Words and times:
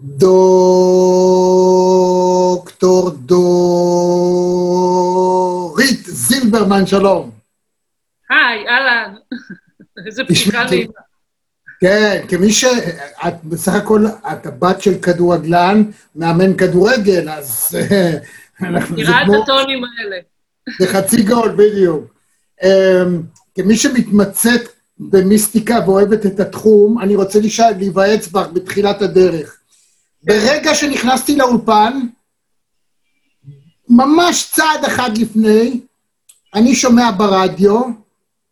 דוקטור 0.00 0.30
דורית 3.10 3.40
זילברמן, 6.06 6.86
שלום. 6.86 7.30
היי, 8.30 8.68
אהלן. 8.68 9.14
איזה 10.06 10.24
פתיחה 10.24 10.64
נעימה. 10.64 10.92
כן, 11.80 12.24
כמי 12.28 12.52
ש... 12.52 12.64
את 13.28 13.34
בסך 13.44 13.74
הכל, 13.74 14.06
את 14.32 14.46
הבת 14.46 14.82
של 14.82 14.98
כדורגלן, 14.98 15.82
מאמן 16.16 16.56
כדורגל, 16.56 17.30
אז. 17.30 17.68
נראה 18.60 19.22
את 19.22 19.28
הטונים 19.42 19.82
האלה. 19.84 20.16
זה 20.78 20.86
חצי 20.86 21.22
גול, 21.22 21.54
בדיוק. 21.56 22.14
אמ, 22.62 23.22
כמי 23.54 23.76
שמתמצאת 23.76 24.62
במיסטיקה 24.98 25.78
ואוהבת 25.86 26.26
את 26.26 26.40
התחום, 26.40 26.98
אני 26.98 27.16
רוצה 27.16 27.38
להיוועץ 27.78 28.28
בך 28.28 28.46
בתחילת 28.52 29.02
הדרך. 29.02 29.57
ברגע 30.22 30.74
שנכנסתי 30.74 31.36
לאולפן, 31.36 32.00
ממש 33.88 34.50
צעד 34.52 34.84
אחד 34.84 35.18
לפני, 35.18 35.80
אני 36.54 36.74
שומע 36.74 37.10
ברדיו 37.16 37.80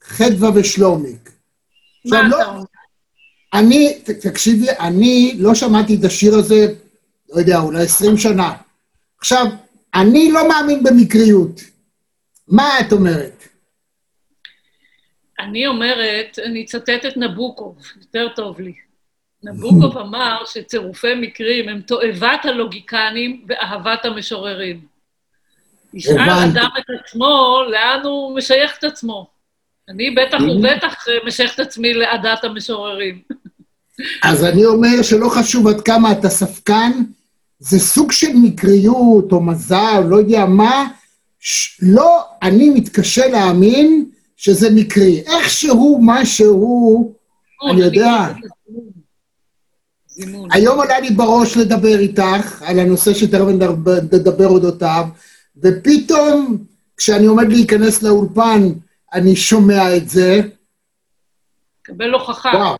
חדווה 0.03 0.51
ושלומיק. 0.55 1.31
מה 2.05 2.21
אתה 2.21 2.29
לא, 2.29 2.45
אומר? 2.45 2.63
אני, 3.55 3.99
תקשיבי, 4.23 4.67
אני 4.81 5.37
לא 5.39 5.55
שמעתי 5.55 5.97
את 6.01 6.05
השיר 6.05 6.35
הזה, 6.35 6.67
לא 7.29 7.41
יודע, 7.41 7.59
אולי 7.59 7.83
עשרים 7.83 8.17
שנה. 8.17 8.57
עכשיו, 9.19 9.47
אני 9.95 10.33
לא 10.33 10.49
מאמין 10.49 10.83
במקריות. 10.83 11.61
מה 12.49 12.81
את 12.81 12.93
אומרת? 12.93 13.43
אני 15.41 15.67
אומרת, 15.67 16.39
אני 16.45 16.65
אצטט 16.65 17.07
את 17.09 17.17
נבוקוב, 17.17 17.79
יותר 18.01 18.29
טוב 18.37 18.61
לי. 18.61 18.86
נבוקוב 19.43 19.99
אמר 19.99 20.43
שצירופי 20.47 21.15
מקרים 21.15 21.69
הם 21.69 21.81
תועבת 21.81 22.45
הלוגיקנים 22.45 23.45
ואהבת 23.49 24.05
המשוררים. 24.05 24.81
ישאל 25.95 26.31
אדם 26.31 26.69
את 26.79 26.85
עצמו 27.01 27.59
לאן 27.71 28.01
הוא 28.05 28.37
משייך 28.37 28.79
את 28.79 28.85
עצמו. 28.85 29.27
אני 29.89 30.11
בטח 30.11 30.39
ובטח 30.41 31.05
משייך 31.27 31.55
את 31.55 31.61
עצמי 31.61 31.95
לעדת 31.95 32.45
המשוררים. 32.45 33.23
אז 34.23 34.45
אני 34.45 34.65
אומר 34.65 35.03
שלא 35.03 35.29
חשוב 35.29 35.69
עד 35.69 35.81
כמה 35.81 36.13
אתה 36.13 36.29
ספקן, 36.29 36.93
זה 37.59 37.79
סוג 37.79 38.13
של 38.13 38.33
מקריות 38.43 39.33
או 39.33 39.41
מזל, 39.41 40.03
לא 40.09 40.17
יודע 40.17 40.45
מה, 40.45 40.89
לא, 41.83 42.23
אני 42.43 42.71
מתקשה 42.71 43.27
להאמין 43.27 44.05
שזה 44.37 44.71
מקרי. 44.75 45.23
איכשהו, 45.27 46.01
משהו, 46.03 47.15
אני 47.71 47.81
יודע. 47.81 48.33
היום 50.51 50.81
עלה 50.81 51.01
לי 51.01 51.11
בראש 51.11 51.57
לדבר 51.57 51.99
איתך 51.99 52.63
על 52.63 52.79
הנושא 52.79 53.15
שתכף 53.15 53.45
נדבר 54.13 54.47
אודותיו, 54.47 55.05
ופתאום, 55.63 56.59
כשאני 56.97 57.27
עומד 57.27 57.49
להיכנס 57.49 58.03
לאולפן, 58.03 58.63
אני 59.13 59.37
שומע 59.37 59.97
את 59.97 60.09
זה. 60.09 60.41
קבל 61.83 62.13
הוכחה. 62.13 62.75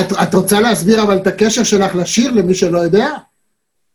את, 0.00 0.12
את 0.22 0.34
רוצה 0.34 0.60
להסביר 0.60 1.02
אבל 1.02 1.16
את 1.16 1.26
הקשר 1.26 1.64
שלך 1.64 1.94
לשיר, 1.94 2.30
למי 2.30 2.54
שלא 2.54 2.78
יודע? 2.78 3.08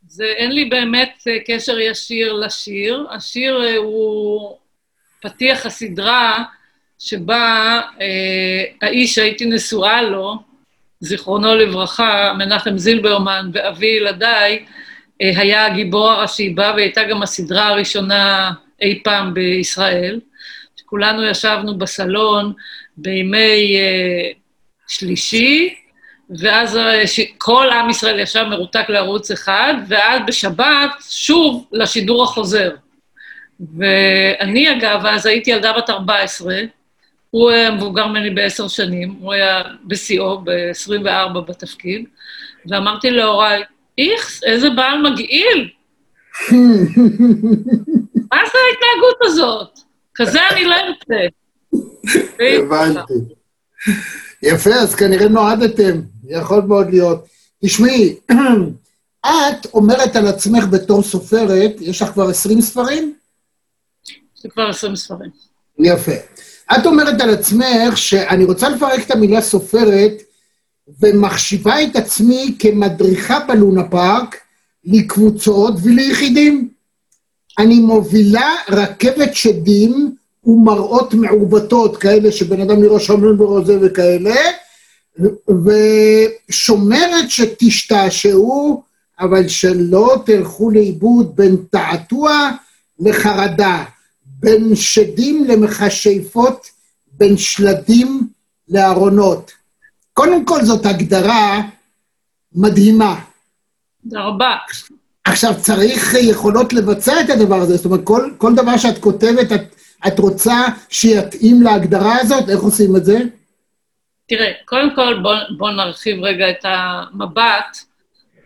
זה, 0.08 0.24
אין 0.38 0.52
לי 0.52 0.66
באמת 0.66 1.24
אה, 1.28 1.38
קשר 1.48 1.80
ישיר 1.80 2.34
לשיר. 2.34 3.08
השיר 3.12 3.64
אה, 3.64 3.78
הוא 3.78 4.58
פתיח 5.22 5.66
הסדרה 5.66 6.44
שבה 7.00 7.82
אה, 8.02 8.64
האיש 8.82 9.16
שהייתי 9.16 9.46
נשואה 9.46 10.02
לו, 10.02 10.36
זיכרונו 11.00 11.56
לברכה, 11.56 12.34
מנחם 12.38 12.78
זילברמן 12.78 13.50
ואבי 13.54 13.88
ילדיי, 13.88 14.66
אה, 15.22 15.32
היה 15.36 15.66
הגיבור 15.66 16.12
הראשי 16.12 16.50
בה, 16.50 16.74
והייתה 16.76 17.04
גם 17.04 17.24
הסדרה 17.24 17.68
הראשונה 17.68 18.52
אי 18.82 19.02
פעם 19.04 19.34
בישראל. 19.34 20.20
כולנו 20.86 21.24
ישבנו 21.24 21.78
בסלון 21.78 22.54
בימי 22.98 23.76
אה, 23.76 24.32
שלישי, 24.88 25.76
ואז 26.30 26.78
אה, 26.78 27.04
כל 27.38 27.70
עם 27.70 27.90
ישראל 27.90 28.20
ישב 28.20 28.44
מרותק 28.44 28.86
לערוץ 28.90 29.32
אחד, 29.32 29.74
ואז 29.88 30.22
בשבת 30.28 30.92
שוב 31.10 31.68
לשידור 31.72 32.24
החוזר. 32.24 32.72
ואני, 33.78 34.72
אגב, 34.72 35.06
אז 35.06 35.26
הייתי 35.26 35.52
ילדה 35.52 35.74
בת 35.74 35.90
14, 35.90 36.56
הוא 37.38 37.50
היה 37.50 37.72
מבוגר 37.72 38.08
ממני 38.08 38.30
בעשר 38.30 38.68
שנים, 38.68 39.16
הוא 39.22 39.34
היה 39.34 39.62
בשיאו, 39.88 40.42
ב-24 40.44 41.40
בתפקיד, 41.48 42.06
ואמרתי 42.70 43.12
להוריי, 43.12 43.64
איכס, 43.98 44.44
איזה 44.44 44.70
בעל 44.70 45.12
מגעיל. 45.12 45.70
מה 48.32 48.42
זה 48.52 48.58
ההתנהגות 48.68 49.18
הזאת? 49.22 49.80
כזה 50.16 50.40
אני 50.52 50.66
לא 50.66 50.76
ארצה. 50.76 51.28
הבנתי. 52.40 53.14
יפה, 54.44 54.74
אז 54.74 54.96
כנראה 54.96 55.28
נועדתם, 55.28 56.02
יכול 56.28 56.62
מאוד 56.62 56.90
להיות. 56.90 57.28
תשמעי, 57.66 58.16
את 59.26 59.66
אומרת 59.74 60.16
על 60.16 60.28
עצמך 60.28 60.64
בתור 60.72 61.04
סופרת, 61.04 61.72
יש 61.82 62.02
לך 62.02 62.10
כבר 62.10 62.30
20 62.30 62.62
ספרים? 62.62 63.14
יש 64.38 64.44
לי 64.44 64.50
כבר 64.50 64.70
20 64.70 64.96
ספרים. 64.96 65.30
יפה. 65.80 66.12
את 66.76 66.86
אומרת 66.86 67.22
על 67.22 67.30
עצמך 67.30 67.98
שאני 67.98 68.46
רוצה 68.46 68.70
לפרק 68.70 69.06
את 69.06 69.12
המילה 69.12 69.42
סופרת, 69.42 70.22
ומחשיבה 71.02 71.84
את 71.84 71.96
עצמי 71.96 72.56
כמדריכה 72.60 73.40
בלונה 73.40 73.84
פארק 73.84 74.36
לקבוצות 74.86 75.74
וליחידים. 75.84 76.70
אני 77.60 77.80
מובילה 77.80 78.56
רכבת 78.70 79.36
שדים 79.36 80.16
ומראות 80.44 81.14
מעוותות, 81.14 81.98
כאלה 81.98 82.32
שבן 82.32 82.62
אדם 82.62 82.82
נראה 82.82 83.00
שמן 83.00 83.38
ברזה 83.38 83.78
וכאלה, 83.82 84.36
ושומרת 86.50 87.30
שתשתעשעו, 87.30 88.84
אבל 89.20 89.48
שלא 89.48 90.24
תלכו 90.26 90.70
לאיבוד 90.70 91.36
בין 91.36 91.56
תעתוע 91.72 92.50
לחרדה. 93.00 93.84
בין 94.40 94.76
שדים 94.76 95.46
למכשפות, 95.48 96.68
בין 97.12 97.38
שלדים 97.38 98.28
לארונות. 98.70 99.52
קודם 100.14 100.46
כל 100.46 100.64
זאת 100.64 100.86
הגדרה 100.86 101.62
מדהימה. 102.56 103.20
תודה 104.04 104.24
רבה. 104.24 104.56
עכשיו, 105.24 105.54
צריך 105.62 106.14
יכולות 106.22 106.74
לבצע 106.74 107.22
את 107.22 107.30
הדבר 107.30 107.56
הזה, 107.56 107.76
זאת 107.76 107.86
אומרת, 107.86 108.04
כל, 108.04 108.32
כל 108.38 108.56
דבר 108.56 108.78
שאת 108.78 108.98
כותבת, 108.98 109.52
את, 109.52 109.76
את 110.08 110.20
רוצה 110.20 110.66
שיתאים 110.90 111.62
להגדרה 111.62 112.18
הזאת? 112.22 112.50
איך 112.50 112.60
עושים 112.60 112.96
את 112.96 113.06
זה? 113.06 113.18
תראה, 114.28 114.52
קודם 114.66 114.96
כל 114.96 115.20
בוא, 115.22 115.36
בוא 115.58 115.72
נרחיב 115.72 116.24
רגע 116.24 116.50
את 116.50 116.64
המבט. 116.64 117.78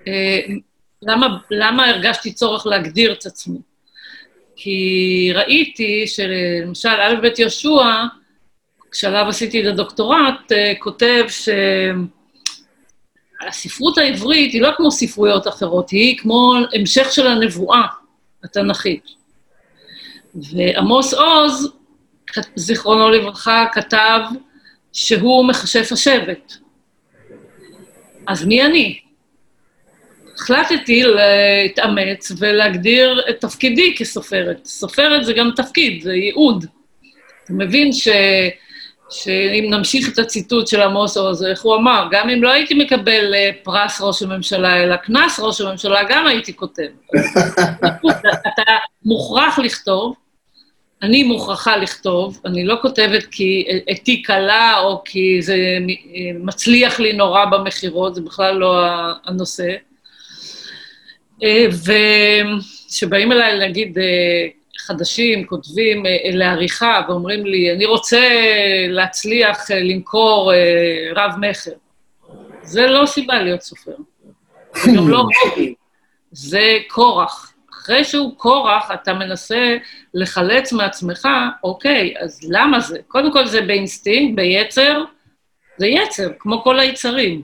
אה, 0.07 0.39
למה, 1.01 1.37
למה 1.51 1.89
הרגשתי 1.89 2.33
צורך 2.33 2.67
להגדיר 2.67 3.13
את 3.13 3.25
עצמי? 3.25 3.59
כי 4.63 5.31
ראיתי 5.33 6.07
שלמשל 6.07 6.89
א' 6.89 7.15
ב' 7.21 7.39
יהושע, 7.39 8.03
כשעליו 8.91 9.25
עשיתי 9.29 9.61
את 9.61 9.65
הדוקטורט, 9.65 10.51
אה, 10.51 10.73
כותב 10.79 11.25
שהספרות 13.41 13.97
העברית 13.97 14.53
היא 14.53 14.61
לא 14.61 14.69
כמו 14.77 14.91
ספרויות 14.91 15.47
אחרות, 15.47 15.89
היא 15.89 16.17
כמו 16.17 16.53
המשך 16.73 17.11
של 17.11 17.27
הנבואה 17.27 17.85
התנ"כית. 18.43 19.03
ועמוס 20.35 21.13
עוז, 21.13 21.71
זיכרונו 22.55 23.09
לברכה, 23.09 23.65
כתב 23.73 24.19
שהוא 24.93 25.45
מכשף 25.45 25.91
השבט. 25.91 26.53
אז 28.27 28.45
מי 28.45 28.65
אני? 28.65 28.99
החלטתי 30.41 31.03
להתאמץ 31.03 32.31
ולהגדיר 32.37 33.21
את 33.29 33.41
תפקידי 33.41 33.95
כסופרת. 33.97 34.65
סופרת 34.65 35.25
זה 35.25 35.33
גם 35.33 35.51
תפקיד, 35.55 36.03
זה 36.03 36.13
ייעוד. 36.13 36.65
אתה 37.43 37.53
מבין 37.53 37.93
ש... 37.93 38.07
שאם 39.09 39.67
נמשיך 39.69 40.09
את 40.13 40.19
הציטוט 40.19 40.67
של 40.67 40.81
עמוס 40.81 41.17
עוז, 41.17 41.43
איך 41.43 41.61
הוא 41.61 41.75
אמר, 41.75 42.07
גם 42.11 42.29
אם 42.29 42.43
לא 42.43 42.51
הייתי 42.51 42.73
מקבל 42.73 43.33
אה, 43.33 43.49
פרס 43.63 44.01
ראש 44.01 44.23
הממשלה, 44.23 44.83
אלא 44.83 44.95
קנס 44.95 45.39
ראש 45.39 45.61
הממשלה, 45.61 45.99
גם 46.09 46.27
הייתי 46.27 46.55
כותב. 46.55 46.87
אתה 48.47 48.71
מוכרח 49.05 49.59
לכתוב, 49.59 50.15
אני 51.01 51.23
מוכרחה 51.23 51.77
לכתוב, 51.77 52.41
אני 52.45 52.65
לא 52.65 52.75
כותבת 52.81 53.23
כי 53.31 53.65
אתי 53.91 54.21
קלה 54.21 54.79
או 54.79 55.01
כי 55.05 55.41
זה 55.41 55.57
מצליח 56.39 56.99
לי 56.99 57.13
נורא 57.13 57.45
במכירות, 57.45 58.15
זה 58.15 58.21
בכלל 58.21 58.55
לא 58.55 58.85
הנושא. 59.25 59.75
אה, 61.43 61.65
וכשבאים 62.87 63.31
אליי, 63.31 63.69
נגיד, 63.69 63.97
אה, 63.99 64.47
חדשים, 64.77 65.45
כותבים 65.45 66.05
אה, 66.05 66.11
לעריכה 66.23 67.01
ואומרים 67.07 67.45
לי, 67.45 67.71
אני 67.71 67.85
רוצה 67.85 68.29
להצליח 68.89 69.71
למכור 69.71 70.51
רב-מכר. 71.15 71.71
זה 72.63 72.87
לא 72.87 73.05
סיבה 73.05 73.41
להיות 73.41 73.61
סופר. 73.61 73.95
זה 74.75 74.91
גם 74.97 75.09
לא 75.09 75.17
hobby, 75.17 75.73
זה 76.31 76.77
קורח. 76.87 77.53
אחרי 77.71 78.03
שהוא 78.03 78.37
קורח, 78.37 78.91
אתה 78.93 79.13
מנסה 79.13 79.77
לחלץ 80.13 80.73
מעצמך, 80.73 81.27
אוקיי, 81.63 82.13
אז 82.19 82.39
למה 82.49 82.79
זה? 82.79 82.97
קודם 83.07 83.33
כל 83.33 83.47
זה 83.47 83.61
באינסטינקט, 83.61 84.35
ביצר, 84.35 85.03
זה 85.77 85.87
יצר, 85.87 86.29
כמו 86.39 86.63
כל 86.63 86.79
היצרים. 86.79 87.41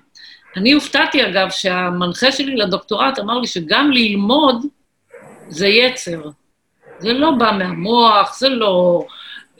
אני 0.56 0.72
הופתעתי, 0.72 1.26
אגב, 1.26 1.50
שהמנחה 1.50 2.32
שלי 2.32 2.56
לדוקטורט 2.56 3.20
אמר 3.20 3.40
לי 3.40 3.48
שגם 3.48 3.92
ללמוד 3.92 4.66
זה 5.48 5.68
יצר. 5.68 6.22
זה 7.00 7.14
לא 7.14 7.32
בא 7.32 7.52
מהמוח, 7.58 8.40
זה 8.40 8.50
לא 8.50 9.06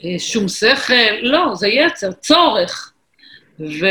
אה, 0.04 0.18
שום 0.18 0.48
שכל, 0.48 0.94
לא, 1.22 1.54
זה 1.54 1.68
יצר, 1.68 2.12
צורך. 2.12 2.92
ו... 3.60 3.86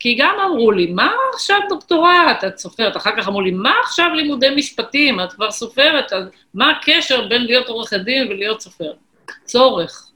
כי 0.00 0.14
גם 0.14 0.34
אמרו 0.46 0.72
לי, 0.72 0.86
מה 0.86 1.12
עכשיו 1.34 1.58
דוקטורט? 1.68 2.44
את 2.46 2.58
סופרת. 2.58 2.96
אחר 2.96 3.10
כך 3.16 3.28
אמרו 3.28 3.40
לי, 3.40 3.50
מה 3.50 3.72
עכשיו 3.82 4.08
לימודי 4.14 4.50
משפטים? 4.56 5.20
את 5.20 5.32
כבר 5.32 5.50
סופרת, 5.50 6.12
אז 6.12 6.24
מה 6.54 6.70
הקשר 6.70 7.28
בין 7.28 7.44
להיות 7.44 7.68
עורכת 7.68 8.00
דין 8.00 8.28
ולהיות 8.28 8.60
סופרת? 8.60 8.96
צורך. 9.44 10.10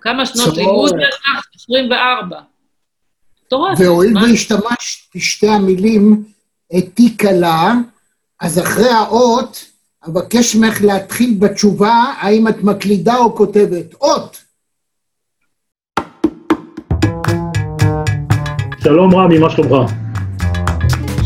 כמה 0.00 0.26
שנות 0.26 0.56
לימוד 0.56 0.94
יש 1.00 1.18
לך? 1.20 1.46
24. 1.54 2.40
מטורף. 3.46 3.80
והואיל 3.80 4.18
והשתמשת 4.18 5.16
בשתי 5.16 5.48
המילים 5.48 6.24
אתי 6.78 7.16
קלה, 7.16 7.74
אז 8.40 8.58
אחרי 8.58 8.88
האות, 8.88 9.64
אבקש 10.08 10.56
ממך 10.56 10.82
להתחיל 10.82 11.36
בתשובה, 11.38 12.04
האם 12.20 12.48
את 12.48 12.62
מקלידה 12.62 13.16
או 13.16 13.36
כותבת. 13.36 13.94
אות. 14.00 14.36
שלום 18.82 19.14
רמי, 19.14 19.38
מה 19.38 19.50
שלומך? 19.50 19.92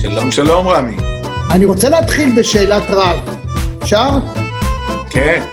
שלום, 0.02 0.30
שלום 0.30 0.68
רמי. 0.68 0.96
אני 1.50 1.64
רוצה 1.64 1.88
להתחיל 1.88 2.40
בשאלת 2.40 2.82
רב. 2.90 3.18
אפשר? 3.82 4.08
כן. 5.10 5.44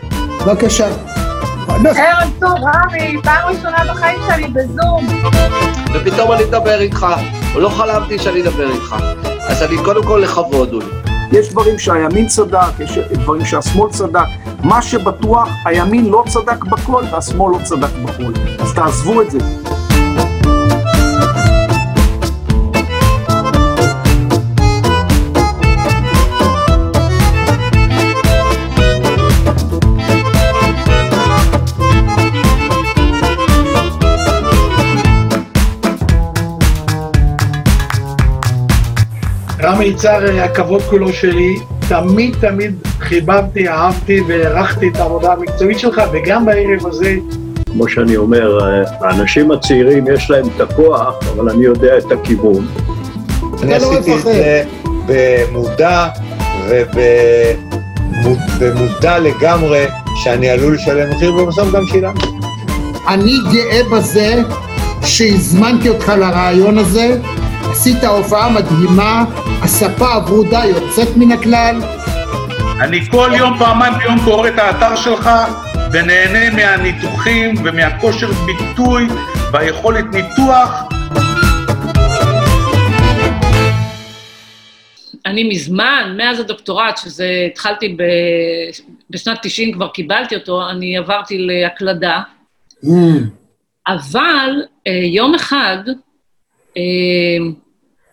בבקשה. 0.46 1.17
ערב 1.70 2.30
טוב, 2.40 2.54
רמי, 2.64 3.18
פעם 3.24 3.50
ראשונה 3.50 3.78
בחיים 3.94 4.20
שלי 4.28 4.48
בזום. 4.48 5.08
ופתאום 5.94 6.32
אני 6.32 6.44
אדבר 6.44 6.80
איתך, 6.80 7.06
לא 7.56 7.70
חלמתי 7.70 8.20
שאני 8.20 8.42
אדבר 8.42 8.72
איתך. 8.72 8.96
אז 9.48 9.64
אני 9.64 9.78
קודם 9.86 10.04
כל 10.04 10.20
לכבוד, 10.24 10.74
אולי. 10.74 10.86
יש 11.32 11.50
דברים 11.50 11.80
שהימין 11.80 12.28
צדק, 12.28 12.80
יש 12.80 12.98
דברים 12.98 13.46
שהשמאל 13.46 13.90
צדק. 13.90 14.26
מה 14.64 14.82
שבטוח, 14.82 15.50
הימין 15.66 16.10
לא 16.10 16.24
צדק 16.28 16.64
בכל 16.64 17.04
והשמאל 17.12 17.52
לא 17.52 17.60
צדק 17.64 17.92
בכל. 18.04 18.32
אז 18.60 18.74
תעזבו 18.74 19.22
את 19.22 19.32
זה. 19.32 19.40
רמי 39.64 39.86
יצהר, 39.86 40.42
הכבוד 40.42 40.82
כולו 40.82 41.14
שלי, 41.14 41.56
תמיד 41.90 42.36
תמיד 42.40 42.76
חיבבתי, 43.00 43.70
אהבתי 43.70 44.22
והערכתי 44.28 44.88
את 44.88 44.96
העבודה 44.96 45.34
המקצועית 45.34 45.80
שלך, 45.80 46.02
וגם 46.14 46.46
בערב 46.46 46.88
הזה, 46.88 47.16
כמו 47.66 47.88
שאני 47.88 48.18
אומר, 48.18 48.58
האנשים 49.02 49.52
הצעירים 49.52 50.06
יש 50.14 50.32
להם 50.32 50.46
את 50.56 50.62
הכוח, 50.62 51.16
אבל 51.36 51.50
אני 51.50 51.66
יודע 51.66 51.98
את 51.98 52.12
הכיוון. 52.12 52.68
אני 53.64 53.72
לא 53.72 53.76
עשיתי 53.76 54.16
את. 54.16 54.22
זה 54.22 54.64
במודע 55.06 56.08
ובמודע 58.60 59.20
לגמרי 59.20 59.86
שאני 60.16 60.50
עלול 60.50 60.76
לשלם 60.76 61.10
מחיר, 61.10 61.36
ובסוף 61.36 61.72
גם 61.72 61.86
שילמתי. 61.86 62.28
אני 63.08 63.34
גאה 63.54 63.82
בזה 63.92 64.42
שהזמנתי 65.04 65.90
אותך 65.90 66.10
לרעיון 66.10 66.78
הזה, 66.78 67.18
עשית 67.80 68.04
הופעה 68.04 68.50
מדהימה, 68.50 69.26
הספה 69.62 70.14
הוורודה 70.14 70.62
יוצאת 70.66 71.08
מן 71.18 71.32
הכלל, 71.32 71.82
אני 72.82 73.06
כל 73.12 73.30
יום, 73.38 73.58
פעמיים 73.60 73.94
ביום 73.98 74.18
קורא 74.26 74.48
את 74.48 74.60
האתר 74.60 74.96
שלך 74.96 75.30
ונהנה 75.92 76.56
מהניתוחים 76.56 77.54
ומהכושר 77.66 78.28
ביטוי 78.46 79.08
והיכולת 79.54 80.06
ניתוח. 80.14 80.70
אני 85.26 85.44
מזמן, 85.44 86.14
מאז 86.18 86.40
הדוקטורט, 86.40 86.98
שזה 86.98 87.48
התחלתי 87.52 87.96
ב... 87.98 88.04
בשנת 89.10 89.38
90, 89.42 89.74
כבר 89.74 89.88
קיבלתי 89.88 90.36
אותו, 90.36 90.70
אני 90.70 90.98
עברתי 90.98 91.38
להקלדה, 91.38 92.22
אבל 93.88 94.50
אה, 94.88 94.92
יום 94.92 95.36
אחד 95.36 95.78
אה, 96.78 97.67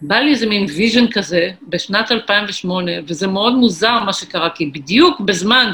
בא 0.06 0.16
לי 0.16 0.30
איזה 0.30 0.46
מין 0.46 0.66
vision 0.76 1.10
כזה 1.10 1.50
בשנת 1.68 2.12
2008, 2.12 2.92
וזה 3.06 3.26
מאוד 3.26 3.54
מוזר 3.54 3.98
מה 3.98 4.12
שקרה, 4.12 4.50
כי 4.50 4.66
בדיוק 4.66 5.20
בזמן 5.20 5.72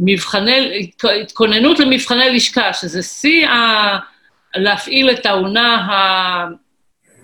מבחני, 0.00 0.90
התכוננות 1.22 1.78
למבחני 1.78 2.30
לשכה, 2.30 2.72
שזה 2.72 3.02
שיא 3.02 3.48
ה... 3.48 3.98
להפעיל 4.56 5.10
את 5.10 5.26
האונה 5.26 5.74
ה... 5.74 6.48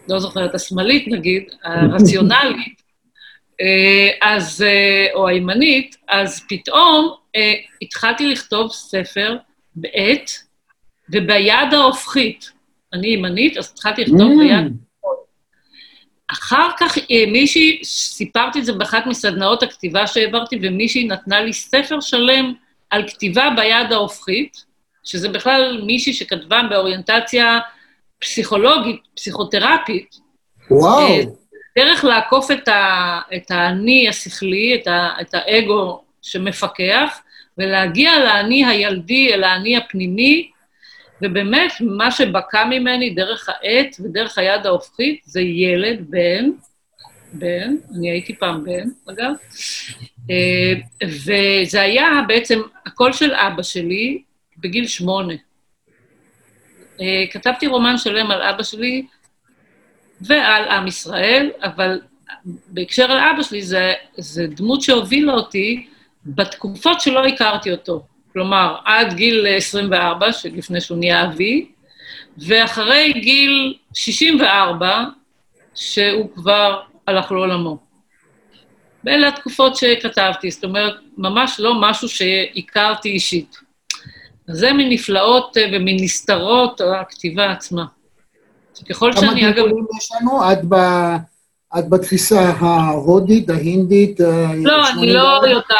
לא 0.08 0.18
זוכרת, 0.18 0.54
השמאלית 0.54 1.08
נגיד, 1.08 1.42
הרציונלית, 1.64 2.82
אה, 3.60 4.10
אז, 4.22 4.62
אה, 4.62 5.06
או 5.14 5.28
הימנית, 5.28 5.96
אז 6.08 6.44
פתאום 6.48 7.14
אה, 7.36 7.52
התחלתי 7.82 8.26
לכתוב 8.26 8.72
ספר 8.72 9.36
בעט 9.74 10.30
וביד 11.10 11.72
ההופכית. 11.74 12.50
אני 12.92 13.08
ימנית, 13.08 13.56
אז 13.56 13.72
התחלתי 13.72 14.02
לכתוב 14.02 14.32
Mm. 14.32 14.38
ביד 14.38 14.85
אחר 16.32 16.68
כך 16.78 16.98
אה, 16.98 17.24
מישהי, 17.28 17.80
סיפרתי 17.84 18.58
את 18.58 18.64
זה 18.64 18.72
באחת 18.72 19.06
מסדנאות 19.06 19.62
הכתיבה 19.62 20.06
שהעברתי, 20.06 20.58
ומישהי 20.62 21.04
נתנה 21.04 21.40
לי 21.40 21.52
ספר 21.52 22.00
שלם 22.00 22.52
על 22.90 23.08
כתיבה 23.08 23.48
ביד 23.56 23.92
ההופכית, 23.92 24.64
שזה 25.04 25.28
בכלל 25.28 25.82
מישהי 25.86 26.12
שכתבה 26.12 26.62
באוריינטציה 26.70 27.58
פסיכולוגית, 28.18 29.00
פסיכותרפית, 29.14 30.16
וואו, 30.70 30.98
אה, 30.98 31.20
דרך 31.78 32.04
לעקוף 32.04 32.50
את, 32.50 32.68
ה, 32.68 33.20
את 33.36 33.50
האני 33.50 34.08
השכלי, 34.08 34.74
את, 34.74 34.86
ה, 34.86 35.08
את 35.20 35.34
האגו 35.34 36.02
שמפקח, 36.22 37.20
ולהגיע 37.58 38.18
לאני 38.18 38.66
הילדי, 38.66 39.34
אל 39.34 39.44
האני 39.44 39.76
הפנימי, 39.76 40.50
ובאמת, 41.22 41.72
מה 41.80 42.10
שבקע 42.10 42.64
ממני 42.64 43.10
דרך 43.10 43.48
העט 43.48 43.96
ודרך 44.04 44.38
היד 44.38 44.66
ההופכית 44.66 45.20
זה 45.24 45.40
ילד, 45.40 46.10
בן, 46.10 46.50
בן, 47.32 47.76
אני 47.94 48.10
הייתי 48.10 48.36
פעם 48.36 48.64
בן, 48.64 48.88
אגב, 49.10 49.32
אה, 50.30 50.72
וזה 51.04 51.80
היה 51.80 52.06
בעצם 52.28 52.60
הקול 52.86 53.12
של 53.12 53.34
אבא 53.34 53.62
שלי 53.62 54.22
בגיל 54.58 54.86
שמונה. 54.86 55.34
אה, 57.00 57.24
כתבתי 57.30 57.66
רומן 57.66 57.98
שלם 57.98 58.30
על 58.30 58.42
אבא 58.42 58.62
שלי 58.62 59.06
ועל 60.20 60.68
עם 60.68 60.86
ישראל, 60.86 61.50
אבל 61.62 62.00
בהקשר 62.44 63.12
על 63.12 63.18
אבא 63.18 63.42
שלי, 63.42 63.62
זה 64.16 64.46
דמות 64.48 64.82
שהובילה 64.82 65.32
אותי 65.32 65.86
בתקופות 66.26 67.00
שלא 67.00 67.26
הכרתי 67.26 67.70
אותו. 67.72 68.06
כלומר, 68.36 68.76
עד 68.84 69.12
גיל 69.14 69.46
24, 69.56 70.26
לפני 70.44 70.80
שהוא 70.80 70.98
נהיה 70.98 71.24
אבי, 71.24 71.66
ואחרי 72.38 73.12
גיל 73.12 73.74
64, 73.94 75.04
שהוא 75.74 76.34
כבר 76.34 76.80
הלך 77.06 77.32
לעולמו. 77.32 77.78
ואלה 79.04 79.28
התקופות 79.28 79.76
שכתבתי, 79.76 80.50
זאת 80.50 80.64
אומרת, 80.64 80.94
ממש 81.16 81.56
לא 81.60 81.80
משהו 81.80 82.08
שהכרתי 82.08 83.08
אישית. 83.08 83.56
זה 84.46 84.72
מנפלאות 84.72 85.56
אה, 85.56 85.66
ומנסתרות 85.72 86.80
הכתיבה 86.80 87.52
עצמה. 87.52 87.84
ככל 88.88 89.12
כמה 89.12 89.20
שאני, 89.20 89.48
אגב, 89.48 89.56
גלגולים 89.56 89.86
יש 89.98 90.12
לנו? 90.20 90.52
את, 90.52 90.64
ב, 90.68 90.74
את 91.78 91.88
בתפיסה 91.88 92.40
ההודית, 92.40 93.50
ההינדית? 93.50 94.20
לא, 94.20 94.88
אני 94.88 95.12
לא 95.12 95.40
יודעת. 95.42 95.70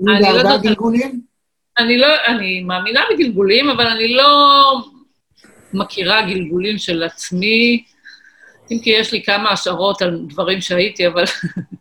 אני 0.00 0.20
לא 0.20 0.28
84 0.28 0.38
יודעת. 0.38 0.62
גלגולים? 0.62 1.31
אני 1.78 1.98
לא, 1.98 2.06
אני 2.26 2.60
מאמינה 2.60 3.00
בגלגולים, 3.10 3.70
אבל 3.70 3.86
אני 3.86 4.14
לא 4.14 4.74
מכירה 5.72 6.22
גלגולים 6.22 6.78
של 6.78 7.02
עצמי, 7.02 7.84
אם 8.72 8.78
כי 8.82 8.90
יש 8.90 9.12
לי 9.12 9.22
כמה 9.22 9.50
השערות 9.50 10.02
על 10.02 10.20
דברים 10.28 10.60
שהייתי, 10.60 11.06
אבל 11.06 11.24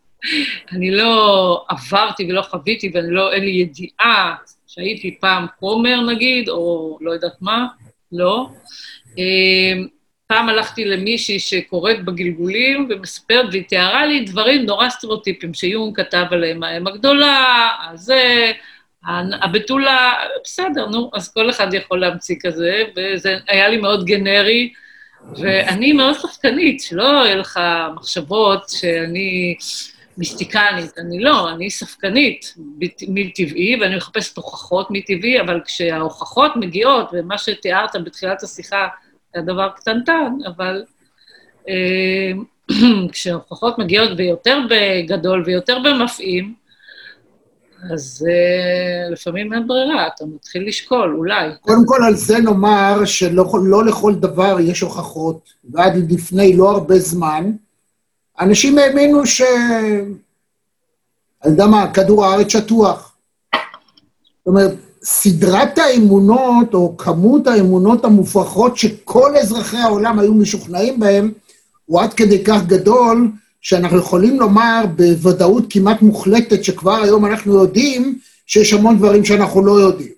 אני 0.72 0.92
לא 0.92 1.66
עברתי 1.70 2.28
ולא 2.30 2.42
חוויתי, 2.42 2.92
ואני 2.94 3.12
לא, 3.12 3.34
אין 3.34 3.44
לי 3.44 3.52
ידיעה 3.52 4.36
שהייתי 4.68 5.18
פעם 5.20 5.46
כומר 5.60 6.02
נגיד, 6.02 6.50
או 6.50 6.98
לא 7.02 7.12
יודעת 7.12 7.42
מה, 7.42 7.68
לא. 8.12 8.48
אה, 9.20 9.84
פעם 10.28 10.50
הלכתי 10.50 10.86
למישהי 10.86 11.40
שקוראת 11.40 12.06
בגלגולים 12.06 12.88
ומספרת, 12.90 13.46
והיא 13.52 13.64
תיארה 13.64 14.06
לי 14.06 14.20
דברים 14.20 14.66
נורא 14.66 14.90
סטריאוטיפיים, 14.90 15.54
שיונג 15.54 15.98
כתב 15.98 16.26
עליהם, 16.32 16.64
האם 16.64 16.88
הגדולה, 16.88 17.70
הזה, 17.90 18.52
הבתולה, 19.41 20.13
בסדר, 20.43 20.88
נו, 20.88 21.12
אז 21.13 21.34
כל 21.34 21.50
אחד 21.50 21.74
יכול 21.74 22.00
להמציא 22.00 22.36
כזה, 22.41 22.84
וזה 22.96 23.38
היה 23.48 23.70
לי 23.70 23.77
מאוד 23.77 24.05
גנרי, 24.05 24.74
ואני 25.36 25.93
מאוד 25.93 26.13
שחקנית, 26.13 26.81
שלא 26.81 27.03
יהיה 27.03 27.36
לך 27.36 27.60
מחשבות 27.96 28.70
שאני 28.70 29.55
מיסטיקנית, 30.17 30.98
אני 30.98 31.20
לא, 31.20 31.50
אני 31.51 31.70
ספקנית 31.70 32.55
מטבעי, 33.08 33.77
ואני 33.81 33.96
מחפשת 33.96 34.38
הוכחות 34.38 34.88
מטבעי, 34.89 35.41
אבל 35.41 35.62
כשההוכחות 35.65 36.55
מגיעות, 36.55 37.10
ומה 37.13 37.38
שתיארת 37.38 37.96
בתחילת 38.03 38.43
השיחה 38.43 38.88
היה 39.34 39.43
דבר 39.43 39.70
קטנטן, 39.75 40.34
אבל 40.46 40.84
אה, 41.70 42.31
כשההוכחות 43.12 43.79
מגיעות 43.79 44.10
ויותר 44.17 44.60
בגדול 44.70 45.43
ויותר 45.46 45.79
במפעים, 45.79 46.61
אז 47.94 48.28
uh, 48.28 49.14
לפעמים 49.14 49.54
אין 49.54 49.68
ברירה, 49.68 50.08
אתה 50.08 50.26
מתחיל 50.26 50.68
לשקול, 50.68 51.16
אולי. 51.18 51.50
קודם 51.62 51.86
כל, 51.86 52.04
על 52.04 52.16
זה 52.16 52.40
נאמר 52.40 53.06
שלא 53.06 53.46
לא 53.64 53.86
לכל 53.86 54.16
דבר 54.16 54.58
יש 54.60 54.82
הוכחות, 54.82 55.50
ועד 55.70 56.12
לפני 56.12 56.58
לא 56.58 56.72
הרבה 56.72 57.00
זמן, 57.00 57.52
אנשים 58.40 58.78
האמינו 58.78 59.26
ש... 59.26 59.42
אני 61.44 61.52
יודע 61.52 61.68
מה, 61.68 61.94
כדור 61.94 62.26
הארץ 62.26 62.52
שטוח. 62.52 63.16
זאת 63.54 64.48
אומרת, 64.48 64.72
סדרת 65.04 65.78
האמונות, 65.78 66.74
או 66.74 66.98
כמות 66.98 67.48
האמונות 67.48 68.06
המופרכות 68.06 68.78
שכל 68.78 69.38
אזרחי 69.38 69.78
העולם 69.78 70.20
היו 70.20 70.34
משוכנעים 70.34 71.00
בהן, 71.00 71.32
הוא 71.86 72.02
עד 72.02 72.14
כדי 72.14 72.44
כך 72.44 72.62
גדול, 72.66 73.32
שאנחנו 73.62 73.98
יכולים 73.98 74.39
לומר 74.39 74.86
בוודאות 74.96 75.63
כמעט 75.70 76.01
מוחלטת, 76.01 76.63
שכבר 76.63 77.03
היום 77.03 77.25
אנחנו 77.25 77.53
יודעים 77.53 78.18
שיש 78.46 78.74
המון 78.74 78.98
דברים 78.98 79.25
שאנחנו 79.25 79.65
לא 79.65 79.72
יודעים. 79.72 80.12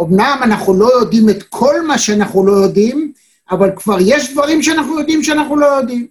אמנם 0.00 0.40
אנחנו 0.42 0.74
לא 0.74 0.98
יודעים 0.98 1.28
את 1.28 1.42
כל 1.42 1.86
מה 1.86 1.98
שאנחנו 1.98 2.46
לא 2.46 2.52
יודעים, 2.52 3.12
אבל 3.50 3.70
כבר 3.76 3.96
יש 4.00 4.32
דברים 4.32 4.62
שאנחנו 4.62 4.98
יודעים 4.98 5.22
שאנחנו 5.22 5.56
לא 5.56 5.66
יודעים. 5.66 6.06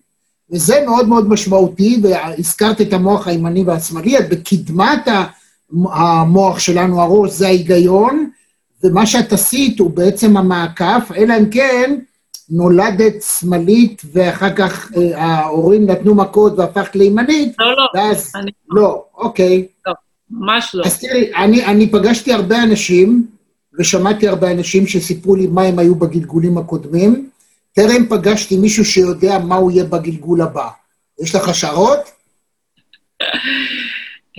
וזה 0.52 0.84
מאוד 0.86 1.08
מאוד 1.08 1.30
משמעותי, 1.30 2.00
והזכרת 2.04 2.82
את 2.82 2.94
המוח 2.94 3.28
הימני 3.28 3.64
והשמאלי, 3.64 4.20
את 4.20 4.30
בקדמת 4.30 5.08
המוח 5.92 6.60
שלנו, 6.60 7.02
הראש, 7.02 7.32
זה 7.32 7.48
ההיגיון, 7.48 8.30
ומה 8.84 9.06
שאת 9.06 9.34
עשית 9.34 9.80
הוא 9.80 9.92
בעצם 9.92 10.38
המעקף, 10.38 11.12
אלא 11.16 11.34
אם 11.40 11.50
כן 11.50 11.96
נולדת 12.50 13.22
שמאלית, 13.22 14.02
ואחר 14.14 14.56
כך 14.56 14.92
אה, 14.98 15.24
ההורים 15.24 15.90
נתנו 15.90 16.16
מכות 16.16 16.54
והפכת 16.58 16.96
לימנית, 16.96 17.56
לא, 17.60 17.78
לא. 17.78 17.88
ואז... 17.96 18.32
אני... 18.36 18.52
לא, 18.70 19.04
אוקיי. 19.18 19.68
לא, 19.88 19.94
ממש 20.32 20.72
לא. 20.74 20.84
אז 20.86 21.00
תראי, 21.00 21.36
אני, 21.36 21.66
אני 21.66 21.92
פגשתי 21.92 22.34
הרבה 22.34 22.64
אנשים, 22.64 23.28
ושמעתי 23.80 24.28
הרבה 24.28 24.52
אנשים 24.52 24.88
שסיפרו 24.88 25.36
לי 25.36 25.48
מה 25.48 25.62
הם 25.62 25.80
היו 25.80 25.96
בגלגולים 25.96 26.58
הקודמים, 26.58 27.30
טרם 27.74 28.06
פגשתי 28.10 28.58
מישהו 28.58 28.86
שיודע 28.86 29.40
מה 29.40 29.56
הוא 29.56 29.72
יהיה 29.72 29.84
בגלגול 29.84 30.42
הבא. 30.42 30.68
יש 31.22 31.36
לך 31.36 31.50
השערות? 31.50 32.00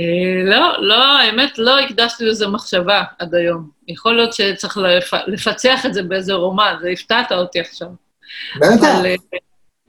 אה, 0.00 0.50
לא, 0.50 0.82
לא, 0.82 1.18
האמת, 1.18 1.58
לא 1.58 1.78
הקדשתי 1.78 2.24
לזה 2.24 2.48
מחשבה 2.48 3.02
עד 3.18 3.34
היום. 3.34 3.70
יכול 3.88 4.16
להיות 4.16 4.32
שצריך 4.32 4.76
לפ... 4.76 5.14
לפצח 5.26 5.86
את 5.86 5.94
זה 5.94 6.02
באיזה 6.02 6.32
רומן, 6.32 6.74
זה 6.82 6.88
הפתעת 6.88 7.32
אותי 7.32 7.60
עכשיו. 7.60 7.88
בטח. 8.56 8.84
אה, 9.04 9.14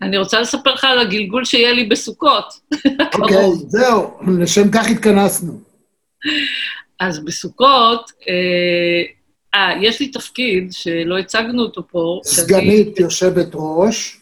אני 0.02 0.18
רוצה 0.18 0.42
לספר 0.42 0.74
לך 0.74 0.84
על 0.84 1.00
הגלגול 1.00 1.46
שיהיה 1.46 1.74
לי 1.74 1.86
בסוכות. 1.86 2.46
אוקיי, 3.22 3.50
זהו, 3.68 4.18
לשם 4.40 4.72
כך 4.72 4.88
התכנסנו. 4.90 5.60
אז 7.00 7.26
בסוכות, 7.26 8.12
אה, 8.30 9.04
אה, 9.56 9.74
יש 9.82 10.00
לי 10.00 10.08
תפקיד 10.08 10.72
שלא 10.72 11.18
הצגנו 11.18 11.62
אותו 11.62 11.88
פה. 11.92 12.20
סגנית 12.24 13.00
יושבת 13.00 13.48
ראש. 13.54 14.20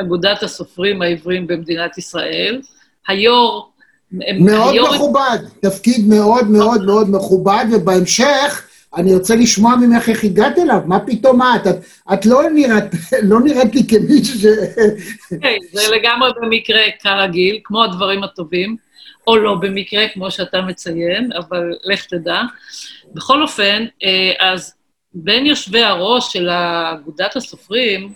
אגודת 0.00 0.42
הסופרים 0.42 1.02
העבריים 1.02 1.46
במדינת 1.46 1.98
ישראל. 1.98 2.62
היו"ר... 3.08 3.73
מאוד 4.40 4.74
היו"ר... 4.74 4.94
מכובד, 4.94 5.38
תפקיד 5.60 6.08
מאוד 6.08 6.50
מאוד 6.50 6.84
מאוד 6.84 7.10
מכובד, 7.10 7.64
ובהמשך 7.72 8.68
אני 8.96 9.14
רוצה 9.14 9.36
לשמוע 9.36 9.76
ממך 9.76 10.08
איך 10.08 10.24
הגעת 10.24 10.58
אליו, 10.58 10.80
מה 10.86 11.00
פתאום 11.00 11.42
את? 11.42 11.66
את, 11.66 11.76
את 12.12 12.26
לא, 12.26 12.42
נראית, 12.54 12.84
לא 13.30 13.40
נראית 13.40 13.74
לי 13.74 13.82
כמישהו 13.88 14.38
ש... 14.38 14.46
כן, 15.42 15.56
זה 15.72 15.82
לגמרי 15.96 16.30
במקרה 16.40 16.82
כרגיל, 17.02 17.60
כמו 17.64 17.84
הדברים 17.84 18.24
הטובים, 18.24 18.76
או 19.26 19.36
לא 19.36 19.54
במקרה, 19.54 20.08
כמו 20.08 20.30
שאתה 20.30 20.60
מציין, 20.62 21.30
אבל 21.32 21.72
לך 21.84 22.04
תדע. 22.04 22.40
בכל 23.14 23.42
אופן, 23.42 23.84
אז 24.40 24.74
בין 25.14 25.46
יושבי 25.46 25.82
הראש 25.82 26.32
של 26.32 26.48
אגודת 26.48 27.36
הסופרים, 27.36 28.12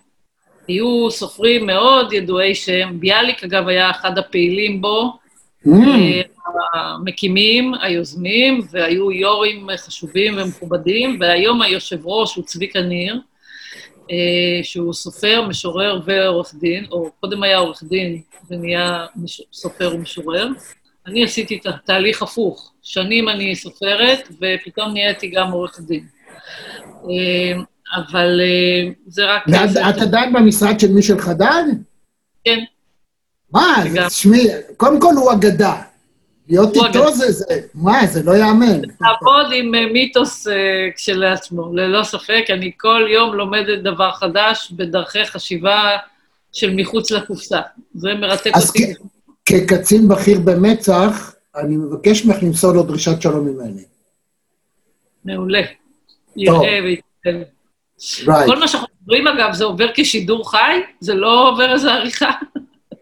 היו 0.68 1.10
סופרים 1.10 1.66
מאוד 1.66 2.12
ידועי 2.12 2.54
שם, 2.54 3.00
ביאליק, 3.00 3.44
אגב, 3.44 3.68
היה 3.68 3.90
אחד 3.90 4.18
הפעילים 4.18 4.80
בו. 4.80 5.18
המקימים, 6.74 7.74
היוזמים, 7.82 8.60
והיו 8.70 9.12
יו"רים 9.12 9.68
חשובים 9.76 10.34
ומכובדים, 10.38 11.16
והיום 11.20 11.62
היושב 11.62 12.06
ראש 12.06 12.34
הוא 12.34 12.44
צביקה 12.44 12.80
ניר, 12.80 13.20
שהוא 14.62 14.92
סופר, 14.92 15.44
משורר 15.48 16.00
ועורך 16.04 16.54
דין, 16.60 16.86
או 16.90 17.10
קודם 17.20 17.42
היה 17.42 17.58
עורך 17.58 17.82
דין 17.82 18.20
ונהיה 18.50 19.06
סופר 19.52 19.94
ומשורר. 19.94 20.48
אני 21.06 21.24
עשיתי 21.24 21.56
את 21.56 21.66
התהליך 21.66 22.22
הפוך. 22.22 22.72
שנים 22.82 23.28
אני 23.28 23.56
סופרת, 23.56 24.28
ופתאום 24.40 24.92
נהייתי 24.92 25.28
גם 25.28 25.50
עורך 25.50 25.80
דין. 25.80 26.06
אבל 27.96 28.40
זה 29.06 29.24
רק... 29.24 29.42
את 29.90 30.02
עדיין 30.02 30.32
במשרד 30.32 30.80
של 30.80 30.92
מישל 30.92 31.18
חדד? 31.18 31.64
כן. 32.44 32.64
מה, 33.52 33.84
תשמעי, 34.06 34.48
קודם 34.76 35.00
כל 35.00 35.14
הוא 35.16 35.32
אגדה. 35.32 35.82
להיות 36.48 36.76
איתו 36.76 37.12
זה, 37.12 37.32
זה, 37.32 37.44
מה, 37.74 38.06
זה 38.06 38.22
לא 38.22 38.32
ייאמן. 38.32 38.80
לעבוד 39.00 39.46
עם 39.54 39.92
מיתוס 39.92 40.46
כשלעצמו, 40.96 41.76
ללא 41.76 42.02
ספק. 42.02 42.44
אני 42.50 42.72
כל 42.76 43.06
יום 43.10 43.34
לומדת 43.34 43.82
דבר 43.82 44.12
חדש 44.12 44.72
בדרכי 44.76 45.24
חשיבה 45.24 45.96
של 46.52 46.74
מחוץ 46.74 47.10
לקופסה. 47.10 47.60
זה 47.94 48.14
מרתק 48.14 48.50
אותי. 48.56 48.94
כקצין 49.46 50.08
בכיר 50.08 50.40
במצ"ח, 50.40 51.34
אני 51.56 51.76
מבקש 51.76 52.24
ממך 52.24 52.36
למסור 52.42 52.72
לו 52.72 52.82
דרישת 52.82 53.22
שלום 53.22 53.46
ממני. 53.46 53.82
מעולה. 55.24 55.62
Right. 58.24 58.46
כל 58.46 58.58
מה 58.58 58.68
שאנחנו 58.68 58.88
מדברים, 59.00 59.26
אגב, 59.26 59.52
זה 59.52 59.64
עובר 59.64 59.86
כשידור 59.94 60.50
חי? 60.50 60.80
זה 61.00 61.14
לא 61.14 61.48
עובר 61.48 61.72
איזו 61.72 61.90
עריכה? 61.90 62.30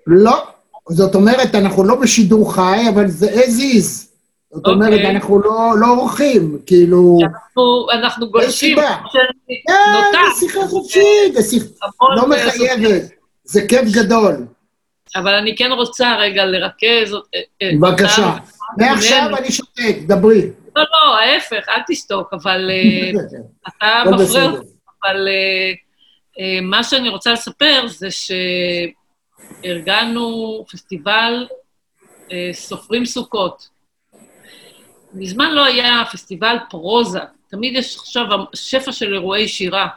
לא. 0.06 0.46
זאת 0.88 1.14
אומרת, 1.14 1.54
אנחנו 1.54 1.84
לא 1.84 1.94
בשידור 1.94 2.54
חי, 2.54 2.84
אבל 2.94 3.08
זה 3.08 3.26
as 3.26 3.76
is. 3.76 4.06
זאת 4.52 4.66
אומרת, 4.66 5.00
okay. 5.00 5.06
אנחנו 5.06 5.38
לא, 5.38 5.72
לא 5.80 5.86
עורכים, 5.86 6.58
כאילו... 6.66 7.18
אנחנו, 7.22 7.86
אנחנו 7.92 8.30
גולשים. 8.30 8.76
כן, 8.76 9.52
זה 10.12 10.40
שיחה 10.40 10.66
חופשית, 10.66 11.34
זה 11.34 11.42
שיחה 11.42 11.86
לא 12.16 12.28
מחייבת. 12.28 13.02
זה 13.44 13.66
כיף 13.68 13.82
גדול. 13.92 14.46
אבל 15.16 15.34
אני 15.34 15.56
כן 15.56 15.72
רוצה 15.72 16.16
רגע 16.16 16.44
לרכז... 16.44 17.16
בבקשה. 17.80 18.36
מעכשיו 18.76 19.36
אני 19.38 19.52
שותק, 19.52 19.96
דברי. 20.06 20.50
לא, 20.76 20.82
לא, 20.82 21.18
ההפך, 21.18 21.68
אל 21.68 21.82
תשתוק, 21.88 22.28
אבל 22.32 22.70
אתה 23.68 24.02
מפריע, 24.10 24.50
אבל 25.04 25.28
מה 26.62 26.84
שאני 26.84 27.08
רוצה 27.08 27.32
לספר 27.32 27.86
זה 27.86 28.08
שארגנו 29.62 30.64
פסטיבל 30.70 31.46
סופרים 32.52 33.06
סוכות. 33.06 33.68
מזמן 35.14 35.50
לא 35.50 35.64
היה 35.64 36.02
פסטיבל 36.12 36.56
פרוזה, 36.70 37.20
תמיד 37.50 37.76
יש 37.76 37.96
עכשיו 37.96 38.26
שפע 38.54 38.92
של 38.92 39.14
אירועי 39.14 39.48
שירה 39.48 39.88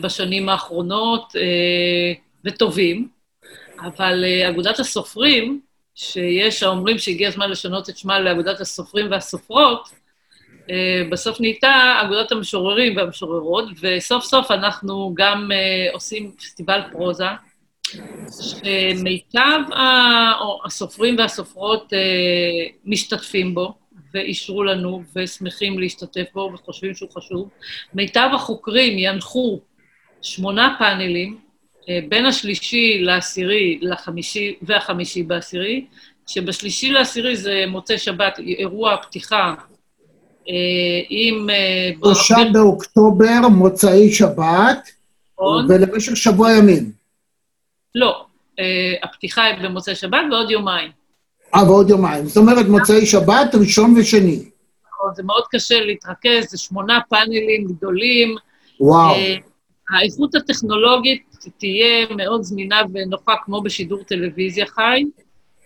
בשנים 0.00 0.48
האחרונות, 0.48 1.32
וטובים. 2.44 3.08
אבל 3.80 4.24
אגודת 4.48 4.78
הסופרים, 4.78 5.60
שיש 5.94 6.62
האומרים 6.62 6.98
שהגיע 6.98 7.28
הזמן 7.28 7.50
לשנות 7.50 7.88
את 7.88 7.98
שמה 7.98 8.20
לאגודת 8.20 8.60
הסופרים 8.60 9.10
והסופרות, 9.10 9.88
בסוף 11.10 11.40
נהייתה 11.40 12.00
אגודת 12.02 12.32
המשוררים 12.32 12.96
והמשוררות, 12.96 13.64
וסוף 13.80 14.24
סוף 14.24 14.50
אנחנו 14.50 15.12
גם 15.14 15.50
עושים 15.92 16.32
פסטיבל 16.32 16.80
פרוזה, 16.92 17.26
שמיטב 18.30 19.60
הסופרים 20.64 21.16
והסופרות 21.18 21.92
משתתפים 22.84 23.54
בו, 23.54 23.74
ואישרו 24.14 24.62
לנו, 24.64 25.02
ושמחים 25.16 25.78
להשתתף 25.78 26.24
בו, 26.34 26.50
וחושבים 26.54 26.94
שהוא 26.94 27.10
חשוב. 27.10 27.48
מיטב 27.94 28.28
החוקרים 28.34 28.98
ינחו 28.98 29.60
שמונה 30.22 30.76
פאנלים, 30.78 31.38
אה, 31.88 31.98
בין 32.08 32.26
השלישי 32.26 32.98
לעשירי 33.00 33.78
לחמישי 33.82 34.54
והחמישי 34.62 35.22
בעשירי, 35.22 35.86
שבשלישי 36.26 36.92
לעשירי 36.92 37.36
זה 37.36 37.64
מוצאי 37.68 37.98
שבת, 37.98 38.38
אירוע 38.38 38.96
פתיחה 38.96 39.54
אה, 40.48 40.54
עם... 41.08 41.50
אה, 41.50 41.90
שלושה 41.98 42.36
באוקטובר, 42.52 43.48
מוצאי 43.50 44.12
שבת, 44.12 44.90
נכון? 45.32 45.66
ולמשך 45.68 46.16
שבוע 46.16 46.52
ימים. 46.52 47.01
לא, 47.94 48.24
אה, 48.58 48.94
הפתיחה 49.02 49.44
היא 49.44 49.64
במוצאי 49.64 49.94
שבת 49.94 50.20
ועוד 50.30 50.50
יומיים. 50.50 50.90
אה, 51.54 51.64
ועוד 51.70 51.90
יומיים. 51.90 52.24
זאת 52.26 52.36
אומרת, 52.36 52.66
מוצאי 52.66 53.06
שבת, 53.06 53.54
ראשון 53.54 53.94
ושני. 53.96 54.50
נכון, 54.86 55.14
זה 55.14 55.22
מאוד 55.22 55.42
קשה 55.50 55.80
להתרכז, 55.80 56.50
זה 56.50 56.58
שמונה 56.58 57.00
פאנלים 57.08 57.64
גדולים. 57.64 58.36
וואו. 58.80 59.14
אה, 59.14 59.36
האיכות 59.90 60.34
הטכנולוגית 60.34 61.36
תהיה 61.58 62.06
מאוד 62.16 62.42
זמינה 62.42 62.82
ונוחה 62.94 63.34
כמו 63.44 63.62
בשידור 63.62 64.02
טלוויזיה 64.04 64.66
חי. 64.66 65.04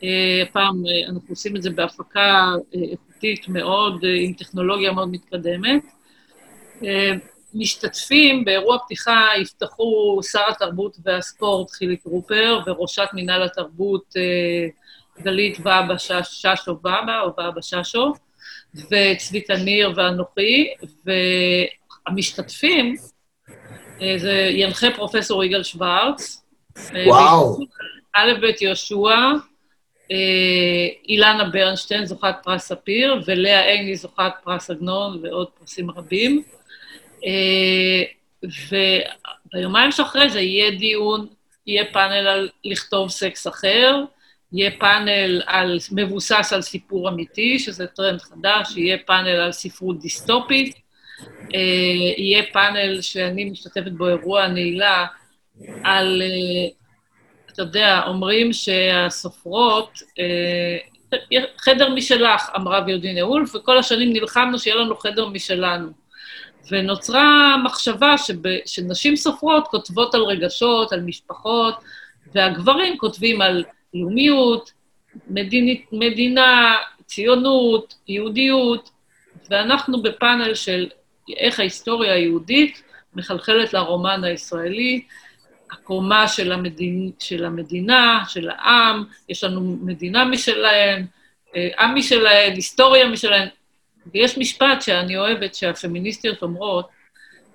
אה, 0.03 0.43
הפעם 0.43 0.83
אה, 0.87 1.09
אנחנו 1.09 1.29
עושים 1.29 1.57
את 1.57 1.63
זה 1.63 1.71
בהפקה 1.71 2.55
איכותית 2.93 3.49
מאוד, 3.49 4.05
עם 4.25 4.33
טכנולוגיה 4.33 4.93
מאוד 4.93 5.09
מתקדמת. 5.09 5.83
משתתפים 7.59 8.45
באירוע 8.45 8.79
פתיחה 8.79 9.27
יפתחו 9.41 10.21
שר 10.33 10.49
התרבות 10.49 10.97
והספורט 11.05 11.71
חילי 11.71 11.97
טרופר 11.97 12.61
וראשת 12.67 13.09
מינהל 13.13 13.43
התרבות 13.43 14.15
אה, 14.17 14.67
גלית 15.23 15.59
ואבא 15.63 15.99
שש- 15.99 16.13
ששו 16.47 16.79
ואבא, 16.85 17.21
או 17.21 17.31
ואבא 17.39 17.61
ששו, 17.63 18.13
וצבי 18.75 19.41
תניר 19.41 19.93
ואנוכי, 19.97 20.67
והמשתתפים, 22.09 22.97
אה, 24.03 24.15
זה 24.19 24.49
ינחה 24.53 24.87
פרופסור 24.97 25.45
יגאל 25.45 25.63
שוורץ. 25.63 26.43
אה, 26.95 27.05
וואו. 27.07 27.59
א' 28.15 28.33
ב' 28.43 28.63
יהושע, 28.63 29.15
אילנה 31.09 31.45
ברנשטיין, 31.53 32.07
זוכת 32.07 32.35
פרס 32.43 32.67
ספיר, 32.67 33.23
ולאה 33.27 33.61
עיני, 33.73 33.97
זוכת 33.97 34.33
פרס 34.45 34.71
עגנון, 34.71 35.21
ועוד 35.23 35.49
פרסים 35.59 35.91
רבים. 35.91 36.43
אה, 37.25 38.03
וביומיים 39.55 39.93
שאחרי 39.93 40.31
זה 40.31 40.41
יהיה 40.41 40.71
דיון, 40.71 41.27
יהיה 41.67 41.85
פאנל 41.93 42.27
על 42.27 42.49
לכתוב 42.65 43.11
סקס 43.11 43.47
אחר, 43.47 44.05
יהיה 44.53 44.71
פאנל 44.79 45.43
על, 45.47 45.79
מבוסס 45.93 46.53
על 46.53 46.63
סיפור 46.63 47.09
אמיתי, 47.09 47.59
שזה 47.59 47.87
טרנד 47.87 48.21
חדש, 48.21 48.77
יהיה 48.77 48.99
פאנל 49.07 49.41
על 49.41 49.53
ספרות 49.53 50.01
דיסטופית, 50.01 50.77
אה, 51.55 51.61
יהיה 52.17 52.43
פאנל 52.53 53.01
שאני 53.01 53.45
משתתפת 53.45 53.93
בו, 53.93 54.09
אירוע 54.09 54.43
הנעילה, 54.43 55.07
על, 55.85 56.23
אה, 56.23 56.69
אתה 57.53 57.63
יודע, 57.63 58.03
אומרים 58.07 58.53
שהסופרות, 58.53 59.99
חדר 61.59 61.95
משלך, 61.95 62.51
אמרה 62.57 62.81
וירג'יניה 62.87 63.27
וולף, 63.27 63.55
וכל 63.55 63.79
השנים 63.79 64.13
נלחמנו 64.13 64.59
שיהיה 64.59 64.77
לנו 64.77 64.97
חדר 64.97 65.29
משלנו. 65.29 66.06
ונוצרה 66.71 67.57
מחשבה 67.65 68.19
שב, 68.19 68.35
שנשים 68.67 69.17
סופרות 69.17 69.69
כותבות 69.69 70.15
על 70.15 70.23
רגשות, 70.23 70.93
על 70.93 71.01
משפחות, 71.01 71.75
והגברים 72.35 72.99
כותבים 72.99 73.41
על 73.41 73.65
לאומיות, 73.95 74.73
מדינית, 75.31 75.87
מדינה, 75.93 76.77
ציונות, 77.07 77.95
יהודיות, 78.09 78.91
ואנחנו 79.51 80.03
בפאנל 80.03 80.55
של 80.55 80.89
איך 81.37 81.61
ההיסטוריה 81.61 82.15
היהודית 82.15 82.83
מחלחלת 83.15 83.73
לרומן 83.73 84.25
הישראלי, 84.25 85.03
הקומה 85.71 86.29
של, 86.29 86.53
המדינ... 86.53 87.11
של 87.19 87.45
המדינה, 87.45 88.25
של 88.29 88.49
העם, 88.51 89.05
יש 89.29 89.45
לנו 89.45 89.79
מדינה 89.83 90.25
משלהם, 90.25 91.07
אה, 91.57 91.69
עם 91.79 91.95
משלהם, 91.95 92.53
היסטוריה 92.53 93.09
משלהם, 93.09 93.49
ויש 94.15 94.39
משפט 94.39 94.83
שאני 94.83 95.17
אוהבת 95.17 95.55
שהפמיניסטיות 95.55 96.43
אומרות, 96.43 96.89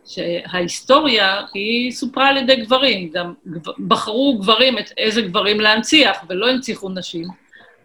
שההיסטוריה 0.06 1.42
היא 1.54 1.92
סופרה 1.92 2.30
על 2.30 2.38
ידי 2.38 2.56
גברים, 2.56 3.10
גם 3.14 3.34
גב- 3.48 3.88
בחרו 3.88 4.38
גברים 4.42 4.80
את 4.80 4.92
איזה 4.98 5.22
גברים 5.22 5.60
להנציח, 5.60 6.18
ולא 6.30 6.50
הנציחו 6.50 6.90
נשים, 6.90 7.26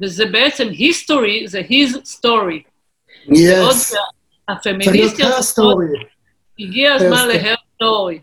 וזה 0.03 0.27
בעצם 0.27 0.69
history, 0.69 1.47
זה 1.47 1.61
his 1.61 1.97
story. 1.97 2.61
yes. 3.33 3.95
her 5.21 5.43
story. 5.43 6.05
הגיע 6.59 6.95
הזמן 6.95 7.17
story. 7.17 7.37
ל-her 7.37 7.83
story. 7.83 8.19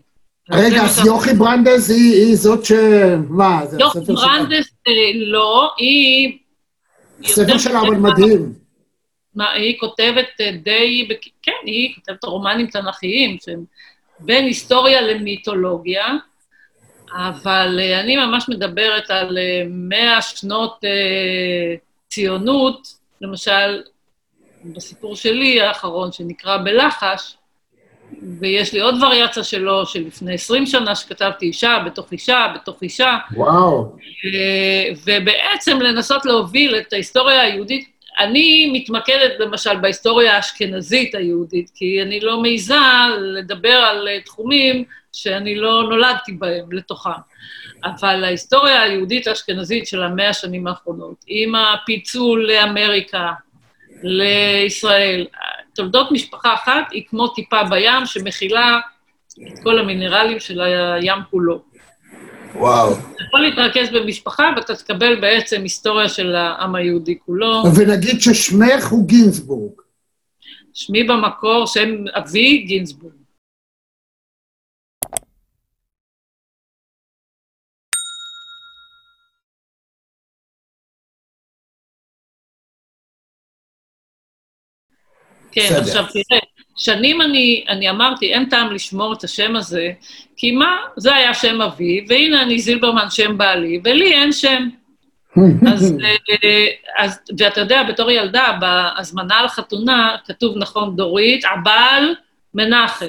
רגע, 0.50 0.82
אז 0.82 1.06
יוכי 1.06 1.34
ברנדס 1.34 1.90
היא 1.90 2.14
היא 2.14 2.36
זאת 2.36 2.64
ש... 2.64 2.72
מה, 3.28 3.66
זה 3.66 3.76
יוכי 3.80 3.98
הספר 3.98 4.16
שלה. 4.16 4.26
ברנדס, 4.26 4.66
אה, 4.88 4.92
לא, 5.26 5.70
היא... 5.78 6.38
יותר 7.38 7.58
שלה 7.58 7.80
אבל 7.80 7.96
מדהים. 7.96 8.63
מה, 9.34 9.52
היא 9.52 9.78
כותבת 9.80 10.40
אה, 10.40 10.50
די, 10.52 11.08
כן, 11.42 11.52
היא 11.64 11.94
כותבת 11.94 12.24
רומנים 12.24 12.66
תנכיים, 12.66 13.36
שהם 13.44 13.64
בין 14.18 14.44
היסטוריה 14.44 15.00
למיתולוגיה, 15.00 16.06
אבל 17.12 17.80
אה, 17.82 18.00
אני 18.00 18.16
ממש 18.16 18.48
מדברת 18.48 19.10
על 19.10 19.38
אה, 19.38 19.62
מאה 19.68 20.22
שנות 20.22 20.80
ציונות, 22.08 22.88
למשל, 23.20 23.82
בסיפור 24.64 25.16
שלי 25.16 25.60
האחרון, 25.60 26.12
שנקרא 26.12 26.56
בלחש, 26.56 27.36
ויש 28.40 28.72
לי 28.72 28.80
עוד 28.80 29.02
וריאציה 29.02 29.44
שלו, 29.44 29.86
שלפני 29.86 30.34
20 30.34 30.66
שנה 30.66 30.94
שכתבתי 30.94 31.46
אישה 31.46 31.78
בתוך 31.86 32.12
אישה 32.12 32.52
בתוך 32.54 32.82
אישה, 32.82 33.16
וואו. 33.36 33.96
ובעצם 35.06 35.80
לנסות 35.80 36.26
להוביל 36.26 36.76
את 36.76 36.92
ההיסטוריה 36.92 37.40
היהודית. 37.40 37.93
אני 38.18 38.70
מתמקדת 38.72 39.40
למשל 39.40 39.76
בהיסטוריה 39.76 40.36
האשכנזית 40.36 41.14
היהודית, 41.14 41.70
כי 41.74 42.02
אני 42.02 42.20
לא 42.20 42.42
מעיזה 42.42 42.74
לדבר 43.20 43.68
על 43.68 44.08
אה, 44.08 44.20
תחומים 44.20 44.84
שאני 45.12 45.56
לא 45.56 45.82
נולדתי 45.82 46.32
בהם, 46.32 46.72
לתוכם. 46.72 47.10
אבל 47.84 48.24
ההיסטוריה 48.24 48.82
היהודית 48.82 49.26
האשכנזית 49.26 49.86
של 49.86 50.02
המאה 50.02 50.28
השנים 50.28 50.66
האחרונות, 50.66 51.24
עם 51.26 51.54
הפיצול 51.54 52.46
לאמריקה, 52.46 53.32
לישראל, 54.02 55.26
תולדות 55.74 56.12
משפחה 56.12 56.54
אחת 56.54 56.92
היא 56.92 57.02
כמו 57.08 57.28
טיפה 57.28 57.64
בים 57.64 58.06
שמכילה 58.06 58.80
את 59.48 59.58
כל 59.62 59.78
המינרלים 59.78 60.40
של 60.40 60.60
הים 60.60 61.18
כולו. 61.30 61.62
וואו. 62.54 62.92
אתה 62.92 63.24
יכול 63.26 63.40
להתרכז 63.40 63.88
במשפחה 63.94 64.50
ואתה 64.56 64.76
תקבל 64.76 65.20
בעצם 65.20 65.62
היסטוריה 65.62 66.08
של 66.08 66.34
העם 66.34 66.74
היהודי 66.74 67.18
כולו. 67.26 67.62
ונגיד 67.76 68.20
ששמך 68.20 68.86
הוא 68.90 69.08
גינזבורג. 69.08 69.72
שמי 70.74 71.04
במקור, 71.04 71.66
שם 71.66 71.88
אבי 72.12 72.58
גינזבורג. 72.58 73.14
כן. 85.52 85.74
עכשיו 85.80 86.04
תראה, 86.12 86.53
שנים 86.76 87.20
אני, 87.20 87.64
אני 87.68 87.90
אמרתי, 87.90 88.32
אין 88.32 88.44
טעם 88.44 88.72
לשמור 88.72 89.12
את 89.12 89.24
השם 89.24 89.56
הזה, 89.56 89.90
כי 90.36 90.50
מה, 90.52 90.76
זה 90.96 91.14
היה 91.14 91.34
שם 91.34 91.62
אבי, 91.62 92.04
והנה 92.08 92.42
אני 92.42 92.58
זילברמן 92.58 93.06
שם 93.10 93.38
בעלי, 93.38 93.80
ולי 93.84 94.12
אין 94.12 94.32
שם. 94.32 94.68
אז, 95.72 95.96
אה, 96.44 96.66
אז, 96.98 97.18
ואתה 97.38 97.60
יודע, 97.60 97.82
בתור 97.82 98.10
ילדה, 98.10 98.58
בהזמנה 98.60 99.42
לחתונה, 99.42 100.16
כתוב 100.26 100.58
נכון, 100.58 100.96
דורית, 100.96 101.44
עבל, 101.44 102.14
מנחם. 102.54 103.06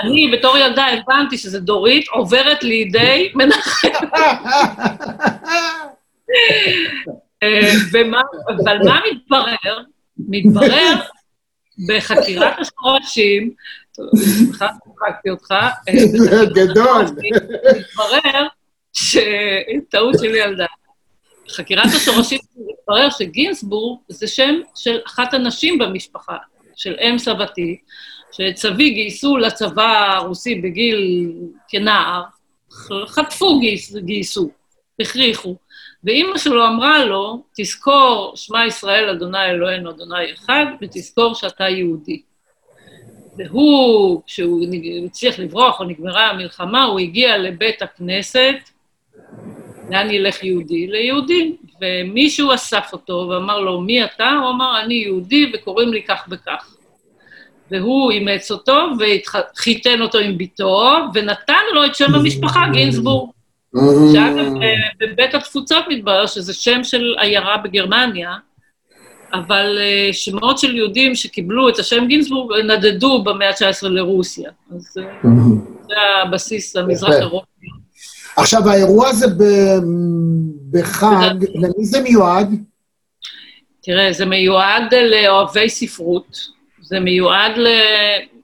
אני 0.00 0.30
בתור 0.32 0.58
ילדה 0.58 0.86
הבנתי 0.86 1.38
שזה 1.38 1.60
דורית 1.60 2.08
עוברת 2.08 2.64
לידי 2.64 3.32
מנחם. 3.34 3.88
אה, 7.42 7.72
ומה, 7.92 8.20
אבל 8.48 8.78
מה 8.84 9.00
מתברר? 9.12 9.78
מתברר 10.28 10.94
בחקירת 11.86 12.54
השורשים, 12.58 13.54
סליחה, 14.16 14.68
צחקתי 14.68 15.30
אותך, 15.30 15.50
אה, 15.50 16.44
גדול. 16.64 17.04
מתברר 17.04 18.46
שטעות 18.92 20.14
של 20.18 20.34
ילדה. 20.34 20.66
חקירת 21.50 21.86
השורשים 21.86 22.38
מתברר 22.56 23.10
שגינסבורג 23.10 24.00
זה 24.08 24.26
שם 24.26 24.60
של 24.74 24.98
אחת 25.06 25.34
הנשים 25.34 25.78
במשפחה, 25.78 26.36
של 26.76 26.96
אם 27.00 27.18
סבתי, 27.18 27.78
שאת 28.32 28.56
סבי 28.56 28.90
גייסו 28.90 29.36
לצבא 29.36 30.14
הרוסי 30.16 30.54
בגיל 30.54 31.32
כנער, 31.68 32.22
חטפו 33.06 33.60
גייס, 33.60 33.96
גייסו, 33.96 34.50
הכריחו, 35.00 35.56
ואימא 36.04 36.38
שלו 36.38 36.66
אמרה 36.66 37.04
לו, 37.04 37.42
תזכור, 37.56 38.32
שמע 38.36 38.66
ישראל, 38.66 39.08
אדוני 39.08 39.44
אלוהינו, 39.44 39.90
אדוני 39.90 40.32
אחד, 40.34 40.66
ותזכור 40.80 41.34
שאתה 41.34 41.68
יהודי. 41.68 42.22
והוא, 43.36 44.22
כשהוא 44.26 44.66
הצליח 45.06 45.38
לברוח 45.38 45.80
או 45.80 45.84
נגמרה 45.84 46.30
המלחמה, 46.30 46.84
הוא 46.84 47.00
הגיע 47.00 47.38
לבית 47.38 47.82
הכנסת, 47.82 48.56
לאן 49.90 50.10
ילך 50.10 50.44
יהודי? 50.44 50.86
ליהודים. 50.86 51.56
ומישהו 51.80 52.54
אסף 52.54 52.88
אותו 52.92 53.28
ואמר 53.30 53.60
לו, 53.60 53.80
מי 53.80 54.04
אתה? 54.04 54.30
הוא 54.42 54.50
אמר, 54.50 54.80
אני 54.84 54.94
יהודי 54.94 55.52
וקוראים 55.54 55.92
לי 55.92 56.02
כך 56.02 56.28
וכך. 56.30 56.74
והוא 57.70 58.10
אימץ 58.10 58.50
אותו 58.50 58.86
וחיתן 58.98 60.02
אותו 60.02 60.18
עם 60.18 60.38
בתו, 60.38 60.90
ונתן 61.14 61.62
לו 61.74 61.84
את 61.86 61.94
שם 61.94 62.14
המשפחה 62.14 62.60
גינזבורג. 62.72 63.30
שאגב, 64.12 64.62
אה, 64.62 64.74
בבית 65.00 65.34
התפוצות 65.34 65.84
מתברר 65.88 66.26
שזה 66.26 66.54
שם 66.54 66.84
של 66.84 67.14
עיירה 67.18 67.56
בגרמניה, 67.56 68.34
אבל 69.32 69.78
אה, 69.80 70.08
שמות 70.12 70.58
של 70.58 70.76
יהודים 70.76 71.14
שקיבלו 71.14 71.68
את 71.68 71.78
השם 71.78 72.06
גינזבורג 72.06 72.60
נדדו 72.60 73.22
במאה 73.24 73.48
ה-19 73.48 73.88
לרוסיה. 73.88 74.50
אז 74.76 74.98
אה, 74.98 75.30
זה 75.86 75.94
הבסיס 76.22 76.76
למזרח. 76.76 77.14
אירופה. 77.14 77.46
עכשיו, 78.36 78.68
האירוע 78.68 79.08
הזה 79.08 79.26
בחג, 80.70 81.44
למי 81.54 81.84
זה 81.84 82.00
מיועד? 82.00 82.54
תראה, 83.82 84.12
זה 84.12 84.26
מיועד 84.26 84.94
לאוהבי 84.94 85.68
ספרות, 85.68 86.38
זה 86.82 87.00
מיועד 87.00 87.52
למחפשי 87.56 88.37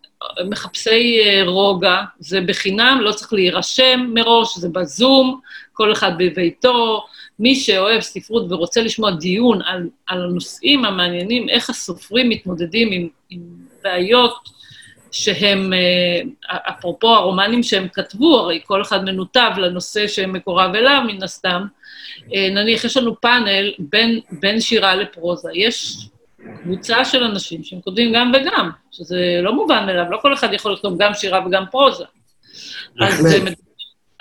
אה, 0.89 1.43
רוגע, 1.47 2.03
זה 2.19 2.41
בחינם, 2.41 2.99
לא 3.01 3.13
צריך 3.13 3.33
להירשם 3.33 4.11
מראש, 4.15 4.59
זה 4.59 4.69
בזום, 4.69 5.41
כל 5.73 5.93
אחד 5.93 6.13
בביתו. 6.19 7.07
מי 7.39 7.55
שאוהב 7.57 8.01
ספרות 8.01 8.53
ורוצה 8.53 8.81
לשמוע 8.81 9.11
דיון 9.11 9.63
על, 9.63 9.89
על 10.07 10.25
הנושאים 10.25 10.85
המעניינים, 10.85 11.49
איך 11.49 11.71
הסופרים 11.71 12.29
מתמודדים 12.29 12.93
עם, 12.93 13.09
עם 13.31 13.41
בעיות 13.83 14.35
שהם, 15.11 15.73
אה, 15.73 16.21
אפרופו 16.69 17.09
הרומנים 17.09 17.63
שהם 17.63 17.89
כתבו, 17.93 18.39
הרי 18.39 18.61
כל 18.65 18.83
אחד 18.83 19.05
מנותב 19.05 19.51
לנושא 19.57 20.09
שמקורב 20.09 20.75
אליו, 20.75 21.03
מן 21.07 21.23
הסתם. 21.23 21.67
אה, 22.35 22.49
נניח, 22.51 22.85
יש 22.85 22.97
לנו 22.97 23.21
פאנל 23.21 23.73
בין, 23.79 24.21
בין 24.31 24.61
שירה 24.61 24.95
לפרוזה. 24.95 25.49
יש 25.55 25.97
קבוצה 26.63 27.05
של 27.05 27.23
אנשים 27.25 27.65
שהם 27.65 27.81
כותבים 27.81 28.13
גם 28.15 28.33
וגם, 28.35 28.71
שזה 28.91 29.39
לא 29.43 29.55
מובן 29.55 29.87
מאליו, 29.87 30.05
לא 30.11 30.19
כל 30.23 30.35
אחד 30.35 30.53
יכול 30.53 30.73
לכתוב 30.73 31.03
גם 31.03 31.15
שירה 31.15 31.47
וגם 31.47 31.65
פרוזה. 31.71 32.05
אז, 32.05 33.23
בהחלט. 33.23 33.35
אה, 33.35 33.45
מד- 33.45 33.55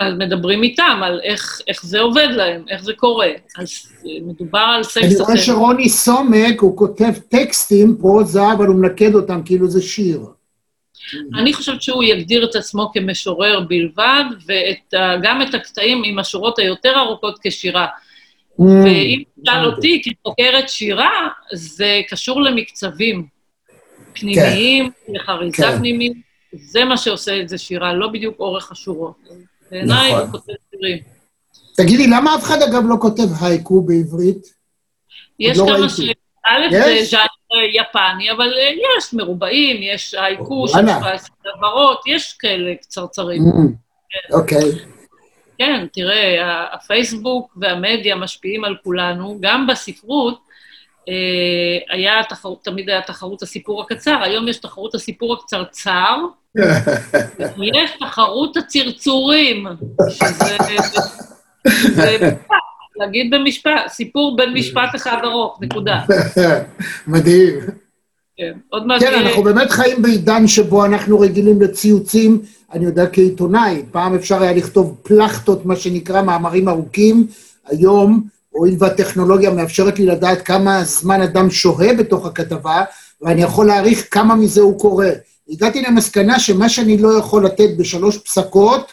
אז 0.00 0.14
מדברים 0.18 0.62
איתם 0.62 1.00
על 1.04 1.20
איך, 1.22 1.60
איך 1.68 1.84
זה 1.86 2.00
עובד 2.00 2.28
להם, 2.30 2.64
איך 2.70 2.82
זה 2.82 2.92
קורה. 2.92 3.28
אז 3.58 3.70
אה, 4.06 4.10
מדובר 4.26 4.58
על 4.58 4.82
סייף 4.82 5.06
אני 5.06 5.14
רואה 5.20 5.36
שרוני 5.36 5.88
סומק, 5.88 6.60
הוא 6.60 6.76
כותב 6.76 7.12
טקסטים, 7.28 7.96
פרוזה, 8.00 8.52
אבל 8.52 8.66
הוא 8.66 8.76
מנקד 8.76 9.14
אותם 9.14 9.40
כאילו 9.44 9.68
זה 9.68 9.82
שיר. 9.82 10.20
אני 11.38 11.52
חושבת 11.52 11.82
שהוא 11.82 12.02
יגדיר 12.04 12.44
את 12.50 12.56
עצמו 12.56 12.90
כמשורר 12.94 13.60
בלבד, 13.60 14.24
וגם 14.46 15.42
את 15.42 15.54
הקטעים 15.54 16.02
עם 16.04 16.18
השורות 16.18 16.58
היותר 16.58 16.92
ארוכות 16.98 17.38
כשירה. 17.42 17.86
ואם 18.58 19.22
תשאל 19.42 19.64
אותי, 19.64 20.02
כחוקרת 20.04 20.68
שירה, 20.68 21.28
זה 21.52 22.00
קשור 22.08 22.42
למקצבים 22.42 23.26
פנימיים, 24.12 24.90
לחריזה 25.08 25.56
כן. 25.56 25.78
פנימית, 25.78 26.12
זה 26.52 26.84
מה 26.84 26.96
שעושה 26.96 27.40
את 27.40 27.48
זה 27.48 27.58
שירה, 27.58 27.94
לא 27.94 28.08
בדיוק 28.08 28.40
אורך 28.40 28.72
השורות. 28.72 29.16
בעיניי 29.70 30.12
נכון. 30.12 30.20
הוא 30.22 30.30
כותב 30.30 30.52
שירים. 30.70 30.98
תגידי, 31.76 32.06
למה 32.06 32.34
אף 32.34 32.42
אחד 32.42 32.62
אגב 32.62 32.82
לא 32.88 32.96
כותב 33.00 33.22
הייקו 33.40 33.82
בעברית? 33.82 34.46
יש 35.40 35.58
לא 35.58 35.66
כמה. 35.66 35.88
ש... 35.88 36.00
א', 36.46 36.70
זה? 36.70 37.04
ז'אנר 37.04 37.64
יפני, 37.72 38.30
אבל 38.30 38.52
אה, 38.58 38.70
יש 38.98 39.14
מרובעים, 39.14 39.76
יש 39.82 40.14
הייקו 40.14 40.68
של 40.68 40.74
וואלה. 40.74 40.98
17 41.00 41.36
הברות, 41.56 42.00
יש 42.06 42.32
כאלה 42.38 42.74
קצרצרים. 42.82 43.42
Mm, 43.42 44.32
אוקיי. 44.32 44.93
כן, 45.58 45.86
תראה, 45.92 46.64
הפייסבוק 46.74 47.56
והמדיה 47.56 48.16
משפיעים 48.16 48.64
על 48.64 48.76
כולנו, 48.84 49.38
גם 49.40 49.66
בספרות 49.66 50.38
אה, 51.08 51.94
היה 51.96 52.22
תחרות, 52.28 52.64
תמיד 52.64 52.90
היה 52.90 53.02
תחרות 53.02 53.42
הסיפור 53.42 53.82
הקצר, 53.82 54.22
היום 54.22 54.48
יש 54.48 54.56
תחרות 54.56 54.94
הסיפור 54.94 55.34
הקצרצר, 55.34 56.16
יש 57.74 57.90
תחרות 58.00 58.56
הצרצורים, 58.56 59.66
שזה... 60.10 60.56
זה, 61.94 62.30
להגיד 62.96 63.34
במשפט, 63.34 63.88
סיפור 63.88 64.36
בין 64.36 64.52
משפט 64.52 64.94
אחד 64.94 65.18
ארוך, 65.24 65.58
נקודה. 65.60 66.00
מדהים. 67.06 67.83
כן, 68.36 68.52
עוד 68.68 68.86
מעט... 68.86 69.00
כן, 69.00 69.14
אנחנו 69.14 69.42
באמת 69.42 69.70
חיים 69.70 70.02
בעידן 70.02 70.46
שבו 70.46 70.84
אנחנו 70.84 71.20
רגילים 71.20 71.62
לציוצים, 71.62 72.42
אני 72.72 72.84
יודע 72.84 73.06
כעיתונאי, 73.06 73.82
פעם 73.90 74.14
אפשר 74.14 74.42
היה 74.42 74.52
לכתוב 74.52 74.96
פלחטות, 75.02 75.66
מה 75.66 75.76
שנקרא, 75.76 76.22
מאמרים 76.22 76.68
ארוכים, 76.68 77.26
היום, 77.66 78.28
הואיל 78.50 78.74
והטכנולוגיה 78.78 79.50
מאפשרת 79.50 79.98
לי 79.98 80.06
לדעת 80.06 80.42
כמה 80.42 80.84
זמן 80.84 81.20
אדם 81.20 81.50
שוהה 81.50 81.94
בתוך 81.94 82.26
הכתבה, 82.26 82.84
ואני 83.22 83.42
יכול 83.42 83.66
להעריך 83.66 84.06
כמה 84.10 84.36
מזה 84.36 84.60
הוא 84.60 84.78
קורא. 84.80 85.06
הגעתי 85.48 85.82
למסקנה 85.82 86.40
שמה 86.40 86.68
שאני 86.68 86.98
לא 86.98 87.18
יכול 87.18 87.46
לתת 87.46 87.68
בשלוש 87.78 88.18
פסקות, 88.18 88.92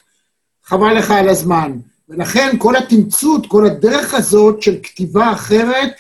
חבל 0.65 0.97
לך 0.97 1.11
על 1.11 1.29
הזמן. 1.29 1.71
ולכן 2.09 2.55
כל 2.57 2.75
התמצות, 2.75 3.47
כל 3.47 3.65
הדרך 3.65 4.13
הזאת 4.13 4.61
של 4.61 4.75
כתיבה 4.83 5.31
אחרת, 5.31 5.91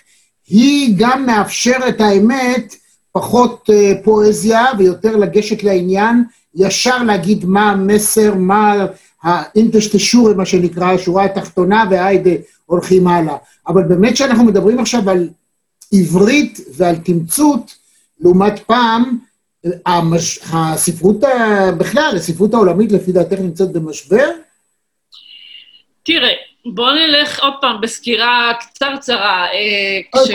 היא 0.47 0.95
גם 0.97 1.25
מאפשרת, 1.25 2.01
האמת, 2.01 2.75
פחות 3.11 3.69
אה, 3.73 3.91
פואזיה 4.03 4.65
ויותר 4.77 5.15
לגשת 5.17 5.63
לעניין, 5.63 6.23
ישר 6.55 7.03
להגיד 7.03 7.45
מה 7.45 7.71
המסר, 7.71 8.33
מה 8.35 8.85
האינטשטשורי, 9.23 10.33
מה 10.33 10.45
שנקרא, 10.45 10.93
השורה 10.93 11.25
התחתונה, 11.25 11.83
והיידה 11.91 12.31
הולכים 12.65 13.07
הלאה. 13.07 13.35
אבל 13.67 13.83
באמת 13.83 14.17
שאנחנו 14.17 14.43
מדברים 14.43 14.79
עכשיו 14.79 15.09
על 15.09 15.29
עברית 15.93 16.59
ועל 16.77 16.95
תמצות, 16.95 17.75
לעומת 18.19 18.59
פעם, 18.59 19.17
אה, 19.65 19.71
המש... 19.85 20.39
הספרות, 20.53 21.23
ה... 21.23 21.71
בכלל, 21.77 22.13
הספרות 22.15 22.53
העולמית 22.53 22.91
לפי 22.91 23.11
דעתך 23.11 23.39
נמצאת 23.39 23.71
במשבר? 23.71 24.29
תראה, 26.03 26.31
בוא 26.65 26.91
נלך 26.91 27.39
עוד 27.39 27.53
פעם 27.61 27.81
בסקירה 27.81 28.53
קצרצרה. 28.59 29.45
אה, 29.45 29.99
כש... 30.15 30.31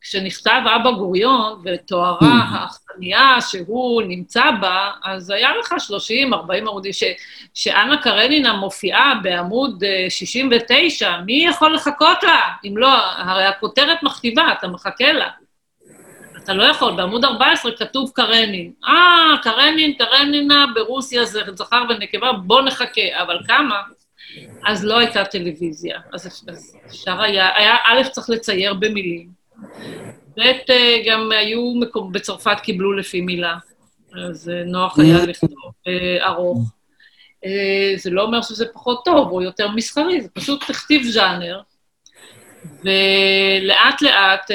כשנכתב 0.00 0.60
אבא 0.76 0.90
גוריון 0.90 1.62
ותוארה 1.64 2.40
האכסניה 2.50 3.36
שהוא 3.40 4.02
נמצא 4.02 4.50
בה, 4.60 4.90
אז 5.04 5.30
היה 5.30 5.50
לך 5.60 5.74
30, 5.78 6.34
40 6.34 6.68
עמודים, 6.68 6.92
ש... 6.92 7.04
שאנה 7.54 8.02
קרנינה 8.02 8.52
מופיעה 8.52 9.14
בעמוד 9.22 9.84
אה, 9.84 10.06
69, 10.08 11.16
מי 11.26 11.44
יכול 11.48 11.74
לחכות 11.74 12.22
לה? 12.22 12.40
אם 12.64 12.76
לא, 12.76 12.96
הרי 13.16 13.44
הכותרת 13.44 14.02
מכתיבה, 14.02 14.52
אתה 14.58 14.68
מחכה 14.68 15.12
לה. 15.12 15.28
אתה 16.44 16.54
לא 16.54 16.62
יכול, 16.62 16.96
בעמוד 16.96 17.24
14 17.24 17.72
כתוב 17.72 18.10
קרנין. 18.14 18.72
אה, 18.84 19.36
קרנין, 19.42 19.92
קרנינה, 19.92 20.66
ברוסיה 20.74 21.24
זה 21.24 21.40
זכר 21.54 21.84
ונקבה, 21.88 22.32
בוא 22.32 22.62
נחכה. 22.62 23.22
אבל 23.22 23.38
כמה? 23.46 23.82
אז 24.66 24.84
לא 24.84 24.98
הייתה 24.98 25.24
טלוויזיה. 25.24 26.00
אז 26.12 26.26
אז 26.48 26.76
אפשר 26.86 27.20
היה, 27.20 27.56
היה, 27.56 27.76
א', 27.84 28.02
צריך 28.10 28.30
לצייר 28.30 28.74
במילים, 28.74 29.37
ב', 30.38 30.70
אה, 30.70 30.96
גם 31.06 31.32
היו, 31.32 31.74
מקום, 31.80 32.12
בצרפת 32.12 32.56
קיבלו 32.62 32.92
לפי 32.92 33.20
מילה, 33.20 33.56
אז 34.28 34.48
אה, 34.48 34.64
נוח 34.64 34.98
היה 34.98 35.26
לכתוב 35.26 35.72
אה, 35.86 36.26
ארוך. 36.26 36.58
זה 37.96 38.10
לא 38.10 38.22
אומר 38.22 38.42
שזה 38.42 38.66
פחות 38.74 39.04
טוב 39.04 39.32
או 39.32 39.42
יותר 39.42 39.70
מסחרי, 39.70 40.20
זה 40.20 40.28
פשוט 40.28 40.64
תכתיב 40.68 41.02
ז'אנר. 41.02 41.60
ולאט 42.64 44.02
לאט, 44.02 44.50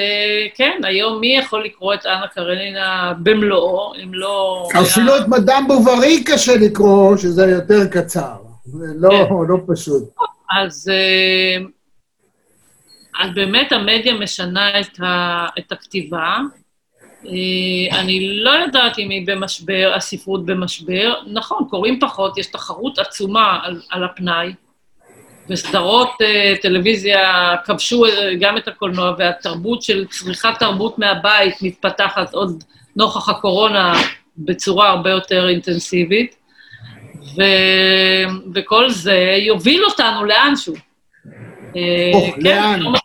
כן, 0.55 0.81
היום 0.83 1.19
מי 1.19 1.37
יכול 1.37 1.65
לקרוא 1.65 1.93
את 1.93 2.05
אנה 2.05 2.27
קרנינה 2.27 3.13
במלואו, 3.23 3.93
אם 4.03 4.13
לא... 4.13 4.67
אפילו 4.81 5.17
את 5.17 5.27
מדאם 5.27 5.67
בוברי 5.67 6.23
קשה 6.23 6.55
לקרוא, 6.55 7.17
שזה 7.17 7.45
יותר 7.45 7.87
קצר. 7.91 8.35
זה 8.65 8.85
לא, 8.95 9.09
כן. 9.09 9.33
לא 9.47 9.57
פשוט. 9.67 10.03
אז, 10.51 10.91
אז 13.19 13.29
באמת 13.33 13.71
המדיה 13.71 14.13
משנה 14.13 14.79
את, 14.79 14.99
ה, 14.99 15.45
את 15.59 15.71
הכתיבה. 15.71 16.37
אה, 17.25 17.99
אני 17.99 18.37
לא 18.43 18.49
יודעת 18.49 18.99
אם 18.99 19.09
היא 19.09 19.27
במשבר, 19.27 19.93
הספרות 19.95 20.45
במשבר. 20.45 21.13
נכון, 21.27 21.67
קוראים 21.69 21.99
פחות, 21.99 22.37
יש 22.37 22.47
תחרות 22.47 22.99
עצומה 22.99 23.59
על, 23.63 23.81
על 23.89 24.03
הפנאי, 24.03 24.53
וסדרות 25.49 26.09
אה, 26.21 26.53
טלוויזיה 26.61 27.55
כבשו 27.65 28.05
אה, 28.05 28.35
גם 28.39 28.57
את 28.57 28.67
הקולנוע, 28.67 29.15
והתרבות 29.17 29.81
של 29.81 30.05
צריכת 30.07 30.53
תרבות 30.59 30.99
מהבית 30.99 31.61
מתפתחת 31.61 32.33
עוד 32.33 32.63
נוכח 32.95 33.29
הקורונה 33.29 33.93
בצורה 34.37 34.89
הרבה 34.89 35.09
יותר 35.09 35.49
אינטנסיבית. 35.49 36.35
ו... 37.37 37.41
וכל 38.53 38.89
זה 38.89 39.35
יוביל 39.39 39.85
אותנו 39.85 40.25
לאנשהו. 40.25 40.73
אה, 41.75 42.31
כן? 42.43 42.79
לא 42.79 42.99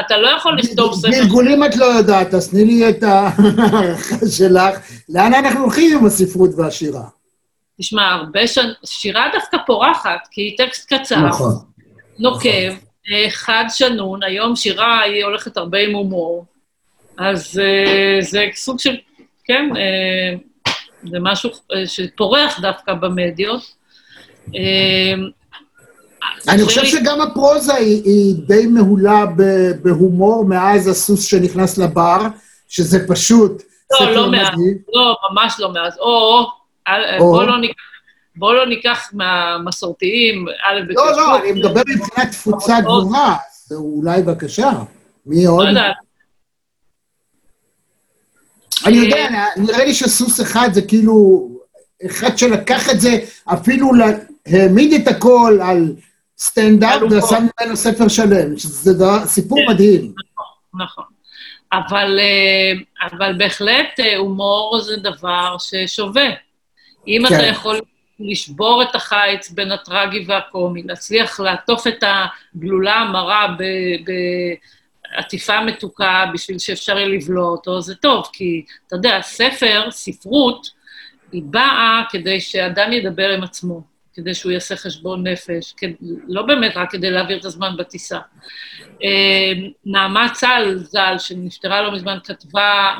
אתה 0.00 0.16
לא 0.16 0.28
יכול 0.28 0.58
לכתוב 0.58 0.94
ספר. 0.94 1.10
גלגולים 1.10 1.64
את 1.64 1.76
לא 1.76 1.84
יודעת, 1.84 2.34
אז 2.34 2.50
תני 2.50 2.64
לי 2.64 2.88
את 2.88 3.02
ההערכה 3.02 4.26
שלך. 4.38 4.78
לאן 5.08 5.34
אנחנו 5.34 5.60
הולכים 5.60 5.98
עם 5.98 6.06
הספרות 6.06 6.50
והשירה? 6.56 7.04
תשמע, 7.80 8.08
הרבה 8.08 8.46
שנים, 8.46 8.72
שירה 8.84 9.28
דווקא 9.32 9.56
פורחת, 9.66 10.28
כי 10.30 10.40
היא 10.40 10.58
טקסט 10.58 10.92
קצר, 10.92 11.16
נכון. 11.16 11.52
נוקב, 12.18 12.72
אה, 13.10 13.30
חד 13.30 13.64
שנון, 13.68 14.22
היום 14.22 14.56
שירה 14.56 15.00
היא 15.00 15.24
הולכת 15.24 15.56
הרבה 15.56 15.78
עם 15.78 15.94
הומור, 15.94 16.44
אז 17.18 17.60
אה, 17.62 18.16
זה 18.20 18.44
סוג 18.54 18.78
של, 18.78 18.96
כן, 19.44 19.68
זה 21.10 21.18
משהו 21.20 21.50
שפורח 21.86 22.60
דווקא 22.60 22.94
במדיות. 22.94 23.62
אה, 26.22 26.54
אני 26.54 26.64
חושב 26.64 26.84
שגם 26.84 27.20
הפרוזה 27.20 27.74
היא, 27.74 28.02
היא 28.04 28.34
די 28.46 28.66
מהולה 28.66 29.24
בהומור 29.82 30.44
מאז 30.44 30.88
הסוס 30.88 31.24
שנכנס 31.24 31.78
לבר, 31.78 32.18
שזה 32.68 33.06
פשוט 33.08 33.62
לא, 34.00 34.10
לא. 34.12 34.28
מדהים. 34.30 34.78
לא, 34.94 35.16
ממש 35.30 35.56
לא 35.58 35.72
מאז. 35.72 35.98
או, 35.98 36.46
אל- 36.88 37.18
או. 37.20 37.32
בוא 37.32 37.44
לא 37.44 37.58
ניקח... 37.58 37.74
בוא 38.36 38.54
לא 38.54 38.66
ניקח 38.66 39.10
מהמסורתיים, 39.12 40.46
א' 40.48 40.80
בקשקוש. 40.88 41.06
לא, 41.10 41.16
לא, 41.16 41.38
אני 41.42 41.52
מדבר 41.52 41.82
מבחינת 41.86 42.30
תפוצה 42.30 42.80
גבוהה, 42.80 43.36
אז 43.36 43.72
אולי 43.76 44.22
בבקשה. 44.22 44.70
מי 45.26 45.44
עוד? 45.44 45.64
לא 45.64 45.68
יודעת, 45.68 45.96
אני 48.86 48.96
יודע, 48.96 49.28
נראה 49.56 49.84
לי 49.84 49.94
שסוס 49.94 50.40
אחד 50.40 50.68
זה 50.72 50.82
כאילו, 50.82 51.48
אחד 52.06 52.38
שלקח 52.38 52.90
את 52.90 53.00
זה, 53.00 53.18
אפילו 53.52 53.90
העמיד 54.46 54.92
את 54.92 55.08
הכל 55.08 55.58
על 55.62 55.94
סטנדאפ. 56.40 57.02
ועשה 57.10 57.36
ממנו 57.40 57.76
ספר 57.76 58.08
שלם, 58.08 58.58
שזה 58.58 59.04
סיפור 59.24 59.58
מדהים. 59.68 60.14
נכון. 60.74 61.04
אבל, 61.72 62.18
אה, 62.20 63.08
אבל 63.10 63.34
בהחלט 63.38 64.00
אה, 64.00 64.16
הומור 64.16 64.80
זה 64.80 64.96
דבר 64.96 65.56
ששווה. 65.58 66.28
אם 67.08 67.22
כן. 67.28 67.34
אתה 67.34 67.46
יכול 67.46 67.80
לשבור 68.20 68.82
את 68.82 68.94
החיץ 68.94 69.50
בין 69.50 69.72
הטרגי 69.72 70.24
והקומי, 70.28 70.82
להצליח 70.82 71.40
לעטוף 71.40 71.86
את 71.86 72.04
הגלולה 72.56 72.94
המרה 72.94 73.56
ב- 73.58 74.10
בעטיפה 75.16 75.60
מתוקה 75.60 76.24
בשביל 76.34 76.58
שאפשר 76.58 76.98
יהיה 76.98 77.08
לבלוע 77.08 77.48
אותו, 77.48 77.80
זה 77.80 77.94
טוב, 77.94 78.28
כי 78.32 78.64
אתה 78.86 78.96
יודע, 78.96 79.18
ספר, 79.22 79.90
ספרות, 79.90 80.66
היא 81.32 81.42
באה 81.44 82.02
כדי 82.10 82.40
שאדם 82.40 82.92
ידבר 82.92 83.30
עם 83.30 83.42
עצמו, 83.42 83.82
כדי 84.14 84.34
שהוא 84.34 84.52
יעשה 84.52 84.76
חשבון 84.76 85.26
נפש, 85.26 85.74
לא 86.28 86.42
באמת 86.42 86.76
רק 86.76 86.90
כדי 86.90 87.10
להעביר 87.10 87.38
את 87.38 87.44
הזמן 87.44 87.76
בטיסה. 87.78 88.18
אה, 89.04 89.52
נעמה 89.84 90.28
צל 90.32 90.78
ז"ל, 90.78 91.14
שנפטרה 91.18 91.82
לא 91.82 91.92
מזמן, 91.92 92.18
כתבה 92.24 92.94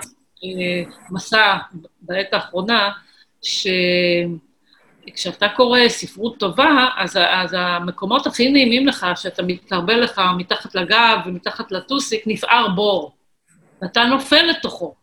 אה, 0.44 0.83
מסע 1.11 1.57
בעת 2.01 2.33
האחרונה, 2.33 2.90
שכשאתה 3.42 4.29
קורא 5.49 5.88
ספרות 5.88 6.38
טובה, 6.38 6.88
אז, 6.96 7.16
אז 7.16 7.57
המקומות 7.59 8.27
הכי 8.27 8.51
נעימים 8.51 8.87
לך, 8.87 9.07
שאתה 9.16 9.42
מתקרבל 9.42 10.01
לך 10.01 10.20
מתחת 10.38 10.75
לגב 10.75 11.18
ומתחת 11.27 11.73
לטוסיק, 11.73 12.23
נפער 12.27 12.68
בור, 12.68 13.12
ואתה 13.83 14.05
נופל 14.05 14.42
לתוכו. 14.42 14.94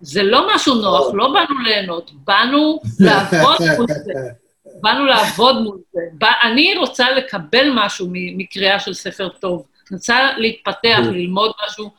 זה 0.00 0.22
לא 0.22 0.48
משהו 0.54 0.74
נוח, 0.74 1.14
לא 1.14 1.32
באנו 1.32 1.60
ליהנות, 1.60 2.10
באנו 2.24 2.80
לעבוד 3.00 3.56
מול 3.76 3.86
זה. 3.88 4.12
באנו 4.80 5.06
לעבוד 5.06 5.62
מול 5.62 5.78
זה. 5.92 6.00
בא, 6.12 6.30
אני 6.42 6.74
רוצה 6.76 7.10
לקבל 7.10 7.70
משהו 7.74 8.08
מקריאה 8.12 8.78
של 8.80 8.94
ספר 8.94 9.28
טוב. 9.28 9.66
אני 9.90 9.96
רוצה 9.96 10.18
להתפתח, 10.36 10.98
ללמוד 11.12 11.52
משהו. 11.66 11.90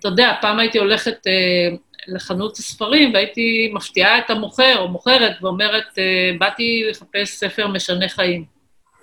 אתה 0.00 0.08
יודע, 0.08 0.32
פעם 0.40 0.58
הייתי 0.58 0.78
הולכת 0.78 1.26
אה, 1.26 1.76
לחנות 2.08 2.56
הספרים 2.56 3.14
והייתי 3.14 3.70
מפתיעה 3.74 4.18
את 4.18 4.30
המוכר 4.30 4.78
או 4.78 4.88
מוכרת 4.88 5.32
ואומרת, 5.42 5.84
אה, 5.98 6.04
באתי 6.38 6.84
לחפש 6.90 7.28
ספר 7.30 7.66
משנה 7.68 8.08
חיים. 8.08 8.44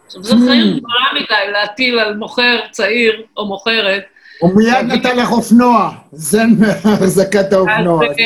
עכשיו, 0.06 0.24
זו 0.24 0.36
חיים 0.48 0.78
גדולה 0.78 1.06
מדי 1.16 1.52
להטיל 1.52 2.00
על 2.00 2.16
מוכר 2.16 2.60
צעיר 2.72 3.24
או 3.38 3.46
מוכרת. 3.48 4.04
הוא 4.40 4.52
מיד 4.56 4.86
נתן 4.88 5.18
לך 5.18 5.32
אופנוע, 5.32 5.92
זה 6.12 6.42
מהחזקת 6.60 7.54
האופנוע, 7.54 8.00
זה- 8.18 8.24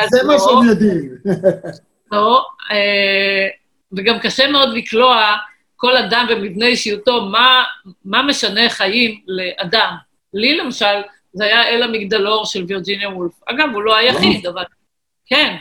אה, 0.00 0.08
זה 0.08 0.26
מה 0.26 0.32
לא. 0.32 0.38
שהם 0.38 0.68
יודעים. 0.68 1.10
לא, 2.12 2.44
אה, 2.70 3.46
וגם 3.96 4.18
קשה 4.18 4.46
מאוד 4.46 4.68
לקלוע 4.76 5.36
כל 5.76 5.96
אדם 5.96 6.26
במבנה 6.30 6.66
אישיותו, 6.66 7.24
מה, 7.24 7.64
מה 8.04 8.22
משנה 8.22 8.70
חיים 8.70 9.20
לאדם. 9.26 9.94
לי 10.34 10.56
למשל, 10.56 10.94
זה 11.32 11.44
היה 11.44 11.68
אל 11.68 11.82
המגדלור 11.82 12.46
של 12.46 12.64
וירג'יניה 12.68 13.08
וולף. 13.08 13.32
אגב, 13.46 13.68
הוא 13.74 13.82
לא 13.82 13.96
היחיד, 13.96 14.46
אבל 14.46 14.62
כן. 15.26 15.56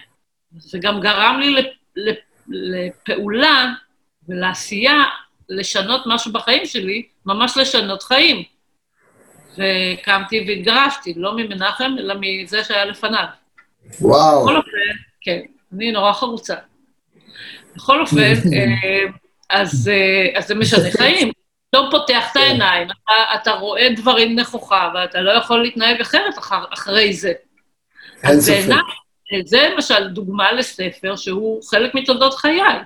זה 0.58 0.80
גם 0.82 1.00
גרם 1.00 1.40
לי 1.40 1.50
לפ, 1.50 1.66
לפ, 1.96 2.18
לפעולה 2.48 3.74
ולעשייה 4.30 5.04
לשנות 5.50 6.02
משהו 6.06 6.34
בחיים 6.34 6.66
שלי, 6.66 7.04
ממש 7.26 7.58
לשנות 7.58 8.04
חיים. 8.04 8.44
וקמתי 9.54 10.46
והתגרשתי, 10.48 11.14
לא 11.16 11.36
ממנחם, 11.36 11.96
אלא 12.00 12.16
מזה 12.20 12.64
שהיה 12.64 12.86
לפניו. 12.86 13.26
וואו. 14.02 14.44
בכל 14.44 14.56
אופן, 14.56 14.70
כן, 15.22 15.40
אני 15.74 15.92
נורא 15.92 16.14
חרוצה. 16.14 16.56
בכל 17.76 18.02
אופן, 18.02 18.34
אה, 18.54 19.06
אז, 19.50 19.90
אה, 19.94 20.40
אז 20.40 20.48
זה 20.48 20.56
משנה 20.56 20.92
חיים. 20.92 21.32
פתאום 21.70 21.88
פותח 21.92 22.32
את 22.32 22.36
העיניים, 22.38 22.88
אתה, 22.88 23.36
אתה 23.42 23.52
רואה 23.52 23.88
דברים 23.96 24.40
נכוחה, 24.40 24.92
ואתה 24.96 25.22
לא 25.22 25.32
יכול 25.32 25.64
להתנהג 25.64 26.02
אחרת 26.02 26.38
אחר, 26.38 26.64
אחרי 26.74 27.14
זה. 27.14 27.34
אין 28.24 28.42
ספק. 28.42 28.54
בעיניי, 28.58 29.46
זה 29.46 29.70
למשל 29.74 30.08
דוגמה 30.08 30.52
לספר 30.52 31.16
שהוא 31.16 31.64
חלק 31.64 31.96
מתולדות 31.96 32.34
חיי. 32.34 32.80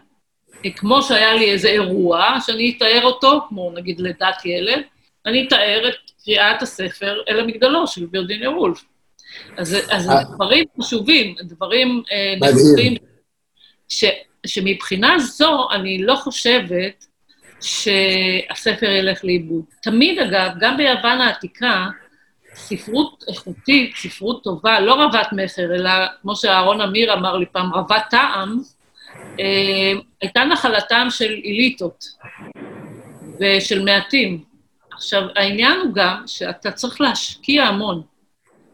כמו 0.75 1.01
שהיה 1.01 1.33
לי 1.33 1.51
איזה 1.51 1.67
אירוע, 1.67 2.37
שאני 2.45 2.73
אתאר 2.77 3.01
אותו, 3.03 3.41
כמו 3.49 3.71
נגיד 3.75 3.99
לידת 3.99 4.45
ילד, 4.45 4.81
אני 5.25 5.47
אתאר 5.47 5.89
את 5.89 6.11
קריאת 6.25 6.61
הספר 6.61 7.21
אל 7.29 7.39
המגדלור 7.39 7.87
של 7.87 8.05
וירג'יניה 8.11 8.51
וולף. 8.51 8.83
אז, 9.57 9.77
אז 9.89 10.09
אה. 10.09 10.23
דברים 10.35 10.65
חשובים, 10.81 11.35
דברים 11.41 12.03
אה. 12.11 12.49
נכוחים, 12.49 12.95
ש, 13.89 14.05
שמבחינה 14.47 15.19
זו 15.19 15.67
אני 15.71 15.97
לא 15.97 16.15
חושבת 16.15 17.05
שהספר 17.61 18.91
ילך 18.91 19.25
לאיבוד. 19.25 19.63
תמיד, 19.81 20.19
אגב, 20.19 20.51
גם 20.59 20.77
ביוון 20.77 21.21
העתיקה, 21.21 21.87
ספרות 22.53 23.23
איכותית, 23.27 23.95
ספרות 23.95 24.43
טובה, 24.43 24.79
לא 24.79 25.03
רבת 25.03 25.27
מכר, 25.31 25.75
אלא 25.75 25.91
כמו 26.21 26.35
שאהרון 26.35 26.81
אמיר 26.81 27.13
אמר 27.13 27.37
לי 27.37 27.45
פעם, 27.45 27.73
רבת 27.73 28.03
טעם, 28.09 28.61
אה, 29.39 29.93
הייתה 30.21 30.43
נחלתם 30.43 31.07
של 31.09 31.33
אליטות 31.45 32.05
ושל 33.39 33.85
מעטים. 33.85 34.43
עכשיו, 34.91 35.23
העניין 35.35 35.79
הוא 35.79 35.93
גם 35.93 36.23
שאתה 36.27 36.71
צריך 36.71 37.01
להשקיע 37.01 37.63
המון 37.63 38.01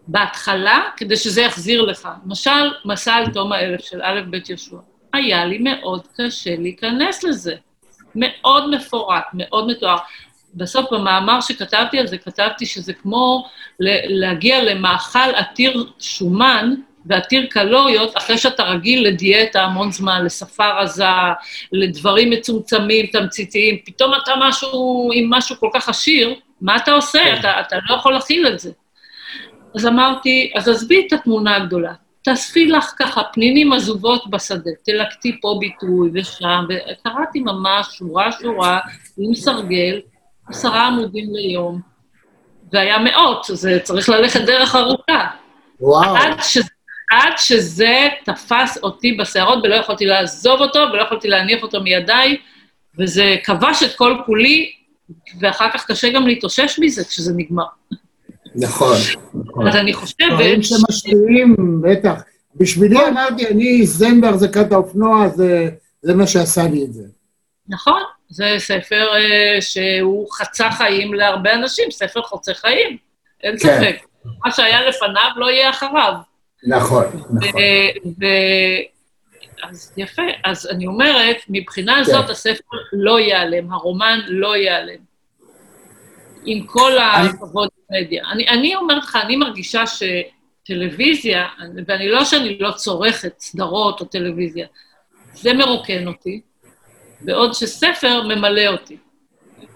בהתחלה 0.07 0.81
כדי 0.97 1.17
שזה 1.17 1.41
יחזיר 1.41 1.81
לך. 1.81 2.09
למשל, 2.25 2.71
מסע 2.85 3.13
על 3.13 3.31
תום 3.33 3.51
האלף 3.51 3.81
של 3.81 4.01
א' 4.01 4.21
ב' 4.29 4.49
יהושע. 4.49 4.77
היה 5.13 5.45
לי 5.45 5.57
מאוד 5.57 6.01
קשה 6.17 6.55
להיכנס 6.55 7.23
לזה. 7.23 7.55
מאוד 8.15 8.69
מפורט, 8.69 9.23
מאוד 9.33 9.67
מתואר. 9.67 9.97
בסוף 10.55 10.93
במאמר 10.93 11.41
שכתבתי 11.41 11.99
על 11.99 12.07
זה, 12.07 12.17
כתבתי 12.17 12.65
שזה 12.65 12.93
כמו 12.93 13.47
להגיע 14.09 14.63
למאכל 14.63 15.35
עתיר 15.35 15.85
שומן 15.99 16.73
ועתיר 17.05 17.45
קלוריות, 17.49 18.17
אחרי 18.17 18.37
שאתה 18.37 18.63
רגיל 18.63 19.07
לדיאטה 19.07 19.63
המון 19.63 19.91
זמן, 19.91 20.25
לשפה 20.25 20.69
רזה, 20.69 21.05
לדברים 21.71 22.29
מצומצמים, 22.29 23.05
תמציתיים, 23.05 23.77
פתאום 23.85 24.11
אתה 24.23 24.31
משהו 24.39 25.09
עם 25.13 25.29
משהו 25.29 25.55
כל 25.59 25.69
כך 25.73 25.89
עשיר, 25.89 26.35
מה 26.61 26.75
אתה 26.75 26.91
עושה? 26.91 27.39
אתה, 27.39 27.59
אתה 27.59 27.75
לא 27.89 27.95
יכול 27.95 28.13
להכיל 28.13 28.47
את 28.47 28.59
זה. 28.59 28.71
אז 29.75 29.85
אמרתי, 29.87 30.51
אז 30.55 30.69
עזבי 30.69 31.07
את 31.07 31.13
התמונה 31.13 31.55
הגדולה, 31.55 31.93
תאספי 32.23 32.67
לך 32.67 32.93
ככה 32.99 33.21
פנינים 33.33 33.73
עזובות 33.73 34.29
בשדה, 34.29 34.71
תלקטי 34.85 35.41
פה 35.41 35.57
ביטוי 35.59 36.09
ושם, 36.13 36.65
וקראתי 36.69 37.39
ממש 37.39 37.87
שורה-שורה 37.97 38.79
עם 39.17 39.35
סרגל, 39.35 40.01
עשרה 40.47 40.87
עמודים 40.87 41.35
ליום, 41.35 41.81
והיה 42.73 42.99
מאות, 42.99 43.45
זה 43.49 43.79
צריך 43.83 44.09
ללכת 44.09 44.41
דרך 44.41 44.75
ארוכה. 44.75 45.27
וואו. 45.79 46.15
עד, 46.15 46.41
ש... 46.41 46.57
עד 47.11 47.33
שזה 47.37 48.07
תפס 48.25 48.77
אותי 48.83 49.11
בשערות 49.13 49.59
ולא 49.63 49.75
יכולתי 49.75 50.05
לעזוב 50.05 50.61
אותו 50.61 50.79
ולא 50.79 51.01
יכולתי 51.01 51.27
להניח 51.27 51.63
אותו 51.63 51.81
מידיי, 51.81 52.37
וזה 52.99 53.35
כבש 53.43 53.83
את 53.83 53.95
כל 53.95 54.17
כולי, 54.25 54.71
ואחר 55.39 55.69
כך 55.73 55.85
קשה 55.85 56.09
גם 56.09 56.27
להתאושש 56.27 56.79
מזה 56.79 57.03
כשזה 57.05 57.33
נגמר. 57.37 57.63
נכון. 58.55 58.97
אז 59.67 59.75
אני 59.75 59.93
חושבת... 59.93 60.17
דברים 60.31 60.61
שמשפיעים, 60.63 61.55
בטח. 61.83 62.21
בשבילי 62.55 63.07
אמרתי, 63.07 63.47
אני 63.47 63.85
זן 63.85 64.21
בהחזקת 64.21 64.71
האופנוע, 64.71 65.27
זה- 65.27 65.69
זה 66.01 66.13
מה 66.15 66.27
שעשה 66.27 66.63
לי 66.71 66.83
את 66.85 66.93
זה. 66.93 67.03
נכון, 67.67 68.01
זה 68.29 68.55
ספר 68.57 69.07
אה, 69.15 69.61
שהוא 69.61 70.27
חצה 70.31 70.71
חיים 70.71 71.13
להרבה 71.13 71.53
אנשים, 71.53 71.91
ספר 71.91 72.21
חוצה 72.21 72.53
חיים. 72.53 72.97
אין 73.43 73.55
כן. 73.59 73.77
ספק. 73.81 73.95
מה 74.45 74.51
שהיה 74.51 74.89
לפניו 74.89 75.29
לא 75.35 75.51
יהיה 75.51 75.69
אחריו. 75.69 76.13
נכון, 76.67 77.05
נכון. 77.33 77.61
ו- 78.21 78.93
אז 79.69 79.93
יפה. 79.97 80.21
אז 80.45 80.67
אני 80.71 80.87
אומרת, 80.87 81.35
מבחינה 81.49 81.95
כן. 81.95 82.03
זאת 82.03 82.29
הספר 82.29 82.63
לא 82.93 83.19
ייעלם, 83.19 83.73
הרומן 83.73 84.19
לא 84.27 84.55
ייעלם. 84.57 85.12
עם 86.45 86.65
כל 86.65 86.91
הכבוד 86.97 87.69
למדיה. 87.89 88.23
אני, 88.31 88.47
אני 88.47 88.75
אומרת 88.75 89.03
לך, 89.03 89.17
אני 89.23 89.35
מרגישה 89.35 89.83
שטלוויזיה, 89.87 91.47
ואני 91.87 92.09
לא 92.09 92.25
שאני 92.25 92.59
לא 92.59 92.71
צורכת 92.71 93.33
סדרות 93.39 94.01
או 94.01 94.05
טלוויזיה, 94.05 94.67
זה 95.33 95.53
מרוקן 95.53 96.07
אותי, 96.07 96.41
בעוד 97.21 97.53
שספר 97.53 98.21
ממלא 98.23 98.67
אותי. 98.67 98.97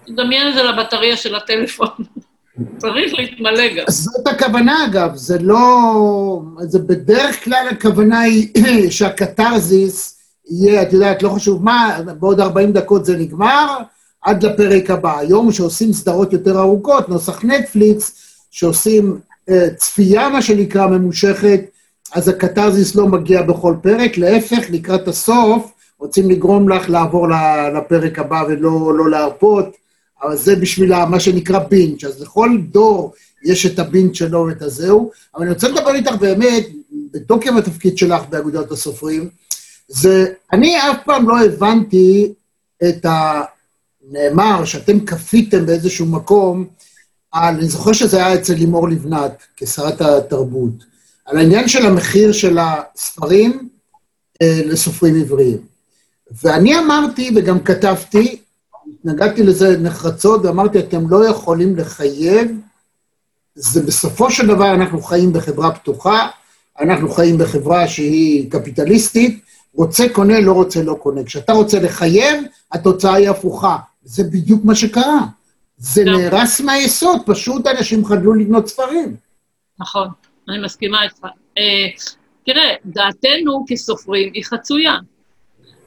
תדמיין 0.06 0.48
את 0.48 0.54
זה 0.54 0.62
לבטריה 0.62 1.16
של 1.16 1.34
הטלפון. 1.34 1.88
צריך 2.78 3.14
להתמלא 3.14 3.68
גם. 3.74 3.84
זאת 3.88 4.26
הכוונה, 4.26 4.84
אגב, 4.84 5.14
זה 5.14 5.38
לא... 5.40 6.40
זה 6.60 6.78
בדרך 6.78 7.44
כלל 7.44 7.66
הכוונה 7.70 8.20
היא 8.20 8.48
שהקתרזיס 8.96 10.18
יהיה, 10.50 10.82
את 10.82 10.92
יודעת, 10.92 11.22
לא 11.22 11.28
חשוב 11.28 11.64
מה, 11.64 11.98
בעוד 12.20 12.40
40 12.40 12.72
דקות 12.72 13.04
זה 13.04 13.16
נגמר, 13.16 13.78
עד 14.22 14.42
לפרק 14.42 14.90
הבא. 14.90 15.18
היום 15.18 15.52
שעושים 15.52 15.92
סדרות 15.92 16.32
יותר 16.32 16.58
ארוכות, 16.58 17.08
נוסח 17.08 17.44
נטפליקס, 17.44 18.12
שעושים 18.50 19.18
אה, 19.50 19.68
צפייה, 19.76 20.28
מה 20.28 20.42
שנקרא, 20.42 20.86
ממושכת, 20.86 21.60
אז 22.14 22.28
הקתרזיס 22.28 22.94
לא 22.94 23.06
מגיע 23.06 23.42
בכל 23.42 23.74
פרק, 23.82 24.18
להפך, 24.18 24.70
לקראת 24.70 25.08
הסוף, 25.08 25.72
רוצים 25.98 26.30
לגרום 26.30 26.68
לך 26.68 26.90
לעבור 26.90 27.28
לפרק 27.76 28.18
הבא 28.18 28.44
ולא 28.48 28.94
לא 28.96 29.10
להרפות. 29.10 29.76
אבל 30.22 30.36
זה 30.36 30.56
בשביל 30.56 30.92
ה- 30.92 31.06
מה 31.06 31.20
שנקרא 31.20 31.58
בינץ', 31.58 32.04
אז 32.04 32.22
לכל 32.22 32.58
דור 32.70 33.12
יש 33.44 33.66
את 33.66 33.78
הבינץ' 33.78 34.16
שלו 34.16 34.46
ואת 34.48 34.62
הזהו, 34.62 35.10
אבל 35.34 35.42
אני 35.44 35.52
רוצה 35.54 35.68
לדבר 35.68 35.94
איתך 35.94 36.12
באמת, 36.12 36.66
בתוקף 37.12 37.50
התפקיד 37.58 37.98
שלך 37.98 38.22
באגודת 38.30 38.70
הסופרים, 38.70 39.28
זה, 39.88 40.26
אני 40.52 40.78
אף 40.78 40.96
פעם 41.04 41.28
לא 41.28 41.44
הבנתי 41.44 42.32
את 42.88 43.06
הנאמר 44.10 44.64
שאתם 44.64 45.00
כפיתם 45.00 45.66
באיזשהו 45.66 46.06
מקום, 46.06 46.66
על, 47.32 47.54
אני 47.54 47.68
זוכר 47.68 47.92
שזה 47.92 48.16
היה 48.16 48.34
אצל 48.34 48.54
לימור 48.54 48.88
לבנת, 48.88 49.42
כשרת 49.56 50.00
התרבות, 50.00 50.84
על 51.26 51.38
העניין 51.38 51.68
של 51.68 51.86
המחיר 51.86 52.32
של 52.32 52.58
הספרים 52.58 53.68
אה, 54.42 54.60
לסופרים 54.64 55.20
עבריים. 55.20 55.58
ואני 56.42 56.78
אמרתי, 56.78 57.30
וגם 57.36 57.60
כתבתי, 57.60 58.42
התנגדתי 58.94 59.42
לזה 59.42 59.78
נחרצות 59.78 60.44
ואמרתי, 60.44 60.78
אתם 60.78 61.10
לא 61.10 61.28
יכולים 61.28 61.76
לחייב, 61.76 62.50
זה 63.54 63.82
בסופו 63.82 64.30
של 64.30 64.46
דבר 64.46 64.74
אנחנו 64.74 65.02
חיים 65.02 65.32
בחברה 65.32 65.74
פתוחה, 65.74 66.28
אנחנו 66.80 67.10
חיים 67.10 67.38
בחברה 67.38 67.88
שהיא 67.88 68.50
קפיטליסטית, 68.50 69.40
רוצה 69.74 70.04
קונה, 70.12 70.40
לא 70.40 70.52
רוצה 70.52 70.82
לא 70.82 70.94
קונה. 70.94 71.24
כשאתה 71.24 71.52
רוצה 71.52 71.80
לחייב, 71.80 72.44
התוצאה 72.72 73.14
היא 73.14 73.30
הפוכה. 73.30 73.76
זה 74.08 74.24
בדיוק 74.24 74.64
מה 74.64 74.74
שקרה. 74.74 75.20
זה. 75.76 76.04
נהרס 76.04 76.60
מהיסוד, 76.60 77.20
פשוט 77.26 77.66
אנשים 77.66 78.04
חדלו 78.04 78.34
לקנות 78.34 78.68
ספרים. 78.68 79.16
נכון, 79.80 80.08
אני 80.48 80.58
מסכימה 80.64 81.02
איתך. 81.02 81.24
אה, 81.58 81.86
תראה, 82.46 82.74
דעתנו 82.84 83.64
כסופרים 83.68 84.32
היא 84.34 84.44
חצויה. 84.44 84.96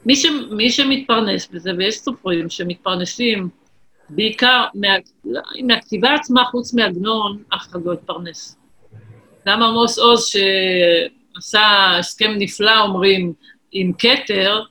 מי, 0.06 0.16
ש, 0.16 0.26
מי 0.50 0.70
שמתפרנס 0.70 1.48
בזה, 1.52 1.70
ויש 1.78 1.98
סופרים 1.98 2.50
שמתפרנסים 2.50 3.48
בעיקר 4.08 4.64
מה, 4.74 4.88
מהכתיבה 5.66 6.14
עצמה, 6.14 6.44
חוץ 6.44 6.74
מעגנון, 6.74 7.42
אף 7.54 7.68
אחד 7.68 7.78
לא 7.84 7.92
התפרנס. 7.92 8.56
גם 9.46 9.62
עמוס 9.62 9.98
עוז, 9.98 10.26
שעשה 10.26 11.96
הסכם 11.98 12.30
נפלא, 12.38 12.80
אומרים, 12.80 13.32
עם 13.72 13.92
כתר, 13.98 14.62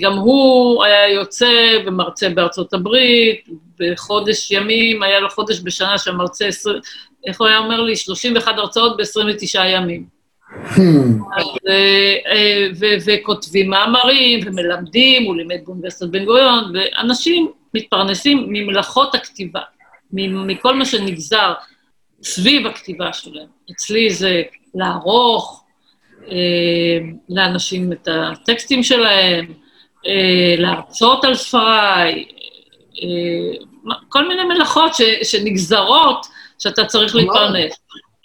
גם 0.00 0.12
הוא 0.12 0.84
היה 0.84 1.08
יוצא 1.08 1.78
ומרצה 1.86 2.28
בארצות 2.28 2.74
הברית, 2.74 3.48
בחודש 3.78 4.50
ימים, 4.50 5.02
היה 5.02 5.20
לו 5.20 5.30
חודש 5.30 5.60
בשנה 5.64 5.98
שהמרצה, 5.98 6.48
איך 7.26 7.40
הוא 7.40 7.48
היה 7.48 7.58
אומר 7.58 7.80
לי? 7.80 7.96
31 7.96 8.58
הרצאות 8.58 8.96
ב-29 8.96 9.64
ימים. 9.64 10.18
Hmm. 10.48 10.80
אז, 11.36 11.46
אה, 11.68 12.16
אה, 12.26 12.68
ו- 12.80 12.96
וכותבים 13.06 13.70
מאמרים, 13.70 14.40
ומלמדים, 14.46 15.24
הוא 15.24 15.36
לימד 15.36 15.58
באוניברסיטת 15.64 16.10
בן 16.10 16.24
גוריון, 16.24 16.72
ואנשים 16.74 17.52
מתפרנסים 17.74 18.46
ממלאכות 18.48 19.14
הכתיבה, 19.14 19.60
מכל 20.12 20.74
מה 20.74 20.84
שנגזר 20.84 21.52
סביב 22.22 22.66
הכתיבה 22.66 23.12
שלהם. 23.12 23.46
אצלי 23.70 24.10
זה 24.10 24.42
לערוך 24.74 25.64
אה, 25.64 25.67
לאנשים 27.28 27.92
את 27.92 28.08
הטקסטים 28.10 28.82
שלהם, 28.82 29.46
אה, 30.06 30.54
להרצות 30.58 31.24
על 31.24 31.34
ספריי, 31.34 32.24
אה, 33.02 33.64
כל 34.08 34.28
מיני 34.28 34.44
מלאכות 34.44 34.94
ש- 34.94 35.02
שנגזרות 35.22 36.26
שאתה 36.58 36.84
צריך 36.84 37.14
להתפרנס. 37.14 37.72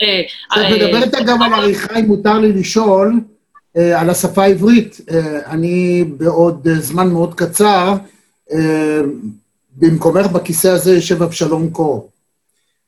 אה, 0.02 0.22
את 0.54 0.58
אה, 0.58 0.70
מדברת 0.78 1.14
אגב 1.16 1.38
על 1.42 1.54
עריכה, 1.54 2.00
אם 2.00 2.06
מותר 2.06 2.40
לי 2.40 2.54
לשאול, 2.54 3.14
אה, 3.78 4.02
על 4.02 4.10
השפה 4.10 4.44
העברית. 4.44 4.98
אה, 5.12 5.40
אני 5.52 6.04
בעוד 6.18 6.68
אה, 6.68 6.76
זמן 6.76 7.08
מאוד 7.08 7.34
קצר, 7.34 7.94
אה, 8.54 9.00
במקומך 9.76 10.26
בכיסא 10.28 10.68
הזה 10.68 10.96
יושב 10.96 11.24
אבשלום 11.24 11.70
קור, 11.70 12.10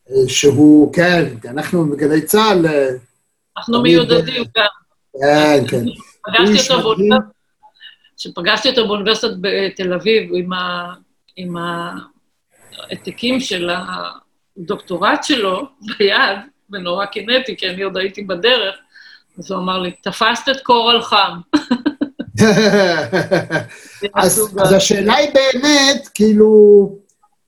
אה, 0.09 0.15
שהוא, 0.27 0.93
כן, 0.93 1.25
אנחנו 1.49 1.89
בגלי 1.89 2.21
צה"ל, 2.21 2.65
אה, 2.65 2.89
אנחנו 3.57 3.81
מיודדים 3.81 4.43
גם. 4.57 4.65
כן, 5.21 5.63
כן. 5.67 5.85
פגשתי 6.25 6.73
אותו 6.73 6.95
כשפגשתי 8.17 8.69
אותו 8.69 8.87
באוניברסיטת 8.87 9.33
בתל 9.41 9.93
אביב 9.93 10.31
עם, 11.35 11.55
העתקים 12.77 13.39
של 13.39 13.69
הדוקטורט 14.57 15.23
שלו 15.23 15.67
ביד, 15.97 16.37
ונורא 16.69 17.05
קינאתי, 17.05 17.57
כי 17.57 17.69
אני 17.69 17.81
עוד 17.81 17.97
הייתי 17.97 18.23
בדרך, 18.23 18.75
אז 19.39 19.51
הוא 19.51 19.59
אמר 19.59 19.79
לי, 19.79 19.91
תפסת 19.91 20.49
את 20.51 20.61
קור 20.63 20.91
על 20.91 21.01
חם. 21.01 21.39
אז, 24.13 24.55
אז 24.61 24.73
השאלה 24.73 25.15
היא 25.15 25.29
באמת, 25.33 26.07
כאילו, 26.13 26.91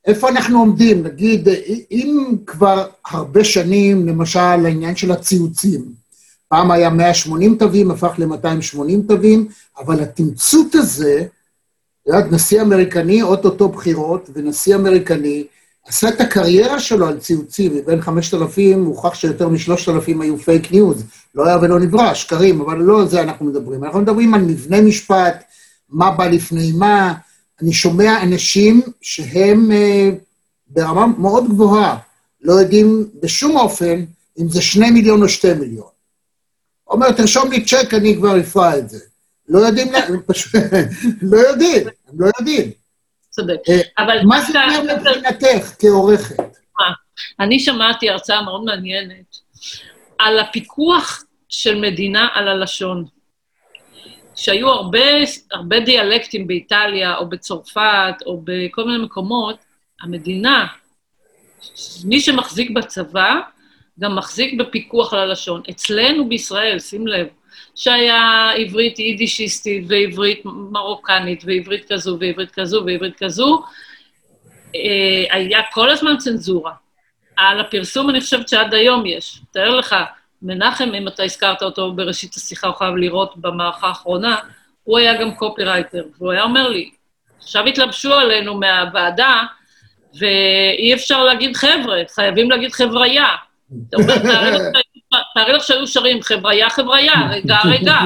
איפה 0.06 0.30
אנחנו 0.30 0.60
עומדים? 0.60 1.04
נגיד, 1.04 1.48
אם 1.92 2.36
כבר 2.46 2.88
הרבה 3.06 3.44
שנים, 3.44 4.08
למשל, 4.08 4.40
העניין 4.40 4.96
של 4.96 5.12
הציוצים, 5.12 5.86
פעם 6.48 6.72
היה 6.72 6.90
180 6.90 7.56
תווים, 7.60 7.92
הפך 7.92 8.14
ל-280 8.18 9.08
תווים, 9.08 9.48
אבל 9.78 10.00
התמצות 10.00 10.76
הזה, 10.76 11.26
יודעת, 12.08 12.32
נשיא 12.32 12.62
אמריקני, 12.62 13.22
אוטוטו 13.22 13.70
בחירות, 13.70 14.30
ונשיא 14.34 14.76
אמריקני, 14.76 15.44
עשה 15.88 16.10
את 16.10 16.22
הקריירה 16.22 16.80
שלו 16.80 17.08
על 17.08 17.20
ציוצים, 17.20 17.76
מבין 17.76 18.02
5,000, 18.02 18.86
הוכח 18.86 19.14
שיותר 19.14 19.50
מ-3,000 19.50 20.22
היו 20.22 20.38
פייק 20.38 20.72
ניוז, 20.72 21.04
לא 21.36 21.48
היה 21.48 21.58
ולא 21.62 21.80
נברא, 21.80 22.14
שקרים, 22.14 22.62
אבל 22.62 22.78
לא 22.78 23.02
על 23.02 23.08
זה 23.08 23.22
אנחנו 23.22 23.46
מדברים. 23.46 23.84
אנחנו 23.84 24.02
מדברים 24.02 24.34
על 24.34 24.42
מבנה 24.42 24.82
משפט, 24.82 25.44
מה 25.90 26.12
בא 26.12 26.28
לפני 26.28 26.72
מה. 26.72 27.14
אני 27.62 27.74
שומע 27.74 28.24
אנשים 28.24 28.82
שהם 29.02 29.72
אה, 29.72 30.10
ברמה 30.68 31.08
מאוד 31.08 31.48
גבוהה, 31.50 31.98
לא 32.42 32.54
יודעים 32.54 33.08
בשום 33.24 33.58
אופן 33.58 34.04
אם 34.40 34.50
זה 34.50 34.62
שני 34.62 34.92
מיליון 34.92 35.24
או 35.24 35.30
שתי 35.30 35.54
מיליון. 35.54 35.97
אומר, 36.90 37.12
תרשום 37.12 37.52
לי 37.52 37.66
צ'ק, 37.66 37.94
אני 37.94 38.16
כבר 38.16 38.40
אפרע 38.40 38.78
את 38.78 38.90
זה. 38.90 39.00
לא 39.50 39.60
יודעים, 39.60 39.88
פשוט, 40.28 40.56
לא 41.22 41.38
יודעים, 41.38 41.88
הם 42.08 42.16
לא 42.20 42.30
יודעים. 42.40 42.72
צודק. 43.30 43.60
אה, 43.70 43.82
אבל 43.98 44.18
מה 44.24 44.42
זה 44.42 44.60
אומר 44.64 44.96
מבחינתך 44.96 45.76
כעורכת? 45.80 46.36
אני 47.40 47.60
שמעתי 47.60 48.10
הרצאה 48.10 48.42
מאוד 48.42 48.64
מעניינת 48.64 49.38
על 50.20 50.40
הפיקוח 50.40 51.24
של 51.50 51.82
מדינה 51.82 52.28
על 52.34 52.48
הלשון. 52.48 53.06
שהיו 54.36 54.70
הרבה, 54.70 55.00
הרבה 55.52 55.80
דיאלקטים 55.80 56.48
באיטליה 56.48 57.18
או 57.18 57.30
בצרפת 57.30 58.16
או 58.26 58.42
בכל 58.44 58.84
מיני 58.84 59.04
מקומות, 59.04 59.58
המדינה, 60.02 60.68
מי 62.04 62.20
שמחזיק 62.20 62.72
בצבא, 62.72 63.40
גם 64.00 64.16
מחזיק 64.16 64.60
בפיקוח 64.60 65.14
על 65.14 65.20
הלשון. 65.20 65.62
אצלנו 65.70 66.30
בישראל, 66.30 66.80
שים 66.80 67.08
לב, 67.08 67.28
שהיה 67.76 68.52
עברית 68.56 69.00
יידישיסטית 69.00 69.84
ועברית 69.88 70.42
מרוקנית 70.46 71.44
ועברית 71.46 71.86
כזו 71.92 72.18
ועברית 72.20 72.52
כזו 72.52 72.84
ועברית 72.86 73.18
כזו, 73.18 73.64
אה, 74.76 75.36
היה 75.36 75.60
כל 75.72 75.90
הזמן 75.90 76.18
צנזורה. 76.18 76.72
על 77.38 77.60
הפרסום 77.60 78.10
אני 78.10 78.22
חושבת 78.22 78.50
שעד 78.50 78.74
היום 78.74 79.06
יש. 79.06 79.40
תאר 79.52 79.76
לך, 79.76 79.96
מנחם, 80.42 80.90
אם 80.94 81.08
אתה 81.08 81.24
הזכרת 81.24 81.64
אותו 81.64 81.94
בראשית 81.94 82.36
השיחה, 82.36 82.68
הוא 82.68 82.76
חייב 82.76 82.96
לראות 82.96 83.38
במערכה 83.38 83.88
האחרונה, 83.88 84.36
הוא 84.84 84.98
היה 84.98 85.22
גם 85.22 85.36
קופירייטר, 85.36 86.04
והוא 86.18 86.32
היה 86.32 86.44
אומר 86.44 86.70
לי, 86.70 86.90
עכשיו 87.38 87.66
התלבשו 87.66 88.14
עלינו 88.14 88.60
מהוועדה, 88.60 89.44
ואי 90.20 90.94
אפשר 90.94 91.24
להגיד 91.24 91.56
חבר'ה, 91.56 92.02
חייבים 92.16 92.52
להגיד 92.52 92.72
חבריה. 92.72 93.28
תארי 95.34 95.54
לך 95.54 95.64
שהיו- 95.64 95.88
שרים 95.88 96.22
חבריה, 96.22 96.70
חבריה, 96.70 97.14
רגע, 97.32 97.58
רגע. 97.66 98.00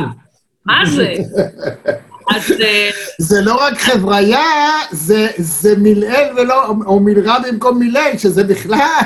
מה 0.65 0.85
זה? 0.85 1.13
אז 2.35 2.51
אה, 2.61 2.89
זה 3.19 3.41
לא 3.41 3.55
רק 3.55 3.77
חבריה, 3.77 4.39
זה, 4.91 5.73
מלעיל 5.77 6.33
ולא, 6.37 6.67
או 6.85 6.99
מלרע 6.99 7.39
במקום 7.39 7.79
מלעיל, 7.79 8.17
שזה 8.17 8.43
בכלל. 8.43 9.05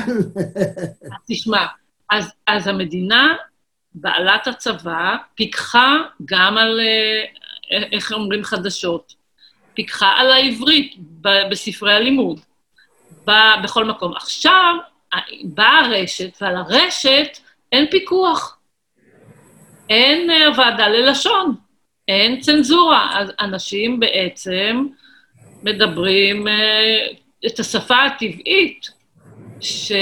תשמע, 1.28 1.66
אז, 2.10 2.32
אז 2.46 2.66
המדינה, 2.66 3.34
בעלת 3.94 4.46
הצבא, 4.46 5.16
פיקחה 5.34 5.96
גם 6.24 6.58
על, 6.58 6.80
אה, 6.80 7.24
איך 7.92 8.12
אומרים 8.12 8.44
חדשות, 8.44 9.14
פיקחה 9.74 10.06
על 10.16 10.32
העברית 10.32 10.94
בספרי 11.50 11.94
הלימוד, 11.94 12.40
בכל 13.62 13.84
מקום. 13.84 14.16
עכשיו, 14.16 14.74
באה 15.44 15.80
הרשת, 15.80 16.42
ועל 16.42 16.56
הרשת 16.56 17.38
אין 17.72 17.86
פיקוח. 17.90 18.58
אין 19.88 20.30
אה, 20.30 20.58
ועדה 20.58 20.88
ללשון, 20.88 21.54
אין 22.08 22.40
צנזורה. 22.40 23.20
אז 23.20 23.32
אנשים 23.40 24.00
בעצם 24.00 24.86
מדברים 25.62 26.48
אה, 26.48 27.06
את 27.46 27.60
השפה 27.60 28.04
הטבעית, 28.04 28.90
ש... 29.60 29.92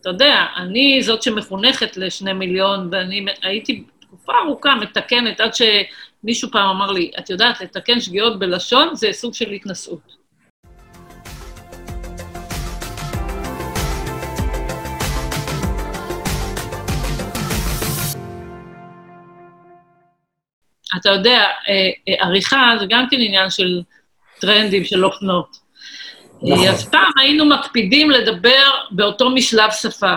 אתה 0.00 0.10
יודע, 0.10 0.46
אני 0.56 1.02
זאת 1.02 1.22
שמחונכת 1.22 1.96
לשני 1.96 2.32
מיליון, 2.32 2.88
ואני 2.92 3.26
הייתי 3.42 3.84
תקופה 4.00 4.32
ארוכה 4.44 4.74
מתקנת, 4.74 5.40
עד 5.40 5.50
שמישהו 5.54 6.50
פעם 6.50 6.76
אמר 6.76 6.92
לי, 6.92 7.10
את 7.18 7.30
יודעת, 7.30 7.60
לתקן 7.60 8.00
שגיאות 8.00 8.38
בלשון 8.38 8.94
זה 8.94 9.08
סוג 9.12 9.34
של 9.34 9.50
התנשאות. 9.50 10.23
אתה 21.00 21.10
יודע, 21.10 21.38
אה, 21.68 21.90
אה, 22.08 22.14
עריכה 22.26 22.74
זה 22.80 22.86
גם 22.88 23.06
כן 23.10 23.16
עניין 23.20 23.50
של 23.50 23.80
טרנדים, 24.40 24.84
של 24.84 25.04
אופנות. 25.04 25.56
נכון. 26.42 26.68
אז 26.68 26.88
פעם 26.88 27.10
היינו 27.20 27.44
מקפידים 27.44 28.10
לדבר 28.10 28.70
באותו 28.90 29.30
משלב 29.30 29.70
שפה. 29.70 30.14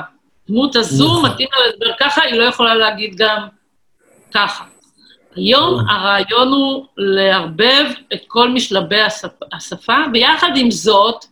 דמות 0.49 0.75
הזו 0.75 1.05
נכון. 1.07 1.29
מתאים 1.31 1.47
לה 1.59 1.67
לדבר 1.67 1.93
ככה, 1.99 2.21
היא 2.23 2.33
לא 2.39 2.43
יכולה 2.43 2.75
להגיד 2.75 3.15
גם 3.17 3.47
ככה. 4.33 4.63
היום 5.35 5.73
נכון. 5.75 5.89
הרעיון 5.89 6.47
הוא 6.47 6.85
לערבב 6.97 7.85
את 8.13 8.19
כל 8.27 8.49
משלבי 8.49 9.01
השפ- 9.01 9.47
השפה, 9.53 9.97
ויחד 10.13 10.49
עם 10.55 10.71
זאת, 10.71 11.25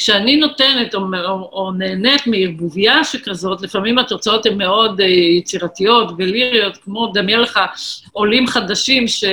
כשאני 0.00 0.36
נותנת 0.36 0.94
או, 0.94 1.00
או, 1.00 1.50
או 1.52 1.72
נהנית 1.72 2.26
מערבוביה 2.26 3.04
שכזאת, 3.04 3.62
לפעמים 3.62 3.98
התוצאות 3.98 4.46
הן 4.46 4.58
מאוד 4.58 5.00
uh, 5.00 5.04
יצירתיות 5.04 6.12
וליריות, 6.18 6.76
כמו, 6.76 7.10
דמיין 7.14 7.40
לך, 7.40 7.60
עולים 8.12 8.46
חדשים 8.46 9.08
ש... 9.08 9.24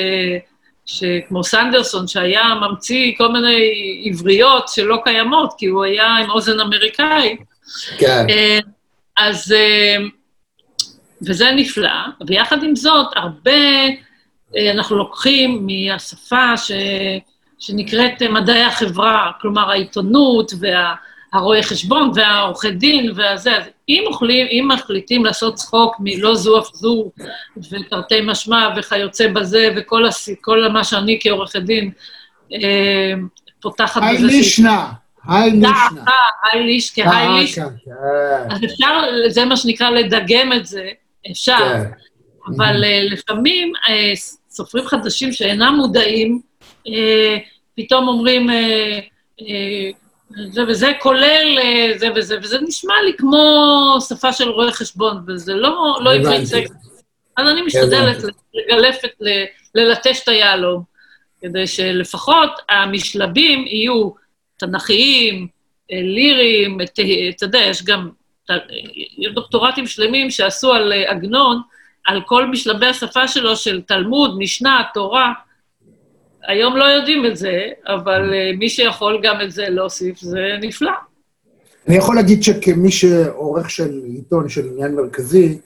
שכמו 0.86 1.43
סנדרסון, 1.43 2.07
שהיה 2.07 2.43
ממציא 2.61 3.13
כל 3.18 3.28
מיני 3.28 3.72
עבריות 4.05 4.68
שלא 4.68 4.97
קיימות, 5.03 5.53
כי 5.57 5.65
הוא 5.65 5.84
היה 5.84 6.07
עם 6.07 6.30
אוזן 6.30 6.59
אמריקאי. 6.59 7.36
כן. 7.97 8.26
אה, 8.30 8.59
אז, 9.18 9.51
אה, 9.51 9.97
וזה 11.22 11.51
נפלא, 11.51 11.99
ויחד 12.28 12.63
עם 12.63 12.76
זאת, 12.76 13.07
הרבה 13.15 13.51
אה, 14.55 14.72
אנחנו 14.72 14.97
לוקחים 14.97 15.68
מהשפה 15.68 16.57
ש, 16.57 16.72
שנקראת 17.60 18.22
אה, 18.22 18.30
מדעי 18.30 18.64
החברה, 18.64 19.32
כלומר 19.41 19.72
העיתונות 19.72 20.51
והרואי 20.60 21.64
חשבון 21.64 22.12
והעורכי 22.16 22.72
דין 22.72 23.12
והזה. 23.16 23.58
אז 23.58 23.64
אם, 23.89 24.03
אוכלים, 24.08 24.47
אם 24.51 24.68
מחליטים 24.74 25.26
לעשות 25.26 25.55
צחוק 25.55 25.95
מלא 25.99 26.36
זו 26.36 26.60
אף 26.60 26.68
זו, 26.74 27.12
ותרתי 27.72 28.22
משמע 28.24 28.70
וכיוצא 28.78 29.28
בזה, 29.28 29.70
וכל 29.76 30.05
הס, 30.05 30.30
כל 30.41 30.68
מה 30.68 30.84
שאני 30.84 31.20
כעורכת 31.22 31.62
דין 31.62 31.91
אה, 32.53 33.14
פותחת 33.62 34.01
היי 34.03 34.18
בזה... 34.18 34.28
לישנה, 34.28 34.91
היי 35.28 35.51
לישנה. 35.51 35.72
דעתה, 35.95 36.12
היי 36.43 36.64
ליש 36.64 36.91
כהיי 36.95 37.39
ליש, 37.39 37.55
כן, 37.55 37.64
כן. 37.86 38.55
אז 38.55 38.64
אפשר, 38.64 38.99
זה 39.28 39.45
מה 39.45 39.58
שנקרא 39.58 39.89
לדגם 39.89 40.53
את 40.53 40.66
זה, 40.66 40.89
אפשר, 41.32 41.58
כן. 41.58 41.91
אבל 42.47 42.84
אה, 42.84 43.03
לפעמים 43.03 43.74
אה, 43.89 44.14
סופרים 44.49 44.88
חדשים 44.88 45.32
שאינם 45.32 45.76
מודעים, 45.78 46.34
אה, 46.34 46.47
פתאום 47.76 48.08
אומרים, 48.08 48.50
אה, 48.50 49.00
אה, 49.42 49.90
זה 50.52 50.62
וזה 50.68 50.92
כולל 51.00 51.60
אה, 51.60 51.92
זה 51.98 52.08
וזה, 52.16 52.38
וזה 52.42 52.58
נשמע 52.62 52.94
לי 53.06 53.14
כמו 53.18 53.98
שפה 54.10 54.34
של 54.34 54.50
רואה 54.50 54.72
חשבון, 54.72 55.24
וזה 55.28 55.54
לא, 55.54 56.00
לא 56.02 56.14
עברית. 56.14 56.46
סקס. 56.46 56.72
אז 57.38 57.48
אני 57.48 57.62
משתדלת 57.62 58.18
הבנתי. 58.18 58.38
לגלף 58.54 59.06
את, 59.06 59.22
ללטש 59.76 60.24
את 60.24 60.28
היהלום, 60.28 60.84
כדי 61.42 61.68
שלפחות 61.68 62.50
המשלבים 62.70 63.68
יהיו 63.68 64.10
תנכיים, 64.58 65.48
אה, 65.92 66.02
ליריים, 66.02 66.78
אתה 66.82 67.46
יודע, 67.46 67.60
יש 67.60 67.84
גם 67.84 68.10
יש 69.18 69.32
דוקטורטים 69.34 69.88
שלמים 69.88 70.32
שעשו 70.32 70.74
על 70.74 70.94
אה, 70.94 71.12
עגנון, 71.12 71.62
על 72.06 72.22
כל 72.22 72.46
משלבי 72.46 72.86
השפה 72.86 73.28
שלו, 73.28 73.56
של 73.56 73.82
תלמוד, 73.82 74.38
משנה, 74.38 74.84
תורה. 74.94 75.34
היום 76.48 76.78
לא 76.78 76.84
יודעים 76.84 77.26
את 77.26 77.38
זה, 77.38 77.68
אבל 77.88 78.34
אה, 78.34 78.52
מי 78.58 78.70
שיכול 78.70 79.20
גם 79.24 79.41
את 79.41 79.52
זה 79.52 79.70
להוסיף, 79.70 80.20
זה 80.20 80.39
נפלא. 80.62 80.91
אני 81.88 81.95
יכול 81.95 82.16
להגיד 82.16 82.43
שכמי 82.43 82.91
שעורך 82.91 83.70
של 83.70 84.02
עיתון 84.06 84.50
של 84.50 84.68
עניין 84.68 84.95
מרכזי, 84.95 85.58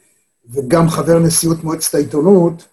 וגם 0.50 0.90
חבר 0.90 1.20
נשיאות 1.20 1.64
מועצת 1.64 1.96
העיתונות, 1.96 2.66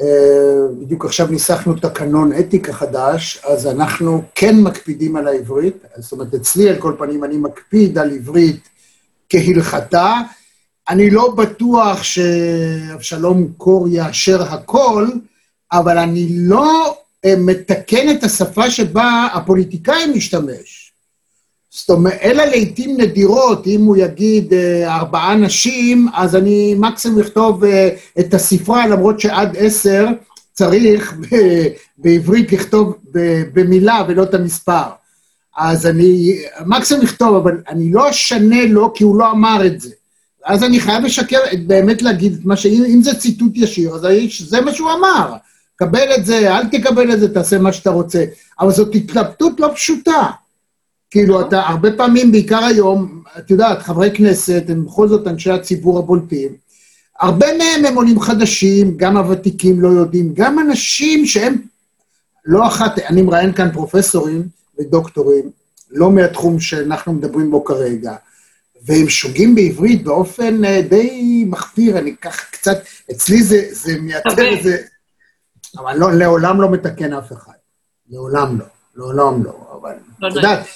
אה, 0.00 0.66
בדיוק 0.80 1.04
עכשיו 1.04 1.26
ניסחנו 1.26 1.74
תקנון 1.74 2.32
אתיקה 2.32 2.72
חדש, 2.72 3.40
אז 3.44 3.66
אנחנו 3.66 4.22
כן 4.34 4.56
מקפידים 4.60 5.16
על 5.16 5.28
העברית, 5.28 5.76
זאת 5.96 6.12
אומרת, 6.12 6.34
אצלי 6.34 6.68
על 6.68 6.76
כל 6.76 6.94
פנים 6.98 7.24
אני 7.24 7.36
מקפיד 7.36 7.98
על 7.98 8.10
עברית 8.10 8.68
כהלכתה. 9.28 10.14
אני 10.88 11.10
לא 11.10 11.30
בטוח 11.30 12.02
שאבשלום 12.02 13.52
קור 13.56 13.88
יאשר 13.88 14.42
הכל, 14.42 15.06
אבל 15.72 15.98
אני 15.98 16.28
לא 16.30 16.96
מתקן 17.26 18.10
את 18.10 18.24
השפה 18.24 18.70
שבה 18.70 19.28
הפוליטיקאי 19.34 20.06
משתמש. 20.14 20.92
זאת 21.70 21.90
אומרת, 21.90 22.18
אלא 22.22 22.44
לעיתים 22.44 23.00
נדירות, 23.00 23.66
אם 23.66 23.84
הוא 23.84 23.96
יגיד 23.96 24.54
אה, 24.54 24.96
ארבעה 24.96 25.34
נשים, 25.34 26.08
אז 26.14 26.36
אני 26.36 26.74
מקסימום 26.78 27.20
אכתוב 27.20 27.64
אה, 27.64 27.88
את 28.20 28.34
הספרה, 28.34 28.86
למרות 28.86 29.20
שעד 29.20 29.56
עשר 29.58 30.06
צריך 30.52 31.14
בעברית 31.98 32.52
לכתוב 32.52 32.96
במילה 33.52 34.04
ולא 34.08 34.22
את 34.22 34.34
המספר. 34.34 34.82
אז 35.56 35.86
אני 35.86 36.38
מקסימום 36.66 37.04
אכתוב, 37.04 37.36
אבל 37.36 37.60
אני 37.68 37.92
לא 37.92 38.10
אשנה 38.10 38.66
לו 38.66 38.94
כי 38.94 39.04
הוא 39.04 39.18
לא 39.18 39.30
אמר 39.30 39.66
את 39.66 39.80
זה. 39.80 39.90
אז 40.44 40.64
אני 40.64 40.80
חייב 40.80 41.04
לשקר, 41.04 41.38
באמת 41.66 42.02
להגיד 42.02 42.32
את 42.32 42.44
מה 42.44 42.56
ש... 42.56 42.66
אם 42.66 43.02
זה 43.02 43.14
ציטוט 43.14 43.52
ישיר, 43.54 43.94
אז 43.94 44.06
זה 44.38 44.60
מה 44.60 44.74
שהוא 44.74 44.90
אמר. 44.92 45.32
קבל 45.80 46.14
את 46.18 46.26
זה, 46.26 46.56
אל 46.56 46.66
תקבל 46.66 47.12
את 47.12 47.20
זה, 47.20 47.34
תעשה 47.34 47.58
מה 47.58 47.72
שאתה 47.72 47.90
רוצה. 47.90 48.24
אבל 48.60 48.70
זאת 48.70 48.94
התלבטות 48.94 49.60
לא 49.60 49.70
פשוטה. 49.74 50.30
כאילו, 51.10 51.40
אתה 51.40 51.60
הרבה 51.60 51.92
פעמים, 51.96 52.32
בעיקר 52.32 52.64
היום, 52.64 53.22
את 53.38 53.50
יודעת, 53.50 53.82
חברי 53.82 54.10
כנסת, 54.14 54.64
הם 54.68 54.84
בכל 54.84 55.08
זאת 55.08 55.26
אנשי 55.26 55.50
הציבור 55.50 55.98
הבולטים. 55.98 56.48
הרבה 57.20 57.46
מהם 57.58 57.84
הם 57.84 57.94
עולים 57.94 58.20
חדשים, 58.20 58.96
גם 58.96 59.16
הוותיקים 59.16 59.80
לא 59.80 59.88
יודעים, 59.88 60.34
גם 60.34 60.58
אנשים 60.58 61.26
שהם 61.26 61.56
לא 62.44 62.66
אחת, 62.66 62.98
אני 62.98 63.22
מראיין 63.22 63.52
כאן 63.52 63.72
פרופסורים 63.72 64.42
ודוקטורים, 64.78 65.50
לא 65.90 66.10
מהתחום 66.10 66.60
שאנחנו 66.60 67.12
מדברים 67.12 67.50
בו 67.50 67.64
כרגע, 67.64 68.14
והם 68.84 69.08
שוגים 69.08 69.54
בעברית 69.54 70.04
באופן 70.04 70.64
אה, 70.64 70.82
די 70.82 71.44
מחפיר, 71.46 71.98
אני 71.98 72.16
ככה 72.16 72.42
קצת, 72.50 72.78
אצלי 73.10 73.42
זה, 73.42 73.64
זה 73.70 74.00
מייצר. 74.00 74.42
איזה... 74.42 74.76
אבל 75.78 75.96
לא, 75.96 76.12
לעולם 76.12 76.60
לא 76.60 76.70
מתקן 76.70 77.12
אף 77.12 77.32
אחד. 77.32 77.52
לעולם 78.10 78.58
לא, 78.58 78.66
לעולם 78.96 79.44
לא, 79.44 79.52
אבל... 79.80 79.92
לא 80.20 80.28
את 80.28 80.34
יודעת, 80.34 80.66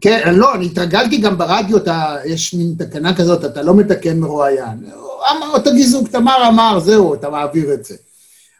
כן, 0.00 0.34
לא, 0.34 0.54
אני 0.54 0.66
התרגלתי 0.66 1.16
גם 1.16 1.38
ברדיו, 1.38 1.76
אתה, 1.76 2.16
יש 2.24 2.54
מין 2.54 2.74
תקנה 2.78 3.16
כזאת, 3.16 3.44
אתה 3.44 3.62
לא 3.62 3.74
מתקן 3.74 4.18
מרואיין. 4.18 4.84
אמר, 5.30 5.50
אותו 5.54 5.72
גיזוק, 5.74 6.08
תמר 6.08 6.48
אמר, 6.48 6.80
זהו, 6.80 7.14
אתה 7.14 7.30
מעביר 7.30 7.74
את 7.74 7.84
זה. 7.84 7.94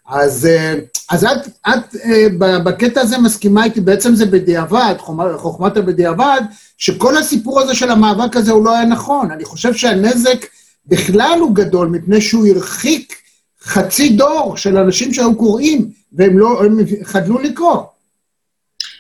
אז, 0.09 0.47
אה, 0.47 0.75
אז 1.11 1.25
את, 1.25 1.47
את 1.69 1.97
אה, 2.05 2.59
בקטע 2.65 3.01
הזה 3.01 3.19
מסכימה 3.19 3.65
איתי, 3.65 3.81
בעצם 3.81 4.15
זה 4.15 4.27
בדיעבד, 4.27 4.95
חוכמת 5.37 5.77
הבדיעבד, 5.77 6.41
שכל 6.79 7.17
הסיפור 7.17 7.61
הזה 7.61 7.75
של 7.75 7.91
המאבק 7.91 8.37
הזה 8.37 8.53
הוא 8.53 8.65
לא 8.65 8.75
היה 8.75 8.85
נכון. 8.85 9.31
אני 9.31 9.45
חושב 9.45 9.75
שהנזק 9.75 10.47
בכלל 10.87 11.39
הוא 11.41 11.55
גדול, 11.55 11.89
מפני 11.89 12.21
שהוא 12.21 12.47
הרחיק 12.47 13.22
חצי 13.63 14.09
דור 14.09 14.57
של 14.57 14.77
אנשים 14.77 15.15
שהיו 15.15 15.37
קוראים, 15.37 15.91
והם 16.13 16.39
לא, 16.39 16.65
הם 16.65 16.77
חדלו 17.05 17.39
לקרוא. 17.39 17.77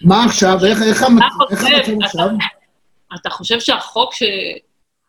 מה 0.02 0.24
עכשיו? 0.24 0.64
איך, 0.64 0.82
איך, 0.82 1.02
המצ- 1.02 1.06
אתה 1.06 1.50
איך 1.50 1.60
חושב, 1.60 1.74
המצב 1.74 1.92
אתה- 1.96 2.04
עכשיו? 2.04 2.28
אתה 3.20 3.30
חושב 3.30 3.60
שהחוק 3.60 4.14
ש... 4.14 4.22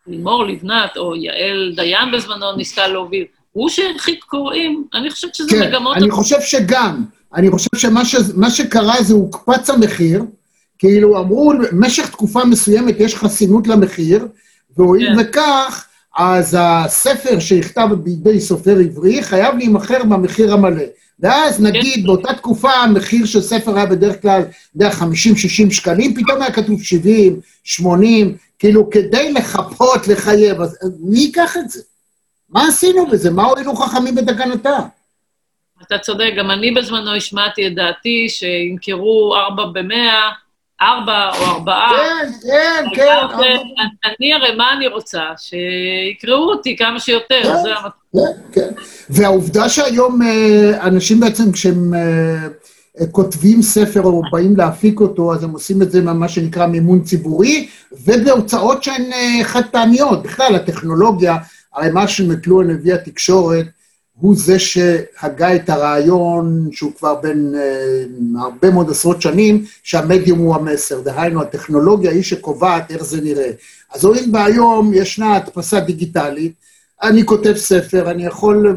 לימור 0.06 0.44
לבנת 0.44 0.96
או 0.96 1.16
יעל 1.16 1.72
דיין 1.76 2.12
בזמנו 2.12 2.56
ניסתה 2.56 2.86
להוביל, 2.88 3.24
הוא 3.52 3.68
שהרחיק 3.68 4.24
קוראים, 4.24 4.84
אני 4.94 5.10
חושבת 5.10 5.34
שזה 5.34 5.50
כן, 5.50 5.68
מגמות... 5.68 5.96
אני 5.96 6.10
חושב 6.10 6.40
שגם. 6.40 7.04
אני 7.34 7.50
חושב 7.50 7.76
שמה 7.76 8.04
ש, 8.04 8.16
שקרה 8.50 9.02
זה 9.02 9.14
הוקפץ 9.14 9.70
המחיר, 9.70 10.24
כאילו 10.78 11.18
אמרו, 11.18 11.52
במשך 11.72 12.08
תקופה 12.10 12.44
מסוימת 12.44 12.94
יש 12.98 13.14
חסינות 13.16 13.66
למחיר, 13.66 14.26
והואיל 14.76 15.22
כן. 15.22 15.28
וכך, 15.28 15.86
אז 16.16 16.56
הספר 16.60 17.38
שנכתב 17.38 17.88
בידי 17.92 18.40
סופר 18.40 18.76
עברי 18.84 19.22
חייב 19.22 19.56
להימכר 19.56 20.04
במחיר 20.04 20.52
המלא. 20.52 20.84
ואז 21.20 21.62
נגיד, 21.62 22.06
באותה 22.06 22.34
תקופה 22.34 22.72
המחיר 22.72 23.26
של 23.26 23.40
ספר 23.40 23.76
היה 23.76 23.86
בדרך 23.86 24.22
כלל 24.22 24.42
בערך 24.74 25.02
50-60 25.02 25.06
שקלים, 25.70 26.14
פתאום 26.14 26.42
היה 26.42 26.52
כתוב 26.52 26.82
70, 26.82 27.40
80, 27.64 28.36
כאילו 28.58 28.90
כדי 28.90 29.32
לחפות, 29.32 30.08
לחייב, 30.08 30.60
אז 30.60 30.78
מי 31.00 31.18
ייקח 31.18 31.56
את 31.56 31.70
זה? 31.70 31.82
מה 32.48 32.68
עשינו 32.68 33.06
בזה? 33.06 33.30
מה 33.30 33.44
הועילו 33.44 33.74
חכמים 33.74 34.14
בתקנתם? 34.14 34.80
אתה 35.82 35.98
צודק, 35.98 36.30
גם 36.38 36.50
אני 36.50 36.70
בזמנו 36.70 37.14
השמעתי 37.14 37.66
את 37.66 37.74
דעתי 37.74 38.26
שימכרו 38.28 39.36
ארבע 39.36 39.64
במאה, 39.72 40.30
ארבע 40.84 41.30
או 41.38 41.44
ארבעה. 41.44 41.92
כן, 42.42 42.86
כן, 42.94 43.26
כן. 43.36 43.56
אני 44.04 44.34
הרי, 44.34 44.56
מה 44.56 44.72
אני 44.76 44.86
רוצה? 44.86 45.22
שיקראו 45.36 46.50
אותי 46.50 46.76
כמה 46.76 47.00
שיותר, 47.00 47.42
כן. 47.42 47.62
זה 47.62 47.74
המצב. 47.74 47.88
כן, 48.14 48.42
כן. 48.52 48.68
והעובדה 49.10 49.68
שהיום 49.68 50.22
אה, 50.22 50.86
אנשים 50.86 51.20
בעצם, 51.20 51.52
כשהם 51.52 51.94
אה, 51.94 52.00
אה, 53.00 53.06
כותבים 53.06 53.62
ספר 53.62 54.02
או 54.02 54.22
באים 54.32 54.56
להפיק 54.56 55.00
אותו, 55.00 55.34
אז 55.34 55.44
הם 55.44 55.50
עושים 55.50 55.82
את 55.82 55.90
זה 55.90 56.02
מה 56.02 56.28
שנקרא 56.28 56.66
מימון 56.66 57.02
ציבורי, 57.02 57.68
ובהוצאות 58.04 58.84
שהן 58.84 59.10
חד 59.42 59.62
פעמיות. 59.70 60.22
בכלל, 60.22 60.54
הטכנולוגיה, 60.54 61.36
הרי 61.74 61.90
מה 61.90 62.08
שמקלואן 62.08 62.70
הביא 62.70 62.94
התקשורת, 62.94 63.66
הוא 64.20 64.36
זה 64.36 64.58
שהגה 64.58 65.56
את 65.56 65.70
הרעיון, 65.70 66.68
שהוא 66.72 66.92
כבר 66.98 67.14
בין 67.14 67.54
אה, 67.56 68.42
הרבה 68.42 68.70
מאוד 68.70 68.90
עשרות 68.90 69.22
שנים, 69.22 69.64
שהמדיום 69.82 70.38
הוא 70.38 70.54
המסר. 70.54 71.00
דהיינו, 71.00 71.42
הטכנולוגיה 71.42 72.10
היא 72.10 72.22
שקובעת 72.22 72.90
איך 72.90 73.04
זה 73.04 73.20
נראה. 73.20 73.50
אז 73.94 74.04
הואיל 74.04 74.30
והיום 74.32 74.94
ישנה 74.94 75.36
הדפסה 75.36 75.80
דיגיטלית, 75.80 76.52
אני 77.02 77.26
כותב 77.26 77.54
ספר, 77.56 78.10
אני 78.10 78.26
יכול 78.26 78.76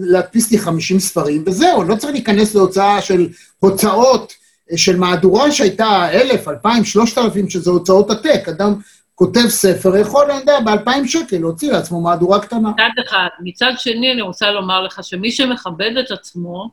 להדפיס 0.00 0.50
לי 0.50 0.58
50 0.58 1.00
ספרים, 1.00 1.42
וזהו, 1.46 1.82
לא 1.82 1.96
צריך 1.96 2.12
להיכנס 2.12 2.54
להוצאה 2.54 3.00
של 3.00 3.28
הוצאות 3.58 4.32
אה, 4.72 4.76
של 4.76 4.96
מהדורה 4.96 5.52
שהייתה 5.52 6.08
1,000, 6.12 6.48
2,000, 6.48 6.84
3,000, 6.84 7.48
שזה 7.48 7.70
הוצאות 7.70 8.10
עתק. 8.10 8.48
אדם 8.48 8.74
כותב 9.14 9.48
ספר, 9.48 9.96
יכול, 9.96 10.30
אני 10.30 10.40
יודע, 10.40 10.60
ב-2,000 10.60 11.06
שקל 11.06 11.38
להוציא 11.38 11.72
לעצמו 11.72 12.00
מהדורה 12.00 12.40
קטנה. 12.40 12.70
מצד 12.70 13.02
אחד. 13.06 13.28
מצד 13.40 13.72
שני, 13.78 14.12
אני 14.12 14.22
רוצה 14.22 14.50
לומר 14.50 14.82
לך 14.82 15.00
שמי 15.02 15.30
שמכבד 15.30 15.96
את 15.96 16.10
עצמו, 16.10 16.68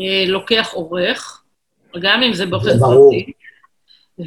אה, 0.00 0.24
לוקח 0.26 0.70
עורך, 0.72 1.42
גם 2.00 2.22
אם 2.22 2.34
זה 2.34 2.46
באופן. 2.46 2.78
פרטי, 2.78 3.32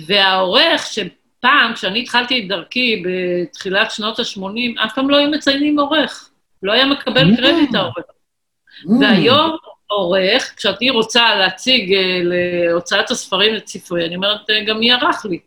והעורך 0.08 0.86
שפעם, 0.86 1.74
כשאני 1.74 2.02
התחלתי 2.02 2.40
את 2.40 2.48
דרכי 2.48 3.04
בתחילת 3.06 3.92
שנות 3.92 4.20
ה-80, 4.20 4.86
אף 4.86 4.96
פעם 4.96 5.10
לא 5.10 5.18
היו 5.18 5.32
מציינים 5.32 5.80
עורך. 5.80 6.30
לא 6.64 6.72
היה 6.72 6.86
מקבל 6.86 7.34
Mm. 7.34 7.38
קרדיט 7.38 7.76
העורך. 7.76 7.98
Mm. 7.98 8.90
והיום 9.02 9.58
עורך, 9.88 10.54
כשאני 10.58 10.90
רוצה 10.90 11.36
להציג 11.36 11.94
אה, 11.94 12.22
להוצאת 12.24 13.12
הספרים 13.12 13.56
את 13.56 13.68
ספרי, 13.68 14.06
אני 14.06 14.16
אומרת, 14.16 14.50
אה, 14.50 14.64
גם 14.64 14.80
מי 14.80 14.92
ערך 14.92 15.26
לי? 15.30 15.40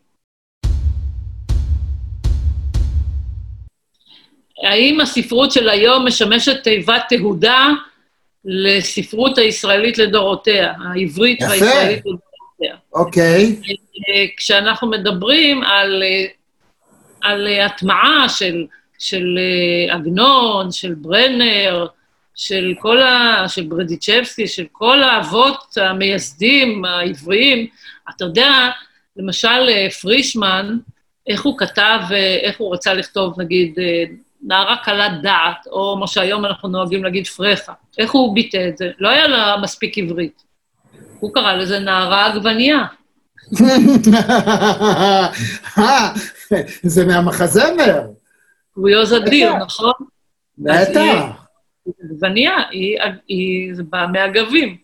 האם 4.62 5.00
הספרות 5.00 5.52
של 5.52 5.68
היום 5.68 6.06
משמשת 6.06 6.62
תיבת 6.64 7.02
תהודה 7.08 7.68
לספרות 8.44 9.38
הישראלית 9.38 9.98
לדורותיה, 9.98 10.72
העברית 10.94 11.40
יפה. 11.40 11.50
והישראלית 11.50 11.98
לדורותיה? 11.98 12.76
אוקיי. 12.92 13.56
אה, 14.08 14.24
כשאנחנו 14.36 14.90
מדברים 14.90 15.62
על, 15.62 16.02
אה, 16.02 16.24
על 17.20 17.46
אה, 17.46 17.66
הטמעה 17.66 18.28
של, 18.28 18.66
של 18.98 19.38
עגנון, 19.90 20.72
של 20.72 20.94
ברנר, 20.94 21.86
של 22.34 22.74
כל 22.78 23.02
ה... 23.02 23.44
של 23.48 23.62
ברדיצ'בסקי, 23.62 24.48
של 24.48 24.64
כל 24.72 25.02
האבות 25.02 25.76
המייסדים 25.76 26.84
העבריים, 26.84 27.66
אתה 28.10 28.24
יודע, 28.24 28.70
למשל 29.16 29.88
פרישמן, 30.00 30.76
איך 31.26 31.42
הוא 31.42 31.58
כתב, 31.58 31.98
איך 32.42 32.60
הוא 32.60 32.74
רצה 32.74 32.94
לכתוב, 32.94 33.40
נגיד, 33.40 33.78
נערה 34.42 34.76
קלת 34.84 35.22
דעת, 35.22 35.66
או 35.66 35.96
מה 36.00 36.06
שהיום 36.06 36.44
אנחנו 36.44 36.68
נוהגים 36.68 37.04
להגיד 37.04 37.26
פרחה. 37.26 37.72
איך 37.98 38.10
הוא 38.10 38.34
ביטא 38.34 38.68
את 38.68 38.76
זה? 38.76 38.90
לא 38.98 39.08
היה 39.08 39.28
לה 39.28 39.56
מספיק 39.62 39.98
עברית. 39.98 40.42
הוא 41.20 41.34
קרא 41.34 41.54
לזה 41.54 41.78
נערה 41.78 42.26
עגבנייה. 42.26 42.84
אה, 45.78 46.12
זה 46.82 47.06
מהמחזמר. 47.06 48.00
קוריוז 48.74 49.14
אדיר. 49.14 49.56
נכון? 49.56 49.92
בטח. 50.58 51.24
עגבנייה, 52.04 52.56
היא, 52.70 52.98
היא, 53.28 53.74
זה 53.74 53.82
בא 53.82 54.06
מאגבים. 54.12 54.76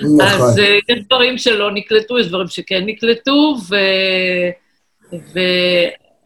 נכון. 0.00 0.20
אז 0.20 0.58
אה, 0.58 0.78
יש 0.88 0.98
דברים 1.06 1.38
שלא 1.38 1.70
נקלטו, 1.70 2.18
יש 2.18 2.28
דברים 2.28 2.48
שכן 2.48 2.82
נקלטו, 2.86 3.56
ו... 3.68 3.76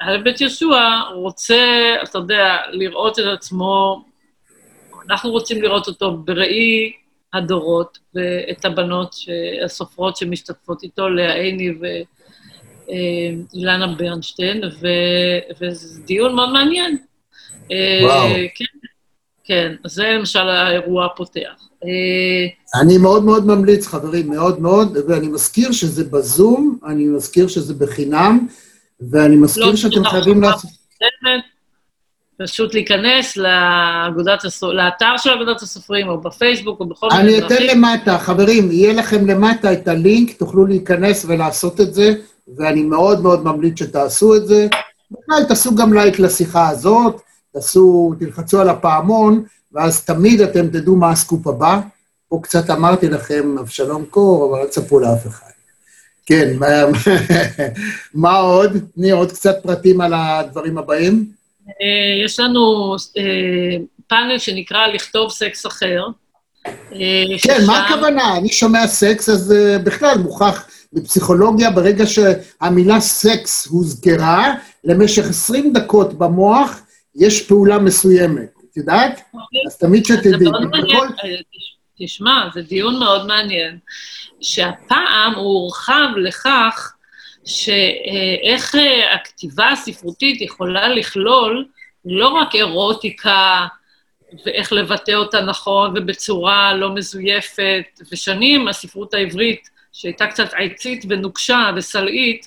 והבית 0.06 0.40
ישוע 0.40 1.02
רוצה, 1.14 1.56
אתה 2.02 2.18
יודע, 2.18 2.56
לראות 2.70 3.18
את 3.18 3.24
עצמו, 3.24 4.04
אנחנו 5.10 5.30
רוצים 5.30 5.62
לראות 5.62 5.86
אותו 5.86 6.16
בראי 6.16 6.92
הדורות, 7.34 7.98
ואת 8.14 8.64
הבנות, 8.64 9.14
הסופרות 9.64 10.16
שמשתתפות 10.16 10.82
איתו, 10.82 11.08
לאה 11.08 11.34
עיני 11.34 11.74
ואילנה 12.88 13.86
ברנשטיין, 13.86 14.64
ו- 14.64 15.54
וזה 15.60 16.02
דיון 16.02 16.34
מאוד 16.34 16.52
מעניין. 16.52 16.98
אה, 17.72 18.00
וואו. 18.02 18.28
כן, 18.54 18.64
כן, 19.44 19.74
זה 19.86 20.04
למשל 20.18 20.48
האירוע 20.48 21.06
הפותח. 21.06 21.68
אה, 21.84 22.80
אני 22.80 22.98
מאוד 22.98 23.24
מאוד 23.24 23.46
ממליץ, 23.46 23.86
חברים, 23.86 24.30
מאוד 24.30 24.60
מאוד, 24.60 24.96
ואני 25.08 25.28
מזכיר 25.28 25.72
שזה 25.72 26.04
בזום, 26.04 26.78
אני 26.86 27.04
מזכיר 27.04 27.48
שזה 27.48 27.74
בחינם, 27.74 28.46
ואני 29.10 29.36
מזכיר 29.36 29.66
לא, 29.66 29.76
שאתם 29.76 30.04
חייבים. 30.04 30.42
לעשות... 30.42 30.70
פשוט 32.42 32.74
להיכנס 32.74 33.36
לאגודת 33.36 34.44
הסו... 34.44 34.72
לאתר 34.72 35.16
של 35.16 35.30
אגודת 35.30 35.62
הסופרים, 35.62 36.08
או 36.08 36.20
בפייסבוק, 36.20 36.80
או 36.80 36.88
בכל 36.88 37.08
מיני 37.08 37.22
אני 37.22 37.46
אתן 37.46 37.62
למטה, 37.62 38.18
חברים, 38.18 38.72
יהיה 38.72 38.92
לכם 38.92 39.26
למטה 39.26 39.72
את 39.72 39.88
הלינק, 39.88 40.38
תוכלו 40.38 40.66
להיכנס 40.66 41.24
ולעשות 41.28 41.80
את 41.80 41.94
זה, 41.94 42.14
ואני 42.56 42.82
מאוד 42.82 43.22
מאוד 43.22 43.44
ממליץ 43.44 43.78
שתעשו 43.78 44.36
את 44.36 44.46
זה. 44.46 44.68
בכלל, 45.10 45.44
תעשו 45.48 45.74
גם 45.74 45.92
לייק 45.92 46.18
לשיחה 46.18 46.68
הזאת, 46.68 47.20
תעשו, 47.52 48.14
תלחצו 48.18 48.60
על 48.60 48.68
הפעמון, 48.68 49.44
ואז 49.72 50.04
תמיד 50.04 50.40
אתם 50.40 50.66
תדעו 50.66 50.96
מה 50.96 51.10
הסקופ 51.10 51.46
הבא. 51.46 51.80
פה 52.28 52.40
קצת 52.42 52.70
אמרתי 52.70 53.08
לכם, 53.08 53.56
אבשלום 53.60 54.04
קור, 54.10 54.50
אבל 54.50 54.60
אל 54.62 54.66
תספרו 54.66 55.00
לאף 55.00 55.26
אחד. 55.26 55.47
כן, 56.28 56.56
מה, 58.14 58.36
עוד? 58.36 58.70
תני 58.94 59.10
עוד 59.10 59.32
קצת 59.32 59.56
פרטים 59.62 60.00
על 60.00 60.12
הדברים 60.14 60.78
הבאים. 60.78 61.24
אה, 61.68 62.24
יש 62.24 62.40
לנו 62.40 62.94
אה, 63.18 63.76
פאנל 64.06 64.38
שנקרא 64.38 64.86
לכתוב 64.86 65.30
סקס 65.30 65.66
אחר. 65.66 66.06
אה, 66.66 67.24
כן, 67.42 67.60
מה 67.66 67.86
הכוונה? 67.86 68.36
אני 68.36 68.48
שומע 68.48 68.86
סקס, 68.86 69.28
אז 69.28 69.54
בכלל 69.84 70.18
מוכח 70.18 70.66
בפסיכולוגיה, 70.92 71.70
ברגע 71.70 72.04
שהמילה 72.06 73.00
סקס 73.00 73.66
הוזכרה, 73.66 74.54
למשך 74.84 75.24
20 75.28 75.72
דקות 75.72 76.18
במוח 76.18 76.80
יש 77.16 77.42
פעולה 77.42 77.78
מסוימת. 77.78 78.58
את 78.70 78.76
יודעת? 78.76 79.20
אז 79.66 79.76
תמיד 79.76 80.04
שתדעי. 80.04 80.48
תשמע, 81.98 82.48
זה 82.54 82.62
דיון 82.62 82.98
מאוד 82.98 83.26
מעניין, 83.26 83.78
שהפעם 84.40 85.34
הוא 85.34 85.60
הורחב 85.60 86.08
לכך 86.16 86.94
שאיך 87.44 88.74
אה, 88.74 89.14
הכתיבה 89.14 89.68
הספרותית 89.68 90.40
יכולה 90.40 90.88
לכלול 90.88 91.66
לא 92.04 92.28
רק 92.28 92.54
אירוטיקה 92.54 93.66
ואיך 94.46 94.72
לבטא 94.72 95.12
אותה 95.12 95.40
נכון 95.40 95.90
ובצורה 95.96 96.74
לא 96.74 96.94
מזויפת, 96.94 98.00
ושנים 98.12 98.68
הספרות 98.68 99.14
העברית, 99.14 99.68
שהייתה 99.92 100.26
קצת 100.26 100.48
עצית 100.52 101.04
ונוקשה 101.08 101.70
וסלעית 101.76 102.46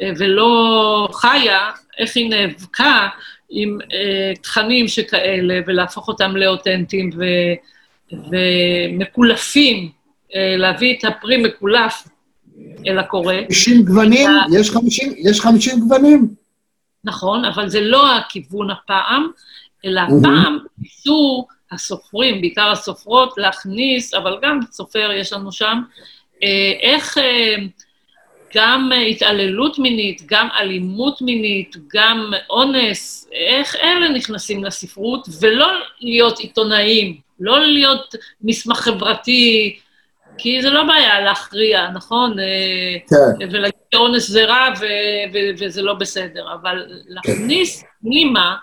אה, 0.00 0.10
ולא 0.18 1.08
חיה, 1.12 1.70
איך 1.98 2.16
היא 2.16 2.30
נאבקה 2.30 3.08
עם 3.50 3.78
אה, 3.92 4.32
תכנים 4.42 4.88
שכאלה 4.88 5.60
ולהפוך 5.66 6.08
אותם 6.08 6.36
לאותנטיים 6.36 7.10
ו, 7.16 7.24
ומקולפים, 8.30 9.90
להביא 10.34 10.98
את 10.98 11.04
הפרי 11.04 11.36
מקולף 11.36 12.08
אל 12.86 12.98
הקורא. 12.98 13.34
50 13.48 13.82
גוונים? 13.82 14.30
יש 14.52 14.70
50, 14.70 15.12
יש 15.18 15.40
50 15.40 15.80
גוונים? 15.80 16.28
נכון, 17.04 17.44
אבל 17.44 17.68
זה 17.68 17.80
לא 17.80 18.16
הכיוון 18.16 18.70
הפעם, 18.70 19.30
אלא. 19.84 20.00
הפעם 20.00 20.58
ניסו 20.78 21.46
הסופרים, 21.72 22.40
בעיקר 22.40 22.70
הסופרות, 22.70 23.34
להכניס, 23.36 24.14
אבל 24.14 24.38
גם 24.42 24.60
סופר 24.70 25.10
יש 25.12 25.32
לנו 25.32 25.52
שם, 25.52 25.82
אה, 26.42 26.72
איך 26.80 27.18
אה, 27.18 27.54
גם 28.54 28.90
אה, 28.92 29.00
התעללות 29.00 29.78
מינית, 29.78 30.22
גם 30.26 30.48
אלימות 30.60 31.22
מינית, 31.22 31.76
גם 31.94 32.32
אונס, 32.50 33.28
איך 33.32 33.76
אלה 33.76 34.08
נכנסים 34.08 34.64
לספרות, 34.64 35.28
ולא 35.40 35.68
להיות 36.00 36.38
עיתונאים, 36.38 37.16
לא 37.40 37.60
להיות 37.66 38.14
מסמך 38.42 38.78
חברתי, 38.78 39.78
כי 40.42 40.62
זה 40.62 40.70
לא 40.70 40.84
בעיה 40.84 41.20
להכריע, 41.20 41.90
נכון? 41.90 42.38
אה, 42.38 42.44
כן, 43.10 43.46
ולהגיד 43.50 43.80
שאונס 43.94 44.28
זה 44.28 44.44
רע 44.44 44.68
ו- 44.80 44.84
ו- 45.34 45.50
וזה 45.58 45.82
לא 45.82 45.94
בסדר, 45.94 46.54
אבל 46.54 46.84
להכניס 47.08 47.84
פנימה 48.00 48.56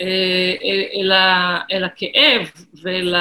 אה, 0.00 0.54
אל, 1.00 1.12
ה- 1.12 1.58
אל 1.72 1.84
הכאב 1.84 2.50
ואל 2.82 3.14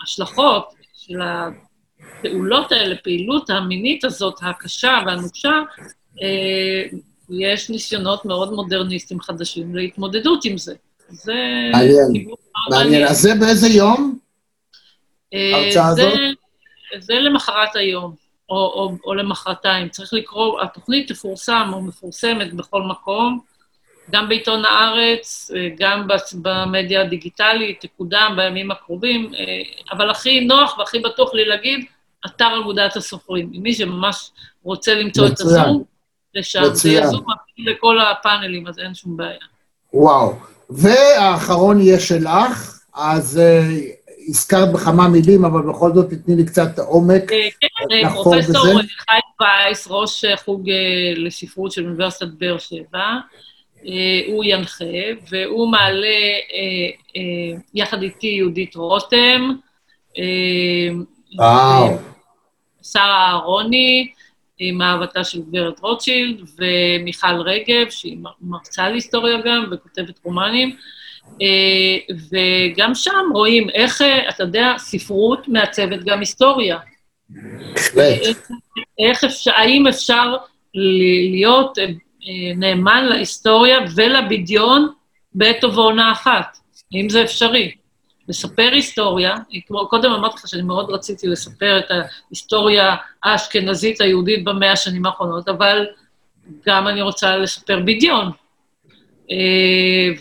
ההשלכות 0.00 0.68
של 0.96 1.18
הפעולות 1.22 2.72
האלה, 2.72 2.94
פעילות 2.96 3.50
המינית 3.50 4.04
הזאת, 4.04 4.34
הקשה 4.42 4.98
והנוקשה, 5.06 5.52
אה, 6.22 6.98
יש 7.30 7.70
ניסיונות 7.70 8.24
מאוד 8.24 8.52
מודרניסטיים 8.52 9.20
חדשים 9.20 9.76
להתמודדות 9.76 10.44
עם 10.44 10.58
זה. 10.58 10.74
זה 11.08 11.34
מעניין, 11.72 12.26
מעניין. 12.70 13.06
אז 13.06 13.20
זה 13.20 13.34
באיזה 13.40 13.68
יום? 13.68 14.18
אה, 15.34 15.50
ההרצאה 15.54 15.88
הזאת? 15.88 16.12
זה 16.98 17.14
למחרת 17.14 17.76
היום, 17.76 18.14
או, 18.50 18.56
או, 18.56 18.92
או 19.04 19.14
למחרתיים. 19.14 19.88
צריך 19.88 20.14
לקרוא, 20.14 20.62
התוכנית 20.62 21.12
תפורסם 21.12 21.70
או 21.72 21.82
מפורסמת 21.82 22.54
בכל 22.54 22.82
מקום, 22.82 23.40
גם 24.10 24.28
בעיתון 24.28 24.64
הארץ, 24.64 25.50
אה, 25.56 25.68
גם 25.78 26.08
במדיה 26.34 27.00
הדיגיטלית, 27.00 27.80
תקודם 27.80 28.34
בימים 28.36 28.70
הקרובים, 28.70 29.34
אה, 29.34 29.42
אבל 29.92 30.10
הכי 30.10 30.40
נוח 30.40 30.78
והכי 30.78 30.98
בטוח 30.98 31.34
לי 31.34 31.44
להגיד, 31.44 31.84
אתר 32.26 32.60
אגודת 32.60 32.96
הסופרים. 32.96 33.50
מי 33.52 33.74
שממש 33.74 34.30
רוצה 34.62 34.94
למצוא 34.94 35.26
את 35.26 35.32
מצוין. 35.32 35.60
הזום, 35.60 35.84
לשם. 36.34 36.64
זה 36.64 36.70
מצוין. 36.70 37.04
יזום 37.04 37.24
אפילו 37.30 37.72
לכל 37.72 37.98
הפאנלים, 38.00 38.66
אז 38.66 38.78
אין 38.78 38.94
שום 38.94 39.16
בעיה. 39.16 39.38
וואו. 39.92 40.34
והאחרון 40.70 41.80
יהיה 41.80 42.00
שלך, 42.00 42.80
אז 42.94 43.38
אה, 43.38 43.68
הזכרת 44.28 44.72
בכמה 44.72 45.08
מילים, 45.08 45.44
אבל 45.44 45.62
בכל 45.62 45.90
זאת 45.94 46.10
תתני 46.10 46.36
לי 46.36 46.44
קצת 46.46 46.78
עומק. 46.78 47.32
אה, 47.32 47.48
כן, 47.60 47.66
אה, 47.92 48.10
פרופסור? 48.10 48.64
חיים 48.64 49.22
וייס, 49.40 49.88
ראש 49.90 50.24
חוג 50.44 50.70
אה, 50.70 51.12
לספרות 51.16 51.72
של 51.72 51.84
אוניברסיטת 51.84 52.28
באר 52.38 52.58
שבע, 52.58 53.18
הוא 54.26 54.44
ינחה, 54.44 54.84
והוא 55.30 55.68
מעלה 55.68 56.16
יחד 57.74 58.02
איתי 58.02 58.26
יהודית 58.26 58.76
רותם. 58.76 59.52
שרה 62.82 63.26
אהרוני, 63.28 64.08
עם 64.58 64.82
אהבתה 64.82 65.24
של 65.24 65.42
גברת 65.42 65.80
רוטשילד, 65.80 66.40
ומיכל 66.58 67.40
רגב, 67.40 67.90
שהיא 67.90 68.18
מרצה 68.40 68.88
להיסטוריה 68.88 69.38
גם, 69.44 69.64
וכותבת 69.72 70.20
רומנים. 70.24 70.76
אה, 71.42 72.14
וגם 72.30 72.94
שם 72.94 73.24
רואים 73.34 73.70
איך, 73.70 74.02
אה, 74.02 74.28
אתה 74.28 74.42
יודע, 74.42 74.74
ספרות 74.78 75.48
מעצבת 75.48 75.98
גם 76.04 76.20
היסטוריה. 76.20 76.78
בהחלט. 77.94 78.48
איך- 78.98 79.24
אפשר, 79.24 79.50
האם 79.56 79.86
אפשר 79.86 80.36
להיות 81.32 81.78
אה, 81.78 81.86
נאמן 82.56 83.04
להיסטוריה 83.04 83.78
ולבדיון 83.96 84.88
בעת 85.34 85.64
ובעונה 85.64 86.12
אחת? 86.12 86.58
האם 86.94 87.08
זה 87.08 87.22
אפשרי? 87.22 87.72
לספר 88.28 88.68
היסטוריה, 88.72 89.34
כמו 89.66 89.88
קודם 89.88 90.12
אמרתי 90.12 90.34
לך 90.36 90.48
שאני 90.48 90.62
מאוד 90.62 90.90
רציתי 90.90 91.26
לספר 91.26 91.78
את 91.78 91.84
ההיסטוריה 91.90 92.94
האשכנזית 93.24 94.00
היהודית 94.00 94.44
במאה 94.44 94.72
השנים 94.72 95.06
האחרונות, 95.06 95.48
אבל 95.48 95.86
גם 96.66 96.88
אני 96.88 97.02
רוצה 97.02 97.36
לספר 97.36 97.80
בדיון. 97.84 98.30
אה, 99.30 99.36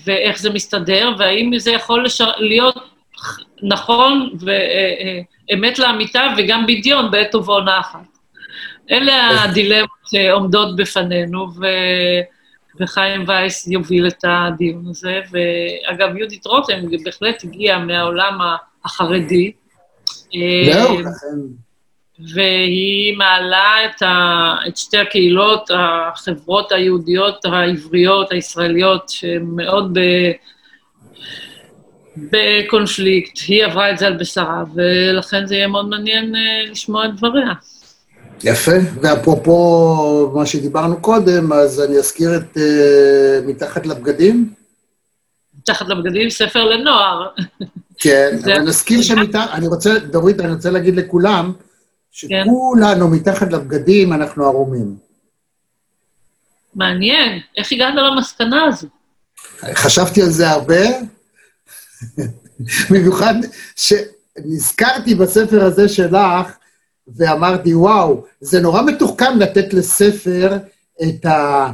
ואיך 0.06 0.38
זה 0.40 0.50
מסתדר, 0.50 1.12
והאם 1.18 1.52
זה 1.58 1.72
יכול 1.72 2.06
לשר... 2.06 2.32
להיות 2.38 2.76
נכון 3.64 4.30
ואמת 4.40 5.80
לאמיתה 5.80 6.28
וגם 6.38 6.66
בדיון 6.66 7.12
בעת 7.12 7.36
ובעונה 7.36 7.80
אחת. 7.80 8.18
אלה 8.92 9.44
הדילמות 9.44 9.90
שעומדות 10.12 10.76
בפנינו, 10.76 11.48
ו... 11.60 11.66
וחיים 12.80 13.24
וייס 13.28 13.68
יוביל 13.68 14.08
את 14.08 14.24
הדיון 14.24 14.84
הזה. 14.90 15.20
ואגב, 15.32 16.18
יהודית 16.18 16.46
רותם 16.46 16.80
בהחלט 17.04 17.44
הגיעה 17.44 17.80
מהעולם 17.80 18.40
החרדי. 18.86 19.52
זהו, 20.66 20.96
אה, 20.96 21.02
לכן. 21.02 21.67
והיא 22.20 23.18
מעלה 23.18 23.76
את, 23.86 24.02
ה, 24.02 24.56
את 24.68 24.78
שתי 24.78 24.98
הקהילות, 24.98 25.72
החברות 25.74 26.72
היהודיות 26.72 27.46
העבריות, 27.46 28.32
הישראליות, 28.32 29.10
שהן 29.10 29.46
מאוד 29.56 29.98
ב, 29.98 30.02
בקונפליקט. 32.18 33.40
היא 33.48 33.66
עברה 33.66 33.92
את 33.92 33.98
זה 33.98 34.08
על 34.08 34.18
בשרה, 34.18 34.64
ולכן 34.76 35.46
זה 35.46 35.56
יהיה 35.56 35.68
מאוד 35.68 35.90
מעניין 35.90 36.36
אה, 36.36 36.72
לשמוע 36.72 37.06
את 37.06 37.16
דבריה. 37.16 37.54
יפה, 38.44 38.72
ואפרופו 39.02 40.32
מה 40.36 40.46
שדיברנו 40.46 41.02
קודם, 41.02 41.54
אז 41.54 41.82
אני 41.82 41.98
אזכיר 41.98 42.36
את 42.36 42.58
אה, 42.58 43.40
מתחת 43.48 43.86
לבגדים. 43.86 44.54
מתחת 45.60 45.88
לבגדים, 45.88 46.30
ספר 46.30 46.66
לנוער. 46.66 47.28
כן, 47.98 48.38
אבל 48.44 48.60
נזכיר 48.60 49.02
שמתחת, 49.02 49.50
אני 49.54 49.68
רוצה, 49.68 50.00
דורית, 50.00 50.40
אני 50.40 50.54
רוצה 50.54 50.70
להגיד 50.70 50.96
לכולם, 50.96 51.54
שכולנו 52.18 53.08
מתחת 53.08 53.54
לבגדים 53.54 54.14
אנחנו 54.14 54.46
ערומים. 54.46 54.96
מעניין, 56.76 57.40
איך 57.58 57.72
הגעת 57.72 57.94
למסקנה 57.96 58.64
הזו? 58.64 58.88
חשבתי 59.74 60.22
על 60.22 60.30
זה 60.30 60.50
הרבה, 60.50 60.86
במיוחד 62.90 63.34
שנזכרתי 63.76 65.16
בספר 65.16 65.64
הזה 65.66 65.90
שלך, 65.90 66.58
ואמרתי, 67.16 67.74
וואו, 67.74 68.26
זה 68.42 68.60
נורא 68.60 68.82
מתוחכם 68.82 69.40
לתת 69.40 69.74
לספר 69.74 70.58
את, 71.04 71.26
ה, 71.26 71.68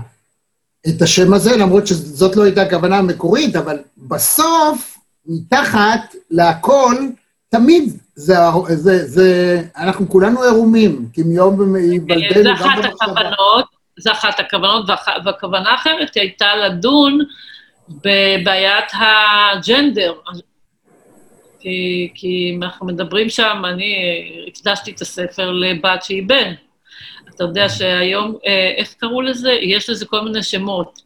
את 0.88 1.02
השם 1.02 1.34
הזה, 1.34 1.58
למרות 1.58 1.88
שזאת 1.88 2.36
לא 2.36 2.44
הייתה 2.44 2.62
הכוונה 2.62 2.98
המקורית, 2.98 3.56
אבל 3.56 3.80
בסוף, 3.98 4.98
מתחת 5.26 6.16
להכל, 6.32 6.96
תמיד 7.54 7.84
זה, 8.16 8.34
זה, 8.68 9.08
זה, 9.08 9.62
אנחנו 9.78 10.10
כולנו 10.10 10.42
ערומים, 10.42 11.06
כמיום 11.14 11.76
ייבלדנו 11.76 12.44
זה 12.44 12.44
גם 12.44 12.54
אחת 12.56 12.78
במחשבה. 12.78 13.12
הכוונות, 13.12 13.66
זה 13.98 14.12
אחת 14.12 14.40
הכוונות, 14.40 14.90
והכ- 14.90 15.22
והכוונה 15.26 15.70
האחרת 15.72 16.16
הייתה 16.16 16.56
לדון 16.56 17.20
בבעיית 17.90 18.92
הג'נדר. 18.94 20.14
כי, 21.60 22.10
כי 22.16 22.58
אנחנו 22.62 22.86
מדברים 22.86 23.30
שם, 23.30 23.62
אני 23.66 23.96
הקדשתי 24.48 24.92
את 24.92 25.02
הספר 25.02 25.52
לבת 25.52 26.04
שהיא 26.04 26.24
בן. 26.28 26.54
אתה 27.36 27.44
יודע 27.44 27.70
שהיום, 27.70 28.36
אה, 28.48 28.74
איך 28.78 28.94
קראו 28.94 29.22
לזה? 29.22 29.52
יש 29.52 29.90
לזה 29.90 30.06
כל 30.06 30.22
מיני 30.22 30.44
שמות. 30.44 31.02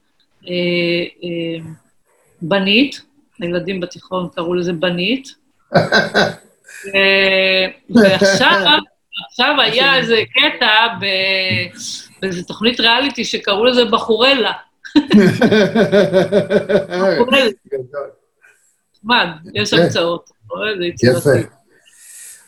אה, 0.47 0.51
אה, 1.23 1.65
בנית, 2.41 3.01
הילדים 3.39 3.79
בתיכון 3.79 4.27
קראו 4.35 4.53
לזה 4.53 4.73
בנית. 4.73 5.46
אה, 5.75 7.65
ועכשיו, 7.89 8.79
עכשיו 9.29 9.55
היה 9.61 9.95
איזה 9.95 10.21
קטע 10.33 10.87
באיזו 12.21 12.43
תוכנית 12.43 12.79
ריאליטי 12.79 13.25
שקראו 13.25 13.65
לזה 13.65 13.85
בחורלה. 13.85 14.51
בחורלה. 17.15 17.47
נחמד, 18.95 19.27
יש 19.53 19.73
רואה? 20.49 20.69
זה 20.77 20.85
יפה. 21.07 21.29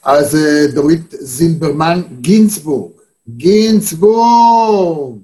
אז 0.03 0.35
אה, 0.35 0.67
דורית 0.73 1.11
זילברמן 1.11 2.01
גינצבורג, 2.21 2.91
גינצבורג. 3.29 5.19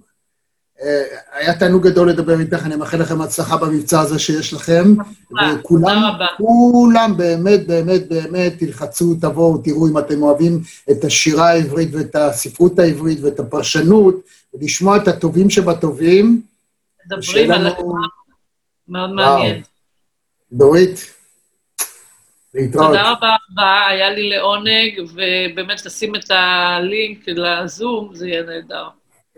אה, 0.81 1.03
היה 1.31 1.59
תענוג 1.59 1.87
גדול 1.87 2.09
לדבר 2.09 2.39
איתך, 2.39 2.65
אני 2.65 2.75
מאחל 2.75 2.97
לכם 2.97 3.21
הצלחה 3.21 3.57
במבצע 3.57 3.99
הזה 3.99 4.19
שיש 4.19 4.53
לכם. 4.53 4.83
וכולם. 5.31 6.11
כולם 6.37 7.17
באמת, 7.17 7.67
באמת, 7.67 8.07
באמת, 8.07 8.53
תלחצו, 8.59 9.15
תבואו, 9.21 9.57
תראו 9.57 9.87
אם 9.87 9.97
אתם 9.97 10.23
אוהבים 10.23 10.61
את 10.91 11.03
השירה 11.03 11.49
העברית 11.49 11.89
ואת 11.91 12.15
הספרות 12.15 12.79
העברית 12.79 13.17
ואת 13.21 13.39
הפרשנות, 13.39 14.15
ולשמוע 14.53 14.97
את 14.97 15.07
הטובים 15.07 15.49
שבטובים. 15.49 16.41
מדברים 17.05 17.51
על 17.51 17.67
עצמם, 17.67 17.91
מאוד 18.87 19.09
מעניין. 19.09 19.61
דורית, 20.51 21.13
להתראות. 22.53 22.87
תודה 22.87 23.11
רבה 23.11 23.35
רבה, 23.51 23.87
היה 23.87 24.09
לי 24.09 24.29
לעונג, 24.29 24.99
ובאמת 24.99 25.85
לשים 25.85 26.15
את 26.15 26.31
הלינק 26.31 27.27
לזום, 27.27 28.09
זה 28.13 28.27
יהיה 28.27 28.43
נהדר. 28.43 28.87